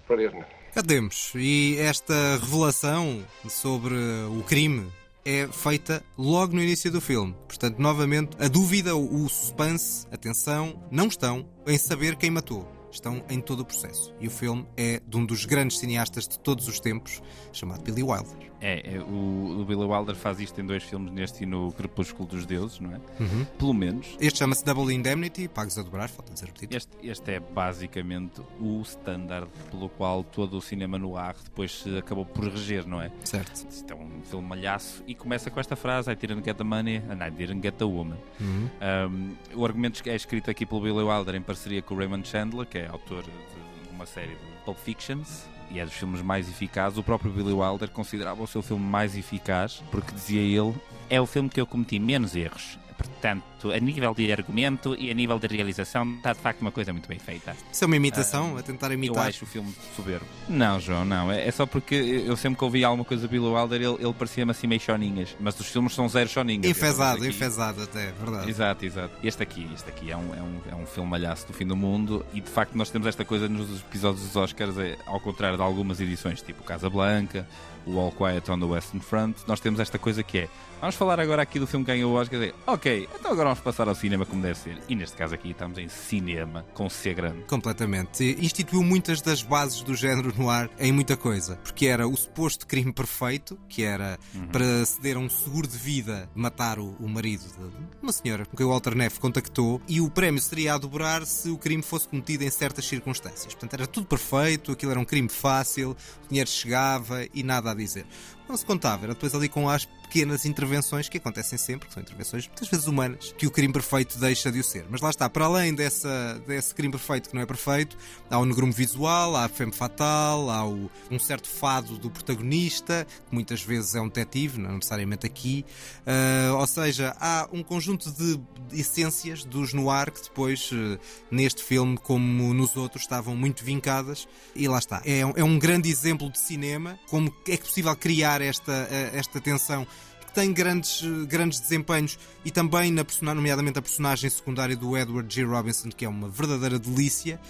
Pretty, 0.07 0.25
isn't 0.25 0.41
it? 0.41 0.47
Cá 0.75 0.83
temos. 0.83 1.33
E 1.35 1.77
esta 1.79 2.39
revelação 2.39 3.23
sobre 3.49 3.95
o 3.95 4.43
crime 4.45 4.91
é 5.27 5.47
feita 5.49 6.03
logo 6.17 6.55
no 6.55 6.63
início 6.63 6.91
do 6.91 7.03
filme. 7.03 7.35
Portanto, 7.47 7.79
novamente, 7.79 8.31
a 8.39 8.49
dúvida, 8.49 8.97
o 8.97 9.29
suspense, 9.29 10.07
a 10.11 10.17
tensão, 10.17 10.83
não 10.91 11.09
estão 11.09 11.47
em 11.67 11.77
saber 11.77 12.17
quem 12.17 12.31
matou. 12.31 12.78
Estão 12.99 13.23
em 13.31 13.41
todo 13.41 13.61
o 13.61 13.65
processo. 13.65 14.13
E 14.19 14.27
o 14.27 14.31
filme 14.31 14.67
é 14.77 15.01
de 15.07 15.17
um 15.17 15.25
dos 15.25 15.45
grandes 15.45 15.79
cineastas 15.79 16.27
de 16.27 16.37
todos 16.37 16.67
os 16.67 16.81
tempos, 16.81 17.23
chamado 17.53 17.81
Billy 17.85 18.03
Wilder. 18.03 18.48
É, 18.61 18.95
é, 18.95 19.01
o, 19.01 19.61
o 19.61 19.65
Billy 19.65 19.85
Wilder 19.85 20.15
faz 20.15 20.41
isto 20.41 20.61
em 20.61 20.67
dois 20.67 20.83
filmes, 20.83 21.13
neste 21.13 21.45
e 21.45 21.47
no 21.47 21.73
Crepúsculo 21.73 22.29
dos 22.29 22.45
Deuses, 22.45 22.81
não 22.81 22.93
é? 22.93 23.01
Uhum. 23.21 23.45
Pelo 23.59 23.75
menos. 23.75 24.17
Este 24.21 24.39
chama-se 24.39 24.65
Double 24.65 24.93
Indemnity, 24.93 25.49
pagos 25.49 25.79
a 25.79 25.83
dobrar, 25.83 26.09
falta 26.09 26.33
dizer 26.33 26.49
o 26.49 26.53
título. 26.53 26.77
Este, 26.77 26.91
este 27.03 27.33
é 27.33 27.41
basicamente 27.41 28.41
o 28.61 28.81
standard 28.83 29.49
pelo 29.71 29.89
qual 29.89 30.25
todo 30.25 30.57
o 30.57 30.61
cinema 30.61 30.99
no 30.99 31.17
ar 31.17 31.37
depois 31.43 31.83
se 31.83 31.99
acabou 31.99 32.25
por 32.25 32.45
reger, 32.45 32.87
não 32.87 33.01
é? 33.01 33.11
Certo. 33.25 33.67
Isto 33.71 33.93
é 33.93 33.97
um 33.97 34.23
filme 34.23 34.47
malhaço 34.47 35.03
e 35.07 35.15
começa 35.15 35.51
com 35.51 35.61
esta 35.61 35.77
frase: 35.77 36.11
I 36.11 36.17
didn't 36.17 36.45
get 36.45 36.57
the 36.57 36.65
money 36.65 36.97
and 36.97 37.25
I 37.25 37.31
didn't 37.31 37.63
get 37.63 37.75
the 37.75 37.85
woman. 37.85 38.17
Uhum. 38.41 38.69
Um, 38.81 39.37
o 39.55 39.65
argumento 39.65 40.03
é 40.09 40.17
escrito 40.17 40.51
aqui 40.51 40.67
pelo 40.67 40.81
Billy 40.81 41.03
Wilder 41.03 41.35
em 41.35 41.43
parceria 41.43 41.83
com 41.83 41.95
o 41.95 41.99
Raymond 41.99 42.27
Chandler, 42.27 42.67
que 42.67 42.79
é 42.79 42.89
autor 42.89 43.23
de 43.23 43.91
uma 43.91 44.07
série 44.07 44.35
de 44.35 44.65
Pulp 44.65 44.79
Fictions 44.79 45.47
e 45.71 45.79
é 45.79 45.85
dos 45.85 45.95
filmes 45.95 46.23
mais 46.23 46.49
eficazes. 46.49 46.99
O 46.99 47.03
próprio 47.03 47.31
Billy 47.31 47.53
Wilder 47.53 47.91
considerava 47.91 48.43
o 48.43 48.47
seu 48.47 48.63
filme 48.63 48.85
mais 48.85 49.17
eficaz 49.17 49.83
porque 49.91 50.13
dizia 50.13 50.41
ele: 50.41 50.75
é 51.11 51.21
o 51.21 51.27
filme 51.27 51.49
que 51.49 51.61
eu 51.61 51.67
cometi 51.67 51.99
menos 51.99 52.35
erros. 52.35 52.79
Portanto, 52.99 53.71
a 53.73 53.79
nível 53.79 54.13
de 54.13 54.31
argumento 54.33 54.97
e 54.99 55.09
a 55.11 55.15
nível 55.15 55.39
de 55.39 55.47
realização, 55.47 56.15
está 56.17 56.33
de 56.33 56.41
facto 56.41 56.61
uma 56.61 56.73
coisa 56.73 56.93
muito 56.93 57.09
bem 57.09 57.19
feita. 57.19 57.57
Isso 57.73 57.85
é 57.85 57.87
uma 57.87 57.97
imitação, 57.97 58.59
a 58.59 58.63
tentar 58.63 58.89
Eu 58.89 58.95
imitar. 58.95 59.29
acho 59.29 59.45
o 59.45 59.47
filme 59.47 59.73
soberbo. 59.95 60.27
Não, 60.49 60.81
João, 60.81 61.05
não. 61.05 61.31
É, 61.31 61.47
é 61.47 61.51
só 61.53 61.65
porque 61.65 61.95
eu 61.95 62.37
sempre 62.37 62.59
que 62.59 62.65
ouvi 62.65 62.85
alguma 62.85 63.05
coisa 63.05 63.27
do 63.27 63.31
Billy 63.31 63.47
Wilder, 63.47 63.81
ele, 63.81 64.05
ele 64.05 64.13
parecia-me 64.13 64.51
assim 64.51 64.67
meio 64.67 64.81
choninhas. 64.81 65.37
Mas 65.39 65.59
os 65.61 65.69
filmes 65.69 65.95
são 65.95 66.09
zero 66.09 66.29
choninhas. 66.29 66.65
Enfesado, 66.67 67.25
enfesado 67.25 67.83
até, 67.83 68.09
é 68.09 68.13
verdade. 68.13 68.51
Exato, 68.51 68.85
exato. 68.85 69.15
Este 69.23 69.43
aqui, 69.43 69.69
este 69.73 69.89
aqui 69.89 70.11
é 70.11 70.17
um, 70.17 70.35
é, 70.35 70.43
um, 70.43 70.61
é 70.73 70.75
um 70.75 70.87
filme 70.87 71.09
malhaço 71.09 71.47
do 71.47 71.53
fim 71.53 71.67
do 71.67 71.77
mundo 71.77 72.27
e 72.35 72.41
de 72.41 72.51
facto 72.51 72.75
nós 72.75 72.91
temos 72.91 73.07
esta 73.07 73.25
coisa 73.25 73.49
nos 73.49 73.81
episódios 73.81 74.25
dos 74.25 74.35
Oscars, 74.37 74.77
é, 74.79 74.97
ao 75.07 75.21
contrário 75.21 75.57
de 75.57 75.63
algumas 75.63 76.01
edições, 76.01 76.43
tipo 76.43 76.65
Casa 76.65 76.91
Blanca, 76.91 77.47
o 77.87 77.99
All 77.99 78.13
Quiet 78.13 78.51
on 78.51 78.59
the 78.59 78.67
Western 78.67 79.01
Front, 79.05 79.37
nós 79.47 79.61
temos 79.61 79.81
esta 79.81 79.99
coisa 79.99 80.23
que 80.23 80.39
é 80.39 80.49
vamos 80.81 80.97
falar 80.97 81.21
agora 81.21 81.43
aqui 81.43 81.59
do 81.59 81.67
filme 81.67 81.85
que 81.85 81.93
ganhou 81.93 82.13
o 82.13 82.17
Oscar 82.17 82.53
ok, 82.67 83.09
então 83.19 83.33
agora 83.33 83.49
vamos 83.51 83.61
passar 83.61 83.89
ao 83.89 83.95
cinema 83.95 84.25
como 84.25 84.43
deve 84.43 84.59
ser. 84.59 84.79
E 84.89 84.95
neste 84.95 85.17
caso 85.17 85.35
aqui 85.35 85.51
estamos 85.51 85.79
em 85.79 85.89
cinema, 85.89 86.65
com 86.75 86.89
C 86.89 87.15
grande. 87.15 87.43
Completamente. 87.45 88.37
Instituiu 88.41 88.83
muitas 88.83 89.21
das 89.21 89.43
bases 89.43 89.83
do 89.83 89.95
género 89.95 90.33
no 90.37 90.49
ar 90.51 90.71
em 90.79 90.93
muita 90.93 91.17
coisa. 91.17 91.57
Porque 91.57 91.87
era 91.87 92.07
o 92.07 92.17
suposto 92.17 92.67
crime 92.67 92.93
perfeito, 92.93 93.59
que 93.69 93.83
era 93.83 94.19
para 94.53 94.85
ceder 94.85 95.17
a 95.17 95.21
um 95.21 95.29
seguro 95.29 95.67
de 95.67 95.77
vida 95.77 96.29
matar 96.35 96.79
o, 96.79 96.97
o 97.01 97.09
marido 97.09 97.45
de 97.45 98.03
uma 98.03 98.13
senhora 98.13 98.45
com 98.47 98.57
quem 98.57 98.67
o 98.67 98.71
Walter 98.71 98.95
Neff 98.95 99.19
contactou, 99.21 99.81
e 99.89 100.01
o 100.01 100.11
prémio 100.11 100.41
seria 100.41 100.75
a 100.75 100.79
dobrar 100.79 101.25
se 101.27 101.51
o 101.51 101.59
crime 101.59 101.83
fosse 101.83 102.09
cometido 102.09 102.45
em 102.45 102.51
certas 102.51 102.87
circunstâncias. 102.87 103.55
Portanto, 103.55 103.75
era 103.75 103.87
tudo 103.87 104.07
perfeito, 104.07 104.73
aquilo 104.73 104.93
era 104.93 105.01
um 105.01 105.05
crime 105.05 105.29
fácil, 105.29 105.97
o 106.25 106.29
dinheiro 106.29 106.49
chegava 106.49 107.27
e 107.35 107.43
nada 107.43 107.71
a 107.71 107.75
dizer. 107.75 108.07
Não 108.49 108.57
se 108.57 108.65
contava, 108.65 109.05
era 109.05 109.13
depois 109.15 109.35
ali 109.35 109.49
com 109.49 109.69
as 109.69 109.85
pequenas 109.85 110.47
intervenções 110.47 111.07
que 111.07 111.19
acontecem 111.19 111.59
sempre, 111.59 111.87
que 111.87 111.93
são 111.93 112.03
intervenções 112.03 112.47
muitas 112.47 112.67
vezes 112.69 112.87
humanas, 112.87 113.35
que 113.37 113.47
o 113.47 113.51
crime 113.51 113.75
perfeito 113.75 114.19
deixa 114.19 114.51
de 114.51 114.59
o 114.61 114.65
ser. 114.65 114.87
Mas 114.89 115.03
lá 115.03 115.11
está, 115.11 115.29
para 115.29 115.45
além 115.45 115.75
dessa, 115.75 116.43
desse 116.47 116.75
crime 116.75 116.91
perfeito 116.93 117.29
que 117.29 117.35
não 117.35 117.43
é 117.43 117.47
perfeito, 117.47 117.95
há 118.31 118.39
o 118.39 118.47
negrume 118.47 118.73
visual, 118.73 119.37
há 119.37 119.45
a 119.45 119.49
femme 119.51 119.71
fatal, 119.73 120.49
há 120.49 120.67
o- 120.67 120.91
um 121.11 121.19
certo 121.19 121.47
fado 121.47 121.99
do 121.99 122.11
protagonista, 122.11 123.07
que 123.29 123.35
muitas 123.35 123.61
vezes 123.63 123.95
é 123.95 124.01
um 124.01 124.07
detetive, 124.09 124.59
não 124.59 124.77
necessariamente 124.77 125.27
aqui. 125.27 125.67
Ah, 126.07 126.55
ou 126.59 126.67
seja, 126.67 127.15
há 127.21 127.47
um 127.53 127.63
conjunto 127.63 128.11
de 128.11 128.41
essências 128.73 129.45
dos 129.45 129.75
noir 129.75 130.11
que 130.11 130.23
depois, 130.23 130.71
eh, 130.73 130.99
neste 131.31 131.63
filme, 131.63 131.99
como 131.99 132.55
nos 132.55 132.77
outros, 132.77 133.03
estavam 133.03 133.37
muito 133.37 133.63
vincadas. 133.65 134.27
E 134.57 134.67
lá 134.69 134.79
está. 134.79 135.03
É, 135.05 135.21
é 135.21 135.45
um 135.45 135.59
grande 135.59 135.91
exemplo 135.91 136.31
de 136.31 136.39
cinema, 136.39 136.99
como 137.09 137.29
é 137.29 137.45
que 137.45 137.53
é 137.53 137.57
possível 137.59 137.95
criar 137.97 138.38
esta, 138.41 138.89
eh, 138.91 139.11
esta 139.15 139.41
tensão 139.41 139.87
que 140.27 140.33
tem 140.33 140.53
grandes, 140.53 141.03
grandes 141.27 141.61
desempenhos 141.61 142.19
e 142.45 142.51
também, 142.51 142.93
na 142.93 143.05
nomeadamente, 143.35 143.79
a 143.79 143.83
personagem 143.83 144.29
secundária 144.29 144.77
do 144.77 144.97
Edward 144.97 145.33
G. 145.35 145.45
Robinson, 145.45 145.89
que 145.89 146.05
é 146.05 146.09
uma 146.09 146.29
verdadeira 146.29 146.79
delícia. 146.79 147.41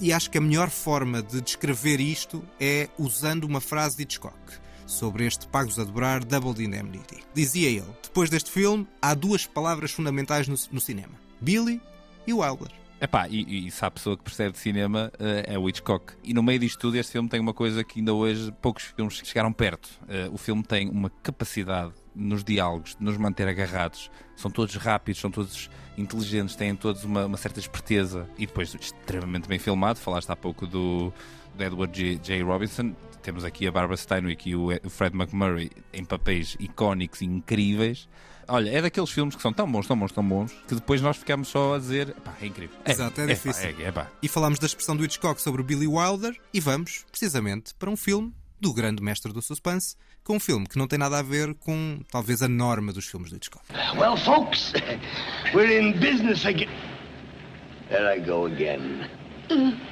E 0.00 0.12
acho 0.12 0.30
que 0.30 0.38
a 0.38 0.40
melhor 0.40 0.70
forma 0.70 1.20
de 1.20 1.40
descrever 1.40 2.00
isto 2.00 2.44
é 2.60 2.88
usando 2.96 3.44
uma 3.44 3.60
frase 3.60 3.96
de 3.96 4.04
Hitchcock 4.04 4.38
sobre 4.86 5.26
este 5.26 5.46
Pagos 5.48 5.78
a 5.78 5.84
Dobrar 5.84 6.24
Double 6.24 6.64
Indemnity. 6.64 7.22
Dizia 7.34 7.68
ele: 7.68 7.96
depois 8.02 8.30
deste 8.30 8.50
filme, 8.50 8.86
há 9.02 9.14
duas 9.14 9.44
palavras 9.44 9.90
fundamentais 9.90 10.46
no, 10.46 10.56
no 10.70 10.80
cinema: 10.80 11.14
Billy 11.40 11.80
e 12.26 12.32
Wilder. 12.32 12.70
Epá, 13.00 13.28
e, 13.28 13.68
e 13.68 13.70
se 13.70 13.84
há 13.84 13.90
pessoa 13.90 14.16
que 14.16 14.24
percebe 14.24 14.52
de 14.52 14.58
cinema 14.58 15.12
eh, 15.20 15.54
é 15.54 15.58
o 15.58 15.68
Hitchcock. 15.68 16.14
E 16.24 16.34
no 16.34 16.42
meio 16.42 16.58
disto 16.58 16.80
tudo, 16.80 16.96
este 16.96 17.12
filme 17.12 17.28
tem 17.28 17.38
uma 17.38 17.54
coisa 17.54 17.84
que 17.84 18.00
ainda 18.00 18.12
hoje 18.12 18.52
poucos 18.60 18.84
filmes 18.84 19.22
chegaram 19.24 19.52
perto. 19.52 19.88
Eh, 20.08 20.28
o 20.32 20.36
filme 20.36 20.64
tem 20.64 20.88
uma 20.88 21.08
capacidade 21.22 21.92
nos 22.12 22.42
diálogos 22.42 22.96
de 22.96 23.04
nos 23.04 23.16
manter 23.16 23.46
agarrados. 23.46 24.10
São 24.34 24.50
todos 24.50 24.74
rápidos, 24.74 25.20
são 25.20 25.30
todos 25.30 25.70
inteligentes, 25.96 26.56
têm 26.56 26.74
todos 26.74 27.04
uma, 27.04 27.26
uma 27.26 27.36
certa 27.36 27.60
esperteza 27.60 28.28
e 28.36 28.46
depois 28.46 28.74
extremamente 28.74 29.48
bem 29.48 29.60
filmado. 29.60 30.00
Falaste 30.00 30.30
há 30.30 30.36
pouco 30.36 30.66
do, 30.66 31.12
de 31.56 31.64
Edward 31.64 31.96
J. 31.96 32.18
J. 32.18 32.42
Robinson. 32.42 32.96
Temos 33.22 33.44
aqui 33.44 33.66
a 33.68 33.70
Barbara 33.70 33.96
Stanwyck 33.96 34.50
e 34.50 34.56
o 34.56 34.70
Fred 34.88 35.16
McMurray 35.16 35.70
em 35.92 36.04
papéis 36.04 36.56
icónicos 36.58 37.20
e 37.20 37.26
incríveis. 37.26 38.08
Olha, 38.50 38.70
é 38.70 38.80
daqueles 38.80 39.10
filmes 39.10 39.36
que 39.36 39.42
são 39.42 39.52
tão 39.52 39.70
bons, 39.70 39.86
tão 39.86 39.98
bons, 39.98 40.10
tão 40.10 40.26
bons, 40.26 40.50
que 40.66 40.74
depois 40.74 41.02
nós 41.02 41.18
ficamos 41.18 41.48
só 41.48 41.74
a 41.74 41.78
dizer, 41.78 42.14
pá, 42.24 42.32
é 42.40 42.46
incrível. 42.46 42.74
É, 42.84 42.90
Exato, 42.92 43.20
é 43.20 43.26
pá, 43.26 43.34
difícil. 43.34 43.68
é, 43.78 43.82
é, 43.82 43.92
pá. 43.92 44.10
E 44.22 44.28
falámos 44.28 44.58
da 44.58 44.66
expressão 44.66 44.96
do 44.96 45.04
Hitchcock 45.04 45.38
sobre 45.40 45.60
o 45.60 45.64
Billy 45.64 45.86
Wilder 45.86 46.34
e 46.52 46.58
vamos, 46.58 47.04
precisamente, 47.10 47.74
para 47.74 47.90
um 47.90 47.96
filme 47.96 48.32
do 48.58 48.72
grande 48.72 49.02
mestre 49.02 49.32
do 49.34 49.42
suspense, 49.42 49.96
com 50.24 50.36
um 50.36 50.40
filme 50.40 50.66
que 50.66 50.78
não 50.78 50.88
tem 50.88 50.98
nada 50.98 51.18
a 51.18 51.22
ver 51.22 51.54
com, 51.56 52.00
talvez, 52.10 52.42
a 52.42 52.48
norma 52.48 52.90
dos 52.92 53.06
filmes 53.06 53.28
do 53.30 53.36
Hitchcock. 53.36 53.62
Well, 53.96 54.16
folks, 54.16 54.72
we're 55.54 55.78
in 55.78 55.92
business 56.00 56.44
again. 56.46 56.70
There 57.90 58.16
I 58.16 58.20
go 58.20 58.46
again. 58.46 59.08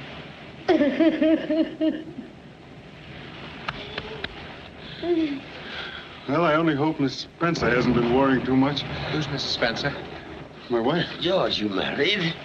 Well, 6.27 6.43
I 6.43 6.55
only 6.55 6.75
hope 6.75 6.99
Miss 6.99 7.19
Spencer 7.37 7.69
hasn't 7.69 7.95
been 7.95 8.13
worrying 8.13 8.45
too 8.45 8.55
much. 8.55 8.81
Who's 9.13 9.27
Mrs. 9.27 9.53
Spencer? 9.53 9.95
My 10.69 10.81
wife. 10.81 11.07
George, 11.21 11.57
you 11.59 11.69
married? 11.69 12.35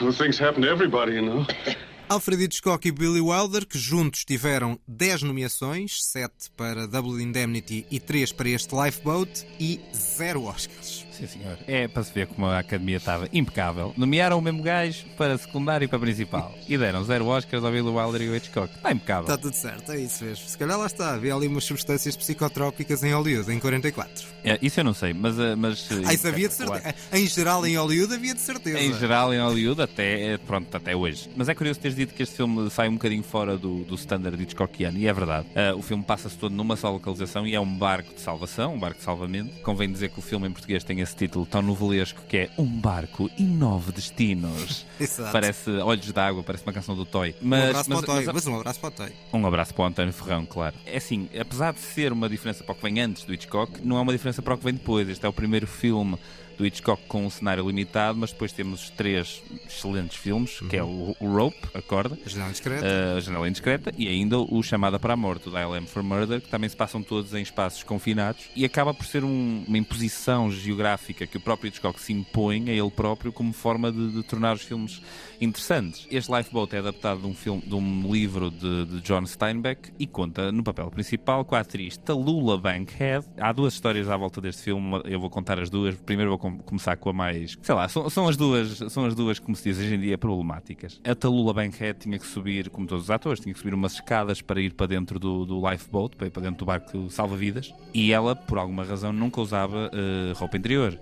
Well, 0.00 0.12
things 0.12 0.38
happen 0.38 0.62
to 0.62 0.68
everybody, 0.70 1.12
you 1.12 1.22
know. 1.22 1.46
Alfred 2.10 2.40
Hitchcock 2.40 2.88
e 2.88 2.90
Billy 2.90 3.20
Wilder, 3.20 3.66
que 3.66 3.78
juntos 3.78 4.24
tiveram 4.24 4.78
10 4.88 5.24
nomeações, 5.24 6.02
7 6.06 6.50
para 6.56 6.86
Double 6.86 7.22
Indemnity 7.22 7.86
e 7.90 8.00
3 8.00 8.32
para 8.32 8.48
este 8.48 8.74
Lifeboat 8.74 9.46
e 9.60 9.78
0 9.92 10.44
Oscars. 10.44 10.97
Sim, 11.18 11.26
senhor. 11.26 11.58
É 11.66 11.88
para 11.88 12.02
se 12.04 12.12
ver 12.12 12.26
como 12.26 12.46
a 12.46 12.58
academia 12.58 12.96
estava 12.96 13.28
impecável. 13.32 13.92
Nomearam 13.96 14.38
o 14.38 14.42
mesmo 14.42 14.62
gajo 14.62 15.04
para 15.16 15.36
secundário 15.38 15.84
e 15.84 15.88
para 15.88 15.98
principal. 15.98 16.54
E 16.68 16.76
deram 16.78 17.02
zero 17.04 17.26
Oscars 17.26 17.64
ao 17.64 17.70
Billy 17.72 17.88
Wilder 17.88 18.22
e 18.22 18.28
ao 18.28 18.36
Hitchcock. 18.36 18.72
Está 18.74 18.92
impecável. 18.92 19.22
Está 19.24 19.36
tudo 19.38 19.54
certo, 19.54 19.92
é 19.92 19.98
isso 19.98 20.24
mesmo. 20.24 20.46
Se 20.48 20.56
calhar 20.56 20.78
lá 20.78 20.86
está, 20.86 21.14
havia 21.14 21.34
ali 21.34 21.46
umas 21.48 21.64
substâncias 21.64 22.16
psicotrópicas 22.16 23.02
em 23.02 23.12
Hollywood, 23.12 23.52
em 23.52 23.58
44. 23.58 24.26
É, 24.44 24.58
isso 24.62 24.80
eu 24.80 24.84
não 24.84 24.94
sei, 24.94 25.12
mas. 25.12 25.38
eh, 25.38 25.54
mas 25.56 25.88
Ah, 26.06 26.14
isso 26.14 26.28
havia 26.28 26.48
de 26.48 26.54
certeza. 26.54 26.94
Em 27.12 27.26
geral, 27.26 27.66
em 27.66 27.76
Hollywood, 27.76 28.14
havia 28.14 28.34
de 28.34 28.40
certeza. 28.40 28.78
Em 28.80 28.92
geral, 28.94 29.34
em 29.34 29.40
Hollywood, 29.40 29.82
até, 29.82 30.34
eh, 30.34 30.38
pronto, 30.38 30.74
até 30.76 30.94
hoje. 30.94 31.28
Mas 31.36 31.48
é 31.48 31.54
curioso 31.54 31.80
teres 31.80 31.96
dito 31.96 32.14
que 32.14 32.22
este 32.22 32.36
filme 32.36 32.70
sai 32.70 32.88
um 32.88 32.92
bocadinho 32.94 33.22
fora 33.22 33.56
do, 33.56 33.82
do 33.84 33.94
standard 33.96 34.40
Hitchcockiano, 34.40 34.96
e 34.98 35.06
é 35.08 35.12
verdade. 35.12 35.46
Ah, 35.54 35.74
o 35.74 35.82
filme 35.82 36.04
passa-se 36.04 36.36
todo 36.36 36.54
numa 36.54 36.76
só 36.76 36.90
localização 36.90 37.46
e 37.46 37.54
é 37.54 37.60
um 37.60 37.76
barco 37.78 38.14
de 38.14 38.20
salvação, 38.20 38.74
um 38.74 38.78
barco 38.78 38.98
de 38.98 39.04
salvamento. 39.04 39.50
Convém 39.62 39.90
dizer 39.90 40.10
que 40.10 40.18
o 40.18 40.22
filme 40.22 40.46
em 40.48 40.52
português 40.52 40.84
tem 40.84 41.00
esse 41.00 41.07
título 41.16 41.46
tão 41.46 41.62
novelesco 41.62 42.22
que 42.28 42.36
é 42.36 42.50
Um 42.58 42.66
Barco 42.66 43.30
e 43.38 43.42
Nove 43.42 43.92
Destinos. 43.92 44.86
Exato. 45.00 45.32
Parece 45.32 45.70
Olhos 45.70 46.10
d'Água, 46.12 46.42
parece 46.42 46.64
uma 46.64 46.72
canção 46.72 46.94
do 46.94 47.04
Toy. 47.04 47.34
um 47.42 47.54
abraço 47.54 47.88
para 47.88 47.98
o 47.98 48.02
Toy, 48.02 48.24
mas 48.32 48.46
um 48.46 48.56
abraço 48.56 48.80
para 48.80 48.88
o 48.88 48.92
Toy. 48.92 49.12
Um 49.32 49.46
abraço 49.46 49.74
para 49.74 49.82
o 49.82 49.86
António 49.86 50.12
Ferrão, 50.12 50.46
claro. 50.46 50.74
É 50.86 50.96
assim, 50.96 51.28
apesar 51.38 51.72
de 51.72 51.80
ser 51.80 52.12
uma 52.12 52.28
diferença 52.28 52.64
para 52.64 52.72
o 52.72 52.74
que 52.76 52.82
vem 52.82 53.00
antes 53.00 53.24
do 53.24 53.32
Hitchcock, 53.32 53.80
não 53.84 53.96
é 53.98 54.00
uma 54.00 54.12
diferença 54.12 54.42
para 54.42 54.54
o 54.54 54.58
que 54.58 54.64
vem 54.64 54.74
depois. 54.74 55.08
Este 55.08 55.24
é 55.24 55.28
o 55.28 55.32
primeiro 55.32 55.66
filme 55.66 56.18
do 56.58 56.66
Hitchcock 56.66 57.00
com 57.06 57.24
um 57.24 57.30
cenário 57.30 57.64
limitado, 57.66 58.18
mas 58.18 58.32
depois 58.32 58.52
temos 58.52 58.90
três 58.90 59.40
excelentes 59.66 60.16
filmes, 60.16 60.58
que 60.68 60.76
é 60.76 60.82
o, 60.82 61.16
o 61.20 61.26
Rope, 61.32 61.56
a 61.72 61.80
corda, 61.80 62.18
A 62.26 62.28
Janela 62.28 62.48
Indiscreta. 62.50 62.86
a 63.16 63.20
Janela 63.20 63.48
Indiscreta 63.48 63.92
e 63.96 64.08
ainda 64.08 64.38
o 64.38 64.62
Chamada 64.62 64.98
para 64.98 65.14
a 65.14 65.16
Morte, 65.16 65.48
o 65.48 65.52
Dial 65.52 65.74
M 65.76 65.86
for 65.86 66.02
Murder, 66.02 66.40
que 66.40 66.48
também 66.48 66.68
se 66.68 66.76
passam 66.76 67.02
todos 67.02 67.32
em 67.32 67.40
espaços 67.42 67.82
confinados 67.84 68.46
e 68.56 68.64
acaba 68.64 68.92
por 68.92 69.06
ser 69.06 69.22
um- 69.24 69.64
uma 69.66 69.78
imposição 69.78 70.50
geográfica 70.50 71.26
que 71.26 71.36
o 71.36 71.40
próprio 71.40 71.68
Hitchcock 71.68 72.00
se 72.00 72.12
impõe 72.12 72.68
a 72.68 72.72
ele 72.72 72.90
próprio 72.90 73.32
como 73.32 73.52
forma 73.52 73.92
de, 73.92 74.10
de 74.10 74.22
tornar 74.24 74.54
os 74.56 74.62
filmes 74.62 75.00
interessantes. 75.40 76.06
Este 76.10 76.32
Lifeboat 76.32 76.74
é 76.74 76.78
adaptado 76.80 77.20
de 77.20 77.26
um, 77.26 77.34
filme, 77.34 77.62
de 77.62 77.74
um 77.74 78.12
livro 78.12 78.50
de, 78.50 78.84
de 78.86 79.00
John 79.02 79.24
Steinbeck 79.26 79.92
e 79.98 80.06
conta 80.06 80.50
no 80.50 80.62
papel 80.62 80.90
principal 80.90 81.44
com 81.44 81.54
a 81.54 81.60
atriz 81.60 81.96
Tallulah 81.96 82.56
Bankhead. 82.58 83.26
Há 83.38 83.52
duas 83.52 83.74
histórias 83.74 84.08
à 84.08 84.16
volta 84.16 84.40
deste 84.40 84.62
filme, 84.62 85.00
eu 85.04 85.20
vou 85.20 85.30
contar 85.30 85.58
as 85.60 85.70
duas. 85.70 85.94
Primeiro 85.94 86.30
vou 86.30 86.38
com- 86.38 86.58
começar 86.58 86.96
com 86.96 87.10
a 87.10 87.12
mais, 87.12 87.56
sei 87.62 87.74
lá, 87.74 87.88
são, 87.88 88.08
são 88.10 88.28
as 88.28 88.36
duas, 88.36 88.78
são 88.90 89.04
as 89.04 89.14
duas 89.14 89.38
como 89.38 89.56
se 89.56 89.64
diz 89.64 89.78
hoje 89.78 89.94
em 89.94 90.00
dia 90.00 90.18
problemáticas. 90.18 91.00
A 91.04 91.14
Tallulah 91.14 91.52
Bankhead 91.54 91.98
tinha 92.00 92.18
que 92.18 92.26
subir, 92.26 92.70
como 92.70 92.86
todos 92.86 93.04
os 93.04 93.10
atores, 93.10 93.40
tinha 93.40 93.52
que 93.52 93.58
subir 93.60 93.74
umas 93.74 93.94
escadas 93.94 94.40
para 94.42 94.60
ir 94.60 94.74
para 94.74 94.86
dentro 94.86 95.18
do, 95.18 95.44
do 95.44 95.70
lifeboat, 95.70 96.16
para 96.16 96.26
ir 96.26 96.30
para 96.30 96.42
dentro 96.42 96.58
do 96.58 96.64
barco 96.66 97.10
salva-vidas, 97.10 97.72
e 97.94 98.12
ela, 98.12 98.34
por 98.34 98.58
alguma 98.58 98.84
razão, 98.84 99.12
nunca 99.12 99.40
usava 99.40 99.90
eh, 99.92 100.32
roupa 100.34 100.56
interior. 100.56 100.98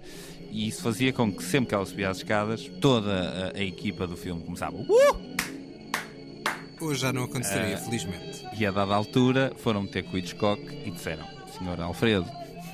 E 0.56 0.68
isso 0.68 0.80
fazia 0.82 1.12
com 1.12 1.30
que 1.30 1.42
sempre 1.42 1.68
que 1.68 1.74
ela 1.74 1.84
subia 1.84 2.08
as 2.08 2.16
escadas, 2.16 2.66
toda 2.80 3.12
a, 3.54 3.58
a 3.58 3.62
equipa 3.62 4.06
do 4.06 4.16
filme 4.16 4.42
começava 4.42 4.74
"Uh!" 4.76 5.36
Hoje 6.80 7.00
já 7.00 7.12
não 7.12 7.24
aconteceria, 7.24 7.74
Ah. 7.76 7.78
felizmente. 7.78 8.46
E 8.58 8.64
a 8.66 8.70
dada 8.70 8.94
altura 8.94 9.52
foram 9.58 9.86
ter 9.86 10.02
com 10.04 10.14
o 10.16 10.18
Hitchcock 10.18 10.60
e 10.84 10.90
disseram: 10.90 11.26
Senhor 11.58 11.80
Alfredo, 11.80 12.26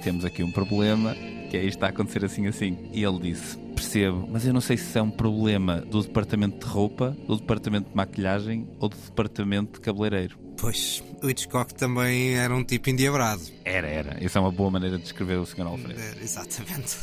temos 0.02 0.24
aqui 0.24 0.42
um 0.42 0.50
problema, 0.50 1.14
que 1.50 1.56
é 1.56 1.60
isto 1.64 1.76
está 1.76 1.86
a 1.86 1.90
acontecer 1.90 2.24
assim 2.24 2.46
assim. 2.46 2.78
E 2.92 3.02
ele 3.04 3.18
disse: 3.20 3.56
Percebo, 3.74 4.28
mas 4.30 4.44
eu 4.46 4.52
não 4.52 4.60
sei 4.60 4.76
se 4.76 4.96
é 4.98 5.02
um 5.02 5.10
problema 5.10 5.80
do 5.80 6.02
departamento 6.02 6.64
de 6.64 6.72
roupa, 6.72 7.16
do 7.26 7.36
departamento 7.36 7.90
de 7.90 7.96
maquilhagem 7.96 8.68
ou 8.78 8.88
do 8.88 8.96
departamento 8.96 9.74
de 9.74 9.80
cabeleireiro. 9.80 10.36
Pois, 10.56 11.02
o 11.22 11.28
Hitchcock 11.28 11.74
também 11.74 12.34
era 12.34 12.54
um 12.54 12.62
tipo 12.62 12.90
endiabrado. 12.90 13.42
Era, 13.64 13.88
era. 13.88 14.24
Essa 14.24 14.38
é 14.38 14.40
uma 14.42 14.52
boa 14.52 14.70
maneira 14.70 14.96
de 14.96 15.02
descrever 15.02 15.36
o 15.38 15.46
Sr. 15.46 15.62
Alfredo. 15.66 16.00
Era, 16.00 16.22
exatamente. 16.22 16.96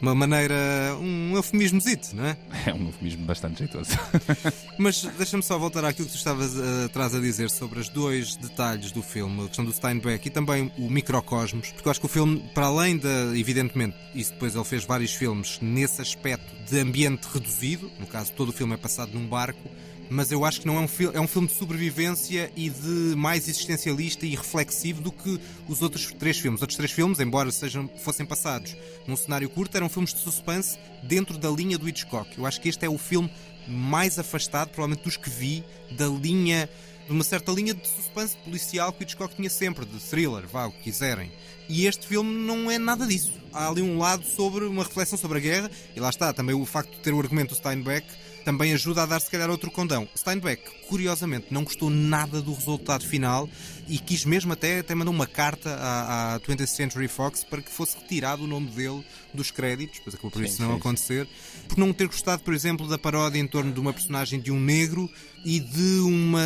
Uma 0.00 0.14
maneira, 0.14 0.54
um 1.00 1.34
eufemismozito, 1.34 2.14
não 2.14 2.26
é? 2.26 2.36
É 2.66 2.74
um 2.74 2.86
eufemismo 2.86 3.24
bastante 3.24 3.58
jeitoso. 3.58 3.90
Mas 4.78 5.02
deixa-me 5.16 5.42
só 5.42 5.58
voltar 5.58 5.84
àquilo 5.84 6.06
que 6.06 6.12
tu 6.12 6.18
estavas 6.18 6.56
eh, 6.56 6.84
atrás 6.84 7.14
a 7.14 7.20
dizer 7.20 7.50
sobre 7.50 7.80
os 7.80 7.88
dois 7.88 8.36
detalhes 8.36 8.92
do 8.92 9.02
filme, 9.02 9.44
a 9.44 9.46
questão 9.46 9.64
do 9.64 9.72
Steinbeck 9.72 10.26
e 10.26 10.30
também 10.30 10.70
o 10.78 10.88
microcosmos, 10.88 11.72
porque 11.72 11.88
eu 11.88 11.90
acho 11.90 12.00
que 12.00 12.06
o 12.06 12.08
filme, 12.08 12.44
para 12.54 12.66
além 12.66 12.96
da, 12.96 13.36
evidentemente, 13.36 13.96
isso 14.14 14.32
depois 14.32 14.54
ele 14.54 14.64
fez 14.64 14.84
vários 14.84 15.12
filmes 15.14 15.58
nesse 15.60 16.00
aspecto 16.00 16.46
de 16.68 16.78
ambiente 16.78 17.26
reduzido, 17.32 17.90
no 17.98 18.06
caso 18.06 18.32
todo 18.32 18.50
o 18.50 18.52
filme 18.52 18.74
é 18.74 18.76
passado 18.76 19.10
num 19.12 19.26
barco, 19.26 19.68
mas 20.10 20.32
eu 20.32 20.44
acho 20.44 20.60
que 20.60 20.66
não 20.66 20.76
é 20.76 20.80
um 20.80 20.88
filme, 20.88 21.16
é 21.16 21.20
um 21.20 21.28
filme 21.28 21.48
de 21.48 21.54
sobrevivência 21.54 22.50
e 22.56 22.70
de 22.70 23.14
mais 23.16 23.48
existencialista 23.48 24.24
e 24.24 24.34
reflexivo 24.34 25.02
do 25.02 25.12
que 25.12 25.38
os 25.68 25.82
outros 25.82 26.12
três 26.18 26.38
filmes. 26.38 26.58
Os 26.58 26.62
outros 26.62 26.76
três 26.76 26.90
filmes, 26.90 27.20
embora 27.20 27.50
sejam, 27.50 27.88
fossem 28.02 28.24
passados 28.24 28.76
num 29.06 29.16
cenário 29.16 29.48
curto, 29.48 29.76
eram 29.76 29.88
filmes 29.88 30.14
de 30.14 30.20
suspense 30.20 30.78
dentro 31.02 31.36
da 31.36 31.50
linha 31.50 31.76
do 31.76 31.88
Hitchcock. 31.88 32.38
Eu 32.38 32.46
acho 32.46 32.60
que 32.60 32.68
este 32.68 32.84
é 32.84 32.88
o 32.88 32.98
filme 32.98 33.30
mais 33.66 34.18
afastado, 34.18 34.68
provavelmente 34.70 35.04
dos 35.04 35.16
que 35.16 35.28
vi, 35.28 35.62
da 35.90 36.06
linha, 36.06 36.68
de 37.06 37.12
uma 37.12 37.24
certa 37.24 37.52
linha 37.52 37.74
de 37.74 37.86
suspense 37.86 38.36
policial 38.38 38.92
que 38.92 39.02
o 39.02 39.04
Hitchcock 39.04 39.34
tinha 39.36 39.50
sempre, 39.50 39.84
de 39.84 39.98
thriller, 39.98 40.46
vá, 40.46 40.66
o 40.66 40.72
que 40.72 40.84
quiserem. 40.84 41.30
E 41.68 41.86
este 41.86 42.06
filme 42.06 42.32
não 42.46 42.70
é 42.70 42.78
nada 42.78 43.06
disso. 43.06 43.32
Há 43.52 43.68
ali 43.68 43.82
um 43.82 43.98
lado 43.98 44.24
sobre 44.24 44.64
uma 44.64 44.84
reflexão 44.84 45.18
sobre 45.18 45.38
a 45.38 45.40
guerra, 45.40 45.70
e 45.94 46.00
lá 46.00 46.08
está, 46.08 46.32
também 46.32 46.54
o 46.54 46.64
facto 46.64 46.92
de 46.92 47.00
ter 47.00 47.12
o 47.12 47.20
argumento 47.20 47.50
do 47.50 47.56
Steinbeck 47.56 48.06
também 48.48 48.72
ajuda 48.72 49.02
a 49.02 49.06
dar 49.06 49.20
se 49.20 49.30
calhar 49.30 49.50
outro 49.50 49.70
condão. 49.70 50.08
Steinbeck, 50.16 50.62
curiosamente, 50.88 51.48
não 51.50 51.64
gostou 51.64 51.90
nada 51.90 52.40
do 52.40 52.54
resultado 52.54 53.04
final 53.04 53.46
e 53.88 53.98
quis 53.98 54.24
mesmo 54.24 54.52
até, 54.52 54.80
até 54.80 54.94
mandou 54.94 55.12
uma 55.14 55.26
carta 55.26 55.70
à, 55.74 56.34
à 56.34 56.40
20th 56.40 56.66
Century 56.66 57.08
Fox 57.08 57.42
para 57.44 57.62
que 57.62 57.70
fosse 57.70 57.96
retirado 57.96 58.44
o 58.44 58.46
nome 58.46 58.68
dele 58.70 59.04
dos 59.34 59.50
créditos, 59.50 59.98
depois 59.98 60.14
acabou 60.14 60.30
por 60.30 60.38
Sim, 60.42 60.44
isso 60.46 60.62
não 60.62 60.68
sim, 60.68 60.74
sim. 60.74 60.80
acontecer, 60.80 61.28
por 61.68 61.78
não 61.78 61.92
ter 61.92 62.06
gostado, 62.06 62.42
por 62.42 62.54
exemplo, 62.54 62.86
da 62.88 62.98
paródia 62.98 63.38
em 63.38 63.46
torno 63.46 63.72
de 63.72 63.80
uma 63.80 63.92
personagem 63.92 64.40
de 64.40 64.50
um 64.50 64.58
negro 64.60 65.08
e 65.44 65.60
de 65.60 66.00
uma, 66.00 66.42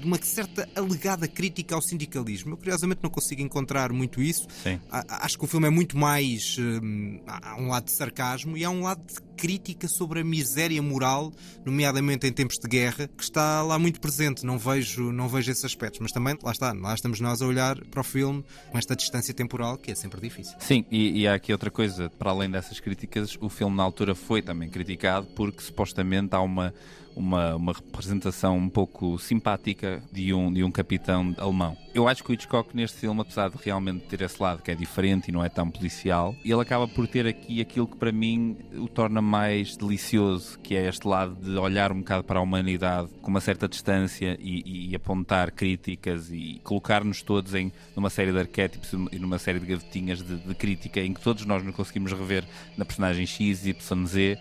de 0.00 0.06
uma 0.06 0.18
certa 0.22 0.68
alegada 0.76 1.26
crítica 1.26 1.74
ao 1.74 1.82
sindicalismo. 1.82 2.52
Eu, 2.52 2.56
curiosamente, 2.56 3.00
não 3.02 3.10
consigo 3.10 3.42
encontrar 3.42 3.92
muito 3.92 4.22
isso. 4.22 4.46
Sim. 4.62 4.78
A- 4.90 5.24
Acho 5.24 5.36
que 5.38 5.44
o 5.44 5.48
filme 5.48 5.66
é 5.66 5.70
muito 5.70 5.96
mais. 5.98 6.56
hum, 6.58 7.20
há 7.26 7.56
um 7.56 7.68
lado 7.68 7.86
de 7.86 7.92
sarcasmo 7.92 8.56
e 8.56 8.64
há 8.64 8.70
um 8.70 8.82
lado 8.82 9.02
de 9.06 9.20
crítica 9.36 9.88
sobre 9.88 10.20
a 10.20 10.24
miséria 10.24 10.80
moral, 10.82 11.32
nomeadamente 11.64 12.26
em 12.26 12.32
tempos 12.32 12.58
de 12.58 12.68
guerra, 12.68 13.08
que 13.16 13.22
está 13.22 13.62
lá 13.62 13.78
muito 13.78 14.00
presente. 14.00 14.44
Não 14.46 14.56
vejo, 14.58 15.10
não 15.12 15.28
vejo 15.28 15.50
esses 15.50 15.64
aspectos, 15.64 16.00
mas 16.00 16.12
também, 16.12 16.36
lá 16.42 16.52
está, 16.52 16.72
lá 16.80 16.94
estamos 16.94 17.20
nós 17.20 17.42
a 17.42 17.46
olhar 17.46 17.78
para 17.86 18.00
o 18.00 18.04
filme 18.04 18.44
com 18.70 18.78
esta 18.78 18.94
distância 18.94 19.34
temporal 19.34 19.76
que 19.76 19.90
é 19.90 19.94
sempre 19.94 20.20
difícil. 20.20 20.56
Sim, 20.58 20.84
e, 20.90 21.20
e 21.20 21.28
há 21.28 21.34
aqui 21.34 21.52
outra 21.52 21.70
coisa, 21.70 22.10
para 22.10 22.30
além 22.30 22.50
dessas 22.50 22.80
críticas, 22.80 23.36
o 23.40 23.48
filme 23.48 23.76
na 23.76 23.82
altura 23.82 24.14
foi 24.14 24.42
também 24.42 24.68
criticado 24.68 25.26
porque 25.34 25.60
supostamente 25.60 26.34
há 26.34 26.40
uma, 26.40 26.72
uma, 27.18 27.56
uma 27.56 27.72
representação 27.72 28.56
um 28.56 28.68
pouco 28.68 29.18
simpática 29.18 30.00
de 30.12 30.32
um, 30.32 30.52
de 30.52 30.62
um 30.62 30.70
capitão 30.70 31.34
alemão. 31.36 31.76
Eu 31.92 32.06
acho 32.06 32.22
que 32.22 32.30
o 32.30 32.32
Hitchcock 32.32 32.76
neste 32.76 32.98
filme, 32.98 33.20
apesar 33.20 33.50
de 33.50 33.56
realmente 33.62 34.06
ter 34.06 34.22
esse 34.22 34.40
lado 34.40 34.62
que 34.62 34.70
é 34.70 34.74
diferente 34.74 35.28
e 35.28 35.32
não 35.32 35.44
é 35.44 35.48
tão 35.48 35.68
policial, 35.68 36.34
ele 36.44 36.60
acaba 36.60 36.86
por 36.86 37.08
ter 37.08 37.26
aqui 37.26 37.60
aquilo 37.60 37.88
que 37.88 37.96
para 37.96 38.12
mim 38.12 38.56
o 38.74 38.86
torna 38.86 39.20
mais 39.20 39.76
delicioso, 39.76 40.58
que 40.60 40.76
é 40.76 40.88
este 40.88 41.08
lado 41.08 41.34
de 41.34 41.58
olhar 41.58 41.90
um 41.90 41.98
bocado 41.98 42.22
para 42.22 42.38
a 42.38 42.42
humanidade 42.42 43.08
com 43.20 43.30
uma 43.30 43.40
certa 43.40 43.68
distância 43.68 44.38
e, 44.40 44.90
e 44.90 44.94
apontar 44.94 45.50
críticas 45.50 46.30
e 46.30 46.60
colocar-nos 46.68 47.22
todos 47.22 47.54
em 47.54 47.72
numa 47.96 48.10
série 48.10 48.30
de 48.32 48.38
arquétipos 48.38 48.92
e 49.10 49.18
numa 49.18 49.38
série 49.38 49.58
de 49.58 49.66
gavetinhas 49.66 50.18
de, 50.22 50.36
de 50.36 50.54
crítica 50.54 51.00
em 51.00 51.14
que 51.14 51.20
todos 51.20 51.44
nós 51.46 51.62
nos 51.62 51.74
conseguimos 51.74 52.12
rever 52.12 52.44
na 52.76 52.84
personagem 52.84 53.24
X, 53.26 53.64
Y, 53.66 54.06
Z 54.06 54.38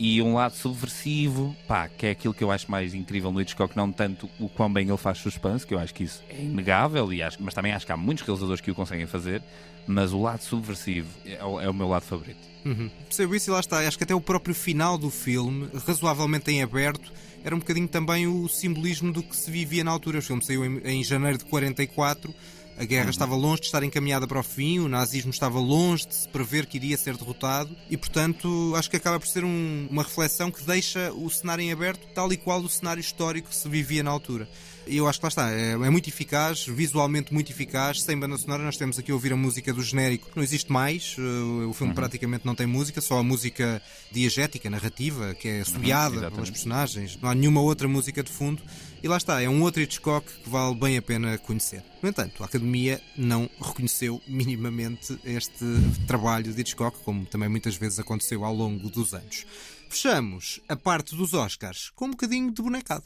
e 0.00 0.20
um 0.22 0.34
lado 0.34 0.54
subversivo, 0.54 1.56
pá, 1.66 1.88
que 1.88 2.06
é 2.06 2.10
aquilo 2.10 2.32
que 2.32 2.42
eu 2.44 2.50
acho 2.52 2.70
mais 2.70 2.94
incrível 2.94 3.32
no 3.32 3.40
Hitchcock, 3.40 3.76
não 3.76 3.90
tanto 3.90 4.28
o 4.38 4.48
quão 4.48 4.72
bem 4.72 4.88
ele 4.88 4.96
faz 4.96 5.18
suspense, 5.18 5.66
que 5.66 5.74
eu 5.74 5.78
acho 5.78 5.92
que 5.94 6.04
isso 6.04 6.22
é 6.30 6.40
inegável, 6.40 7.12
e 7.12 7.20
acho, 7.22 7.36
mas 7.40 7.52
também 7.52 7.72
acho 7.72 7.84
que 7.84 7.90
há 7.92 7.96
muitos 7.96 8.24
realizadores 8.24 8.60
que 8.60 8.70
o 8.70 8.74
conseguem 8.76 9.06
fazer, 9.06 9.42
mas 9.88 10.12
o 10.12 10.20
lado 10.22 10.40
subversivo 10.42 11.08
é, 11.26 11.44
o- 11.44 11.60
é 11.60 11.68
o 11.68 11.74
meu 11.74 11.88
lado 11.88 12.02
favorito. 12.04 12.38
Uhum. 12.64 12.88
Percebo 13.06 13.34
isso 13.34 13.50
e 13.50 13.52
lá 13.52 13.60
está. 13.60 13.78
Acho 13.86 13.96
que 13.98 14.04
até 14.04 14.14
o 14.14 14.20
próprio 14.20 14.54
final 14.54 14.98
do 14.98 15.10
filme, 15.10 15.68
razoavelmente 15.86 16.50
em 16.50 16.62
aberto, 16.62 17.12
era 17.44 17.54
um 17.54 17.58
bocadinho 17.58 17.88
também 17.88 18.26
o 18.26 18.48
simbolismo 18.48 19.12
do 19.12 19.22
que 19.22 19.36
se 19.36 19.50
vivia 19.50 19.84
na 19.84 19.90
altura. 19.90 20.18
O 20.18 20.22
filme 20.22 20.44
saiu 20.44 20.64
em, 20.64 20.78
em 20.84 21.04
janeiro 21.04 21.38
de 21.38 21.44
44. 21.44 22.34
A 22.78 22.84
guerra 22.84 23.10
estava 23.10 23.34
longe 23.34 23.62
de 23.62 23.66
estar 23.66 23.82
encaminhada 23.82 24.24
para 24.26 24.38
o 24.38 24.42
fim, 24.42 24.78
o 24.78 24.88
nazismo 24.88 25.32
estava 25.32 25.58
longe 25.58 26.06
de 26.06 26.14
se 26.14 26.28
prever 26.28 26.64
que 26.64 26.76
iria 26.76 26.96
ser 26.96 27.16
derrotado 27.16 27.74
e, 27.90 27.96
portanto, 27.96 28.72
acho 28.76 28.88
que 28.88 28.96
acaba 28.96 29.18
por 29.18 29.26
ser 29.26 29.42
um- 29.44 29.88
uma 29.90 30.04
reflexão 30.04 30.48
que 30.48 30.62
deixa 30.62 31.12
o 31.12 31.28
cenário 31.28 31.62
em 31.62 31.72
aberto, 31.72 32.06
tal 32.14 32.32
e 32.32 32.36
qual 32.36 32.60
o 32.60 32.68
cenário 32.68 33.00
histórico 33.00 33.48
que 33.48 33.56
se 33.56 33.68
vivia 33.68 34.04
na 34.04 34.10
altura. 34.12 34.48
E 34.86 34.96
eu 34.96 35.06
acho 35.08 35.18
que 35.18 35.24
lá 35.26 35.28
está, 35.28 35.50
é, 35.52 35.72
é 35.72 35.90
muito 35.90 36.08
eficaz, 36.08 36.64
visualmente 36.66 37.34
muito 37.34 37.50
eficaz. 37.52 38.00
Sem 38.00 38.16
banda 38.18 38.38
sonora, 38.38 38.62
nós 38.62 38.76
temos 38.76 38.98
aqui 38.98 39.10
a 39.10 39.14
ouvir 39.14 39.32
a 39.34 39.36
música 39.36 39.70
do 39.74 39.82
genérico, 39.82 40.30
que 40.30 40.36
não 40.36 40.42
existe 40.42 40.72
mais. 40.72 41.14
eh, 41.18 41.66
O 41.66 41.74
filme 41.74 41.92
praticamente 41.92 42.46
não 42.46 42.54
tem 42.54 42.66
música, 42.66 43.00
só 43.02 43.18
a 43.18 43.22
música 43.22 43.82
diegética, 44.10 44.70
narrativa, 44.70 45.34
que 45.34 45.46
é 45.48 45.60
assobiada 45.60 46.10
pelas 46.12 46.22
exatamente. 46.28 46.52
personagens. 46.52 47.18
Não 47.20 47.28
há 47.28 47.34
nenhuma 47.34 47.60
outra 47.60 47.86
música 47.86 48.22
de 48.22 48.30
fundo. 48.30 48.62
E 49.00 49.06
lá 49.06 49.16
está, 49.16 49.40
é 49.40 49.48
um 49.48 49.62
outro 49.62 49.80
Hitchcock 49.80 50.26
que 50.26 50.50
vale 50.50 50.74
bem 50.74 50.96
a 50.96 51.02
pena 51.02 51.38
conhecer. 51.38 51.84
No 52.02 52.08
entanto, 52.08 52.42
a 52.42 52.46
Academia 52.46 53.00
não 53.16 53.48
reconheceu 53.60 54.20
minimamente 54.26 55.16
este 55.24 55.64
trabalho 56.06 56.52
de 56.52 56.60
Hitchcock, 56.60 56.98
como 57.04 57.24
também 57.24 57.48
muitas 57.48 57.76
vezes 57.76 58.00
aconteceu 58.00 58.44
ao 58.44 58.52
longo 58.52 58.90
dos 58.90 59.14
anos. 59.14 59.46
Fechamos 59.88 60.60
a 60.68 60.74
parte 60.76 61.14
dos 61.14 61.32
Oscars 61.32 61.90
com 61.90 62.06
um 62.06 62.10
bocadinho 62.10 62.50
de 62.50 62.60
bonecada. 62.60 63.04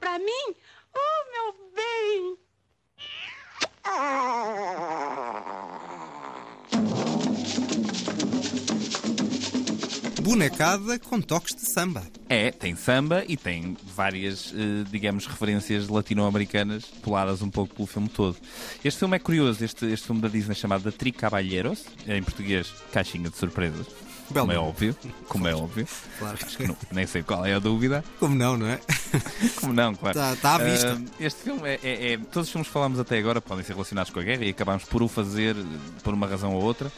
Pra 0.00 0.18
mim? 0.18 0.54
Oh, 0.94 1.24
meu 1.32 1.54
bem! 1.76 2.38
Bonecada 10.24 10.98
com 10.98 11.20
toques 11.20 11.54
de 11.54 11.60
samba. 11.68 12.02
É, 12.30 12.50
tem 12.50 12.74
samba 12.74 13.22
e 13.28 13.36
tem 13.36 13.76
várias, 13.94 14.54
eh, 14.56 14.84
digamos, 14.90 15.26
referências 15.26 15.86
latino-americanas 15.88 16.84
puladas 17.02 17.42
um 17.42 17.50
pouco 17.50 17.74
pelo 17.74 17.86
filme 17.86 18.08
todo. 18.08 18.34
Este 18.82 19.00
filme 19.00 19.16
é 19.16 19.18
curioso, 19.18 19.62
este, 19.62 19.84
este 19.84 20.06
filme 20.06 20.22
da 20.22 20.28
Disney 20.28 20.54
chamado 20.56 20.90
Tri 20.90 21.12
Caballeros, 21.12 21.84
em 22.08 22.22
português, 22.22 22.72
Caixinha 22.90 23.28
de 23.28 23.36
Surpresas. 23.36 23.86
Belo 24.30 24.46
como 24.46 24.52
é 24.52 24.58
óbvio, 24.58 24.96
como 25.28 25.46
é 25.46 25.54
óbvio. 25.54 25.86
Claro. 26.18 26.38
Acho 26.42 26.56
que 26.56 26.66
não- 26.66 26.76
nem 26.90 27.06
sei 27.06 27.22
qual 27.22 27.44
é 27.44 27.52
a 27.52 27.58
dúvida. 27.58 28.02
Como 28.18 28.34
não, 28.34 28.56
não 28.56 28.66
é? 28.66 28.80
Como 29.60 29.74
não, 29.74 29.94
claro. 29.94 30.18
Tá- 30.18 30.34
tá 30.36 30.54
à 30.54 30.58
vista. 30.58 30.98
Ah, 30.98 31.14
este 31.20 31.42
filme 31.42 31.68
é, 31.68 31.78
é- 31.82 32.12
é- 32.14 32.16
Todos 32.16 32.48
os 32.48 32.50
filmes 32.50 32.66
que 32.66 32.72
falámos 32.72 32.98
até 32.98 33.18
agora 33.18 33.42
podem 33.42 33.62
ser 33.62 33.74
relacionados 33.74 34.10
com 34.10 34.20
a 34.20 34.22
guerra 34.22 34.42
e 34.46 34.48
acabámos 34.48 34.84
por 34.84 35.02
o 35.02 35.08
fazer 35.08 35.54
por 36.02 36.14
uma 36.14 36.26
razão 36.26 36.54
ou 36.54 36.62
outra. 36.62 36.90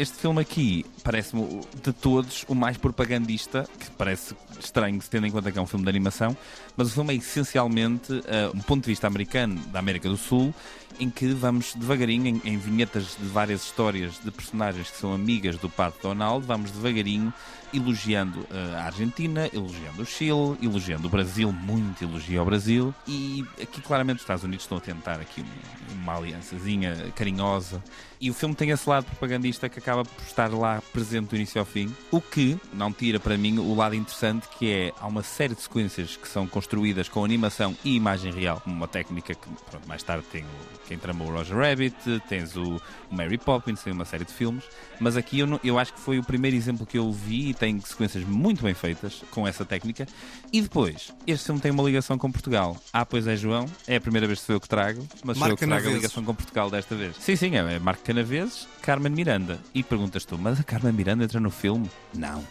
Este 0.00 0.16
filme 0.16 0.40
aqui 0.40 0.86
parece-me 1.04 1.60
de 1.82 1.92
todos 1.92 2.46
o 2.48 2.54
mais 2.54 2.78
propagandista, 2.78 3.68
que 3.78 3.90
parece 3.90 4.34
estranho 4.58 4.98
tendo 5.10 5.26
em 5.26 5.30
conta 5.30 5.52
que 5.52 5.58
é 5.58 5.60
um 5.60 5.66
filme 5.66 5.84
de 5.84 5.90
animação, 5.90 6.34
mas 6.74 6.88
o 6.88 6.90
filme 6.90 7.12
é 7.12 7.16
essencialmente 7.18 8.10
ah, 8.26 8.50
um 8.54 8.60
ponto 8.60 8.84
de 8.84 8.88
vista 8.88 9.06
americano 9.06 9.60
da 9.66 9.78
América 9.78 10.08
do 10.08 10.16
Sul, 10.16 10.54
em 10.98 11.08
que 11.08 11.28
vamos 11.28 11.74
devagarinho, 11.74 12.26
em, 12.26 12.40
em 12.44 12.58
vinhetas 12.58 13.16
de 13.20 13.26
várias 13.28 13.62
histórias 13.64 14.18
de 14.22 14.30
personagens 14.30 14.90
que 14.90 14.96
são 14.96 15.12
amigas 15.14 15.56
do 15.56 15.68
Pato 15.68 15.98
Donald, 16.02 16.44
vamos 16.46 16.70
devagarinho 16.70 17.32
elogiando 17.72 18.44
ah, 18.50 18.80
a 18.80 18.84
Argentina, 18.86 19.48
elogiando 19.52 20.02
o 20.02 20.04
Chile, 20.06 20.56
elogiando 20.60 21.06
o 21.06 21.10
Brasil, 21.10 21.52
muito 21.52 22.02
elogio 22.02 22.40
ao 22.40 22.44
Brasil, 22.46 22.92
e 23.06 23.44
aqui 23.62 23.80
claramente 23.80 24.16
os 24.16 24.22
Estados 24.22 24.42
Unidos 24.42 24.64
estão 24.64 24.78
a 24.78 24.80
tentar 24.80 25.20
aqui 25.20 25.40
um- 25.40 25.94
uma 26.02 26.16
aliançazinha 26.16 26.96
carinhosa, 27.14 27.82
e 28.20 28.28
o 28.28 28.34
filme 28.34 28.54
tem 28.56 28.70
esse 28.70 28.88
lado 28.88 29.04
propagandista 29.04 29.68
que 29.68 29.78
acaba 29.78 30.04
por 30.04 30.22
estar 30.26 30.50
lá 30.52 30.82
presente 30.92 31.28
do 31.28 31.36
início 31.36 31.60
ao 31.60 31.64
fim, 31.64 31.94
o 32.10 32.20
que 32.20 32.58
não 32.72 32.92
tira 32.92 33.20
para 33.20 33.36
mim 33.38 33.58
o 33.58 33.72
lado 33.74 33.94
interessante 33.94 34.48
que 34.58 34.68
é, 34.72 34.92
há 35.00 35.06
uma 35.06 35.22
série 35.22 35.54
de 35.54 35.62
sequências 35.62 36.16
que 36.16 36.26
são 36.28 36.48
construídas 36.48 37.08
com 37.08 37.24
animação 37.24 37.76
e 37.84 37.94
imagem 37.94 38.32
real, 38.32 38.60
uma 38.66 38.88
técnica 38.88 39.32
que 39.32 39.48
pronto, 39.70 39.86
mais 39.88 40.02
tarde 40.02 40.24
tem 40.32 40.42
o, 40.42 40.79
quem 40.86 40.98
tramou 40.98 41.28
o 41.28 41.32
Roger 41.32 41.56
Rabbit, 41.56 41.94
tens 42.28 42.56
o, 42.56 42.80
o 43.10 43.14
Mary 43.14 43.38
Poppins, 43.38 43.82
tem 43.82 43.92
uma 43.92 44.04
série 44.04 44.24
de 44.24 44.32
filmes, 44.32 44.64
mas 44.98 45.16
aqui 45.16 45.38
eu, 45.38 45.46
não- 45.46 45.60
eu 45.62 45.78
acho 45.78 45.92
que 45.94 46.00
foi 46.00 46.18
o 46.18 46.22
primeiro 46.24 46.56
exemplo 46.56 46.84
que 46.84 46.98
eu 46.98 47.10
vi 47.12 47.50
e 47.50 47.54
tem 47.54 47.80
sequências 47.80 48.24
muito 48.24 48.62
bem 48.62 48.74
feitas 48.74 49.22
com 49.30 49.46
essa 49.46 49.64
técnica. 49.64 50.06
E 50.52 50.60
depois, 50.60 51.12
este 51.26 51.46
filme 51.46 51.60
tem 51.60 51.70
uma 51.70 51.82
ligação 51.82 52.18
com 52.18 52.30
Portugal. 52.30 52.76
Ah, 52.92 53.06
pois 53.06 53.26
é, 53.26 53.36
João, 53.36 53.66
é 53.86 53.96
a 53.96 54.00
primeira 54.00 54.26
vez 54.26 54.40
que 54.40 54.46
sou 54.46 54.56
eu 54.56 54.60
que 54.60 54.68
trago, 54.68 55.06
mas 55.24 55.38
sou 55.38 55.48
eu 55.48 55.56
que 55.56 55.66
trago 55.66 55.88
a 55.88 55.92
ligação 55.92 56.24
com 56.24 56.34
Portugal 56.34 56.70
desta 56.70 56.94
vez. 56.96 57.16
Sim, 57.20 57.36
sim, 57.36 57.56
é, 57.56 57.74
é 57.74 57.78
Marco 57.78 58.02
Canaveses, 58.02 58.66
Carmen 58.82 59.12
Miranda. 59.12 59.60
E 59.74 59.82
perguntas 59.82 60.24
tu, 60.24 60.36
mas 60.38 60.58
a 60.58 60.62
Carmen 60.64 60.92
Miranda 60.92 61.24
entra 61.24 61.38
no 61.40 61.50
filme? 61.50 61.88
Não. 62.14 62.44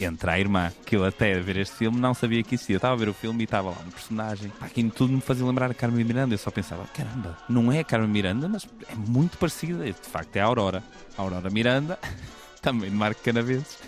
Entra 0.00 0.32
a 0.32 0.40
irmã, 0.40 0.72
que 0.84 0.96
eu 0.96 1.04
até 1.04 1.34
a 1.34 1.40
ver 1.40 1.56
este 1.58 1.76
filme 1.76 2.00
não 2.00 2.12
sabia 2.14 2.42
que 2.42 2.54
existia. 2.54 2.74
Eu 2.74 2.78
estava 2.78 2.94
a 2.94 2.96
ver 2.96 3.08
o 3.08 3.14
filme 3.14 3.42
e 3.42 3.44
estava 3.44 3.70
lá 3.70 3.76
um 3.86 3.90
personagem. 3.90 4.50
Pá, 4.58 4.66
aquilo 4.66 4.90
tudo 4.90 5.12
me 5.12 5.20
fazia 5.20 5.44
lembrar 5.44 5.70
a 5.70 5.74
Carmen 5.74 6.04
Miranda. 6.04 6.34
Eu 6.34 6.38
só 6.38 6.50
pensava, 6.50 6.84
caramba, 6.94 7.36
não 7.48 7.70
é 7.70 7.80
a 7.80 7.84
Carmen 7.84 8.10
Miranda, 8.10 8.48
mas 8.48 8.66
é 8.88 8.94
muito 8.94 9.38
parecida. 9.38 9.84
De 9.84 9.92
facto, 9.92 10.36
é 10.36 10.40
a 10.40 10.44
Aurora. 10.44 10.82
A 11.16 11.22
Aurora 11.22 11.50
Miranda, 11.50 11.98
também 12.60 12.90
de 12.90 12.96
Marco 12.96 13.22
Canaveses, 13.22 13.78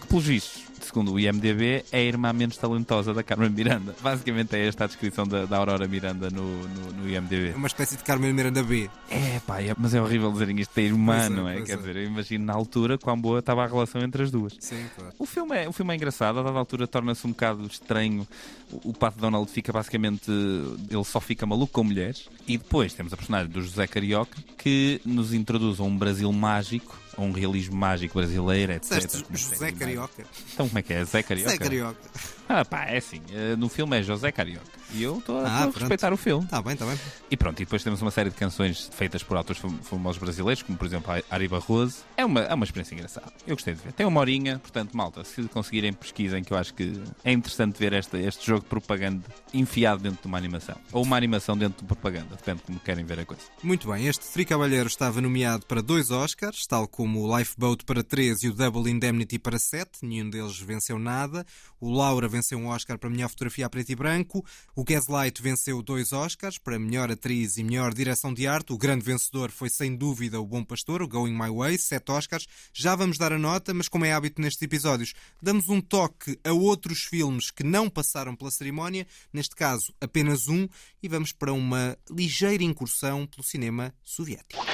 que, 0.00 0.06
pelos 0.06 0.24
vistos, 0.24 0.61
segundo 0.84 1.12
o 1.12 1.20
IMDB, 1.20 1.84
é 1.90 1.98
a 1.98 2.02
irmã 2.02 2.32
menos 2.32 2.56
talentosa 2.56 3.14
da 3.14 3.22
Carmen 3.22 3.50
Miranda. 3.50 3.94
Basicamente 4.00 4.56
é 4.56 4.66
esta 4.66 4.84
a 4.84 4.86
descrição 4.86 5.26
da, 5.26 5.44
da 5.44 5.56
Aurora 5.56 5.86
Miranda 5.86 6.30
no, 6.30 6.42
no, 6.68 6.92
no 6.92 7.08
IMDB. 7.08 7.50
É 7.50 7.56
uma 7.56 7.66
espécie 7.66 7.96
de 7.96 8.04
Carmen 8.04 8.32
Miranda 8.32 8.62
B. 8.62 8.88
É, 9.10 9.40
pá, 9.46 9.60
é- 9.60 9.74
mas 9.76 9.94
é 9.94 10.00
horrível 10.00 10.32
dizerem 10.32 10.58
isto 10.60 10.74
da 10.74 10.82
irmã, 10.82 11.24
é, 11.24 11.28
não 11.28 11.48
é? 11.48 11.60
Quer 11.62 11.74
é. 11.74 11.76
dizer, 11.76 11.96
eu 11.96 12.04
imagino 12.04 12.44
na 12.44 12.52
altura 12.52 12.98
quão 12.98 13.20
boa 13.20 13.38
estava 13.38 13.64
a 13.64 13.66
relação 13.66 14.02
entre 14.02 14.22
as 14.22 14.30
duas. 14.30 14.56
Sim, 14.58 14.84
claro. 14.96 15.14
O 15.18 15.26
filme 15.26 15.56
é, 15.56 15.68
o 15.68 15.72
filme 15.72 15.92
é 15.92 15.96
engraçado, 15.96 16.38
a 16.38 16.42
dada 16.42 16.58
altura 16.58 16.86
torna-se 16.86 17.26
um 17.26 17.30
bocado 17.30 17.66
estranho. 17.66 18.26
O, 18.70 18.90
o 18.90 18.92
Pato 18.92 19.18
Donald 19.18 19.50
fica 19.50 19.72
basicamente. 19.72 20.30
Ele 20.30 21.04
só 21.04 21.20
fica 21.20 21.46
maluco 21.46 21.72
com 21.72 21.84
mulheres. 21.84 22.28
E 22.46 22.58
depois 22.58 22.92
temos 22.94 23.12
a 23.12 23.16
personagem 23.16 23.50
do 23.50 23.62
José 23.62 23.86
Carioca 23.86 24.36
que 24.58 25.00
nos 25.04 25.32
introduz 25.32 25.80
a 25.80 25.82
um 25.82 25.96
Brasil 25.96 26.32
mágico, 26.32 26.98
a 27.16 27.20
um 27.20 27.32
realismo 27.32 27.76
mágico 27.76 28.18
brasileiro, 28.18 28.72
etc. 28.72 28.90
José 29.32 29.72
Carioca. 29.72 30.24
Então 30.54 30.66
como 30.68 30.78
é 30.78 30.82
que 30.82 30.92
é? 30.94 31.04
Zé 31.04 31.22
Carioca? 31.22 31.50
Zé 31.50 31.58
Carioca. 31.58 32.00
Ah, 32.48 32.64
pá, 32.64 32.84
é 32.86 32.98
assim. 32.98 33.20
eh, 33.32 33.56
No 33.56 33.68
filme 33.68 33.98
é 33.98 34.02
José 34.02 34.30
Carioca. 34.32 34.66
E 34.94 35.02
eu 35.02 35.18
estou 35.18 35.38
a- 35.38 35.42
Ah, 35.48 35.58
a 35.58 35.62
pronto. 35.62 35.78
respeitar 35.80 36.12
o 36.12 36.16
filme. 36.16 36.44
Está 36.44 36.60
bem, 36.62 36.74
está 36.74 36.84
bem. 36.86 36.98
E 37.30 37.36
pronto, 37.36 37.60
e 37.60 37.64
depois 37.64 37.82
temos 37.82 38.02
uma 38.02 38.10
série 38.10 38.30
de 38.30 38.36
canções 38.36 38.90
feitas 38.92 39.22
por 39.22 39.36
autores 39.36 39.60
fam- 39.60 39.78
famosos 39.82 40.20
brasileiros, 40.20 40.62
como 40.62 40.76
por 40.76 40.86
exemplo 40.86 41.12
a 41.12 41.22
Ari 41.34 41.48
Barroso. 41.48 41.98
É 42.16 42.24
uma, 42.24 42.40
é 42.40 42.54
uma 42.54 42.64
experiência 42.64 42.94
engraçada. 42.94 43.32
Eu 43.46 43.54
gostei 43.56 43.74
de 43.74 43.80
ver. 43.80 43.92
Tem 43.92 44.04
uma 44.06 44.20
horinha, 44.20 44.58
portanto, 44.58 44.96
malta, 44.96 45.24
se 45.24 45.42
conseguirem 45.44 45.92
pesquisem, 45.92 46.42
que 46.44 46.52
eu 46.52 46.56
acho 46.56 46.74
que 46.74 47.00
é 47.24 47.32
interessante 47.32 47.78
ver 47.78 47.92
este, 47.94 48.16
este 48.18 48.46
jogo 48.46 48.60
de 48.62 48.68
propaganda 48.68 49.22
enfiado 49.54 50.02
dentro 50.02 50.20
de 50.22 50.26
uma 50.28 50.38
animação. 50.38 50.76
Ou 50.92 51.02
uma 51.02 51.16
animação 51.16 51.56
dentro 51.56 51.80
de 51.80 51.86
propaganda, 51.86 52.36
depende 52.36 52.58
de 52.58 52.64
como 52.64 52.80
querem 52.80 53.04
ver 53.04 53.20
a 53.20 53.24
coisa. 53.24 53.42
Muito 53.62 53.90
bem, 53.90 54.06
este 54.06 54.26
Three 54.30 54.44
Cavalheiro 54.44 54.86
estava 54.88 55.20
nomeado 55.20 55.64
para 55.66 55.80
dois 55.82 56.10
Oscars, 56.10 56.66
tal 56.66 56.86
como 56.86 57.20
o 57.22 57.38
Lifeboat 57.38 57.84
para 57.84 58.02
três 58.02 58.42
e 58.42 58.48
o 58.48 58.52
Double 58.54 58.90
Indemnity 58.90 59.38
para 59.38 59.58
sete. 59.58 60.04
Nenhum 60.04 60.28
deles 60.28 60.58
venceu 60.58 60.98
nada. 60.98 61.44
O 61.80 61.90
Laura 61.90 62.28
venceu 62.28 62.58
um 62.58 62.66
Oscar 62.68 62.98
para 62.98 63.10
melhor 63.10 63.28
fotografia 63.28 63.66
a 63.66 63.70
preto 63.70 63.90
e 63.90 63.96
branco. 63.96 64.44
O 64.74 64.81
Gaslight 64.83 65.41
venceu 65.41 65.81
dois 65.81 66.13
Oscars 66.13 66.57
para 66.57 66.79
melhor 66.79 67.11
atriz 67.11 67.57
e 67.57 67.63
melhor 67.63 67.93
direção 67.93 68.33
de 68.33 68.47
arte. 68.47 68.73
O 68.73 68.77
grande 68.77 69.03
vencedor 69.03 69.51
foi 69.51 69.69
sem 69.69 69.95
dúvida 69.95 70.39
o 70.39 70.45
Bom 70.45 70.63
Pastor, 70.63 71.01
o 71.01 71.07
Going 71.07 71.33
My 71.33 71.49
Way, 71.49 71.77
sete 71.77 72.11
Oscars. 72.11 72.47
Já 72.73 72.95
vamos 72.95 73.17
dar 73.17 73.33
a 73.33 73.37
nota, 73.39 73.73
mas 73.73 73.87
como 73.87 74.05
é 74.05 74.13
hábito 74.13 74.41
nestes 74.41 74.61
episódios, 74.61 75.13
damos 75.41 75.69
um 75.69 75.81
toque 75.81 76.39
a 76.43 76.53
outros 76.53 77.03
filmes 77.03 77.51
que 77.51 77.63
não 77.63 77.89
passaram 77.89 78.35
pela 78.35 78.51
cerimónia, 78.51 79.07
neste 79.33 79.55
caso 79.55 79.93
apenas 79.99 80.47
um, 80.47 80.67
e 81.01 81.07
vamos 81.07 81.31
para 81.31 81.51
uma 81.51 81.97
ligeira 82.09 82.63
incursão 82.63 83.25
pelo 83.25 83.43
cinema 83.43 83.93
soviético. 84.03 84.65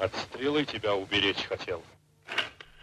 От 0.00 0.16
стрелы 0.16 0.64
тебя 0.64 0.94
уберечь 0.94 1.44
хотел. 1.46 1.82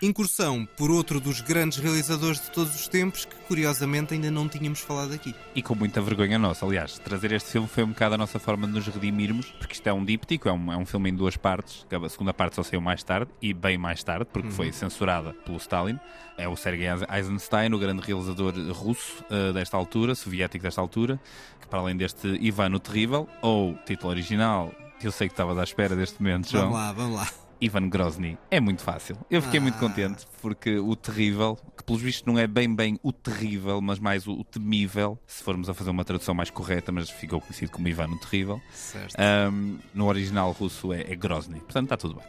Incursão 0.03 0.67
por 0.77 0.91
outro 0.91 1.21
dos 1.21 1.41
grandes 1.41 1.79
realizadores 1.79 2.41
de 2.41 2.51
todos 2.51 2.75
os 2.75 2.89
tempos 2.89 3.25
que, 3.25 3.37
curiosamente, 3.47 4.13
ainda 4.15 4.33
não 4.33 4.49
tínhamos 4.49 4.81
falado 4.81 5.15
aqui. 5.15 5.33
E 5.55 5.63
com 5.63 5.77
muita 5.77 6.01
vergonha 6.01 6.41
nossa, 6.41 6.67
aliás, 6.67 6.99
trazer 6.99 7.31
este 7.31 7.51
filme 7.53 7.69
foi 7.69 7.85
um 7.85 7.91
bocado 7.91 8.17
a 8.17 8.19
nossa 8.19 8.41
forma 8.41 8.67
de 8.67 8.73
nos 8.73 8.85
redimirmos, 8.89 9.47
porque 9.53 9.75
isto 9.75 9.87
é 9.87 9.93
um 9.93 10.05
díptico, 10.05 10.49
é 10.49 10.53
um, 10.53 10.73
é 10.73 10.77
um 10.77 10.85
filme 10.85 11.11
em 11.11 11.15
duas 11.15 11.37
partes, 11.37 11.87
a 11.89 12.09
segunda 12.09 12.35
parte 12.35 12.57
só 12.57 12.65
saiu 12.65 12.81
mais 12.81 13.05
tarde, 13.05 13.31
e 13.41 13.55
bem 13.55 13.79
mais 13.79 14.03
tarde, 14.03 14.25
porque 14.33 14.49
Uhum. 14.49 14.55
foi 14.55 14.73
censurada 14.73 15.33
pelo 15.45 15.57
Stalin. 15.59 16.01
É 16.37 16.49
o 16.49 16.57
Sergei 16.57 16.89
Eisenstein, 17.09 17.73
o 17.73 17.79
grande 17.79 18.03
realizador 18.05 18.53
russo 18.73 19.23
eh, 19.31 19.53
desta 19.53 19.77
altura, 19.77 20.17
soviético 20.17 20.65
desta 20.65 20.81
altura, 20.81 21.21
que 21.61 21.69
para 21.69 21.79
além 21.79 21.97
deste 21.97 22.27
Ivan 22.41 22.75
o 22.75 22.81
Terrível, 22.81 23.29
ou 23.41 23.79
título 23.87 24.11
original, 24.11 24.75
eu 25.01 25.13
sei 25.13 25.29
que 25.29 25.35
estavas 25.35 25.57
à 25.59 25.63
espera 25.63 25.95
deste 25.95 26.21
momento, 26.21 26.51
João. 26.51 26.71
Vamos 26.73 26.79
lá, 26.79 26.93
vamos 26.93 27.17
lá. 27.17 27.29
Ivan 27.63 27.89
Grozny. 27.89 28.37
É 28.51 28.59
muito 28.61 28.83
fácil. 28.83 29.17
Eu 29.31 29.41
fiquei 29.41 29.61
muito 29.61 29.77
Ah. 29.77 29.81
contente 29.81 30.27
porque 30.41 30.79
o 30.79 30.95
terrível, 30.97 31.57
que 31.77 31.85
pelos 31.85 32.03
vistos 32.03 32.25
não 32.27 32.39
é 32.39 32.47
bem 32.47 32.75
bem 32.75 32.99
o 33.03 33.13
terrível, 33.13 33.81
mas 33.81 33.99
mais 33.99 34.27
o, 34.27 34.33
o 34.33 34.45
temível, 34.45 35.19
se 35.27 35.43
formos 35.43 35.69
a 35.71 35.75
fazer 35.75 35.91
uma 35.91 36.05
tradução 36.05 36.35
mais 36.35 36.51
correta, 36.51 36.91
mas 36.91 37.09
ficou 37.09 37.41
conhecido 37.41 37.71
como 37.71 37.87
Ivan 37.89 38.09
o 38.09 38.19
Terrível. 38.19 38.61
Certo. 38.73 39.15
Ahm, 39.19 39.79
no 39.95 40.07
original 40.07 40.51
russo 40.53 40.93
é, 40.93 41.03
é 41.03 41.15
Grozny. 41.15 41.61
Portanto, 41.61 41.85
está 41.85 41.97
tudo 41.97 42.15
bem. 42.17 42.25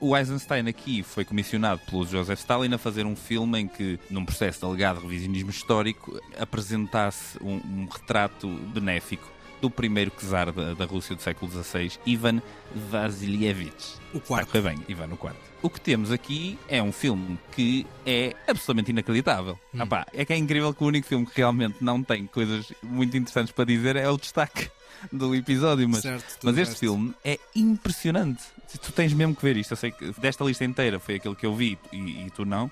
O 0.00 0.16
Eisenstein 0.16 0.68
aqui 0.68 1.02
foi 1.02 1.24
comissionado 1.24 1.80
pelo 1.90 2.06
Joseph 2.06 2.38
Stalin 2.38 2.72
a 2.72 2.78
fazer 2.78 3.04
um 3.04 3.16
filme 3.16 3.58
em 3.58 3.66
que, 3.66 3.98
num 4.08 4.24
processo 4.24 4.60
de 4.60 4.64
alegado 4.66 5.00
revisionismo 5.00 5.50
histórico, 5.50 6.20
apresentasse 6.38 7.36
um, 7.42 7.56
um 7.56 7.88
retrato 7.90 8.48
benéfico 8.72 9.28
do 9.60 9.70
primeiro 9.70 10.10
czar 10.18 10.52
da, 10.52 10.74
da 10.74 10.84
Rússia 10.84 11.14
do 11.16 11.22
século 11.22 11.50
XVI, 11.50 11.92
Ivan 12.06 12.40
Vasilievich. 12.74 13.96
O 14.14 14.20
quarto. 14.20 14.56
Está 14.56 14.70
bem, 14.70 14.78
Ivan 14.88 15.08
o 15.12 15.16
quarto. 15.16 15.38
O 15.60 15.68
que 15.68 15.80
temos 15.80 16.10
aqui 16.12 16.58
é 16.68 16.82
um 16.82 16.92
filme 16.92 17.38
que 17.52 17.86
é 18.06 18.34
absolutamente 18.46 18.90
inacreditável. 18.90 19.58
Hum. 19.74 19.78
Ah 19.80 19.86
pá, 19.86 20.06
é 20.12 20.24
que 20.24 20.32
é 20.32 20.36
incrível 20.36 20.72
que 20.72 20.82
o 20.82 20.86
único 20.86 21.06
filme 21.06 21.26
que 21.26 21.32
realmente 21.36 21.76
não 21.80 22.02
tem 22.02 22.26
coisas 22.26 22.72
muito 22.82 23.16
interessantes 23.16 23.52
para 23.52 23.64
dizer 23.64 23.96
é 23.96 24.08
o 24.08 24.16
destaque 24.16 24.70
do 25.12 25.34
episódio, 25.34 25.88
mas, 25.88 26.02
Certo, 26.02 26.38
mas 26.42 26.56
este 26.58 26.70
resto. 26.70 26.80
filme 26.80 27.14
é 27.24 27.38
impressionante. 27.54 28.42
Tu 28.82 28.92
tens 28.92 29.12
mesmo 29.12 29.34
que 29.34 29.42
ver 29.42 29.56
isto. 29.56 29.72
Eu 29.72 29.76
sei 29.76 29.90
que 29.90 30.12
desta 30.20 30.44
lista 30.44 30.64
inteira 30.64 30.98
foi 30.98 31.16
aquele 31.16 31.34
que 31.34 31.46
eu 31.46 31.54
vi 31.54 31.78
e, 31.92 32.26
e 32.26 32.30
tu 32.34 32.44
não. 32.44 32.70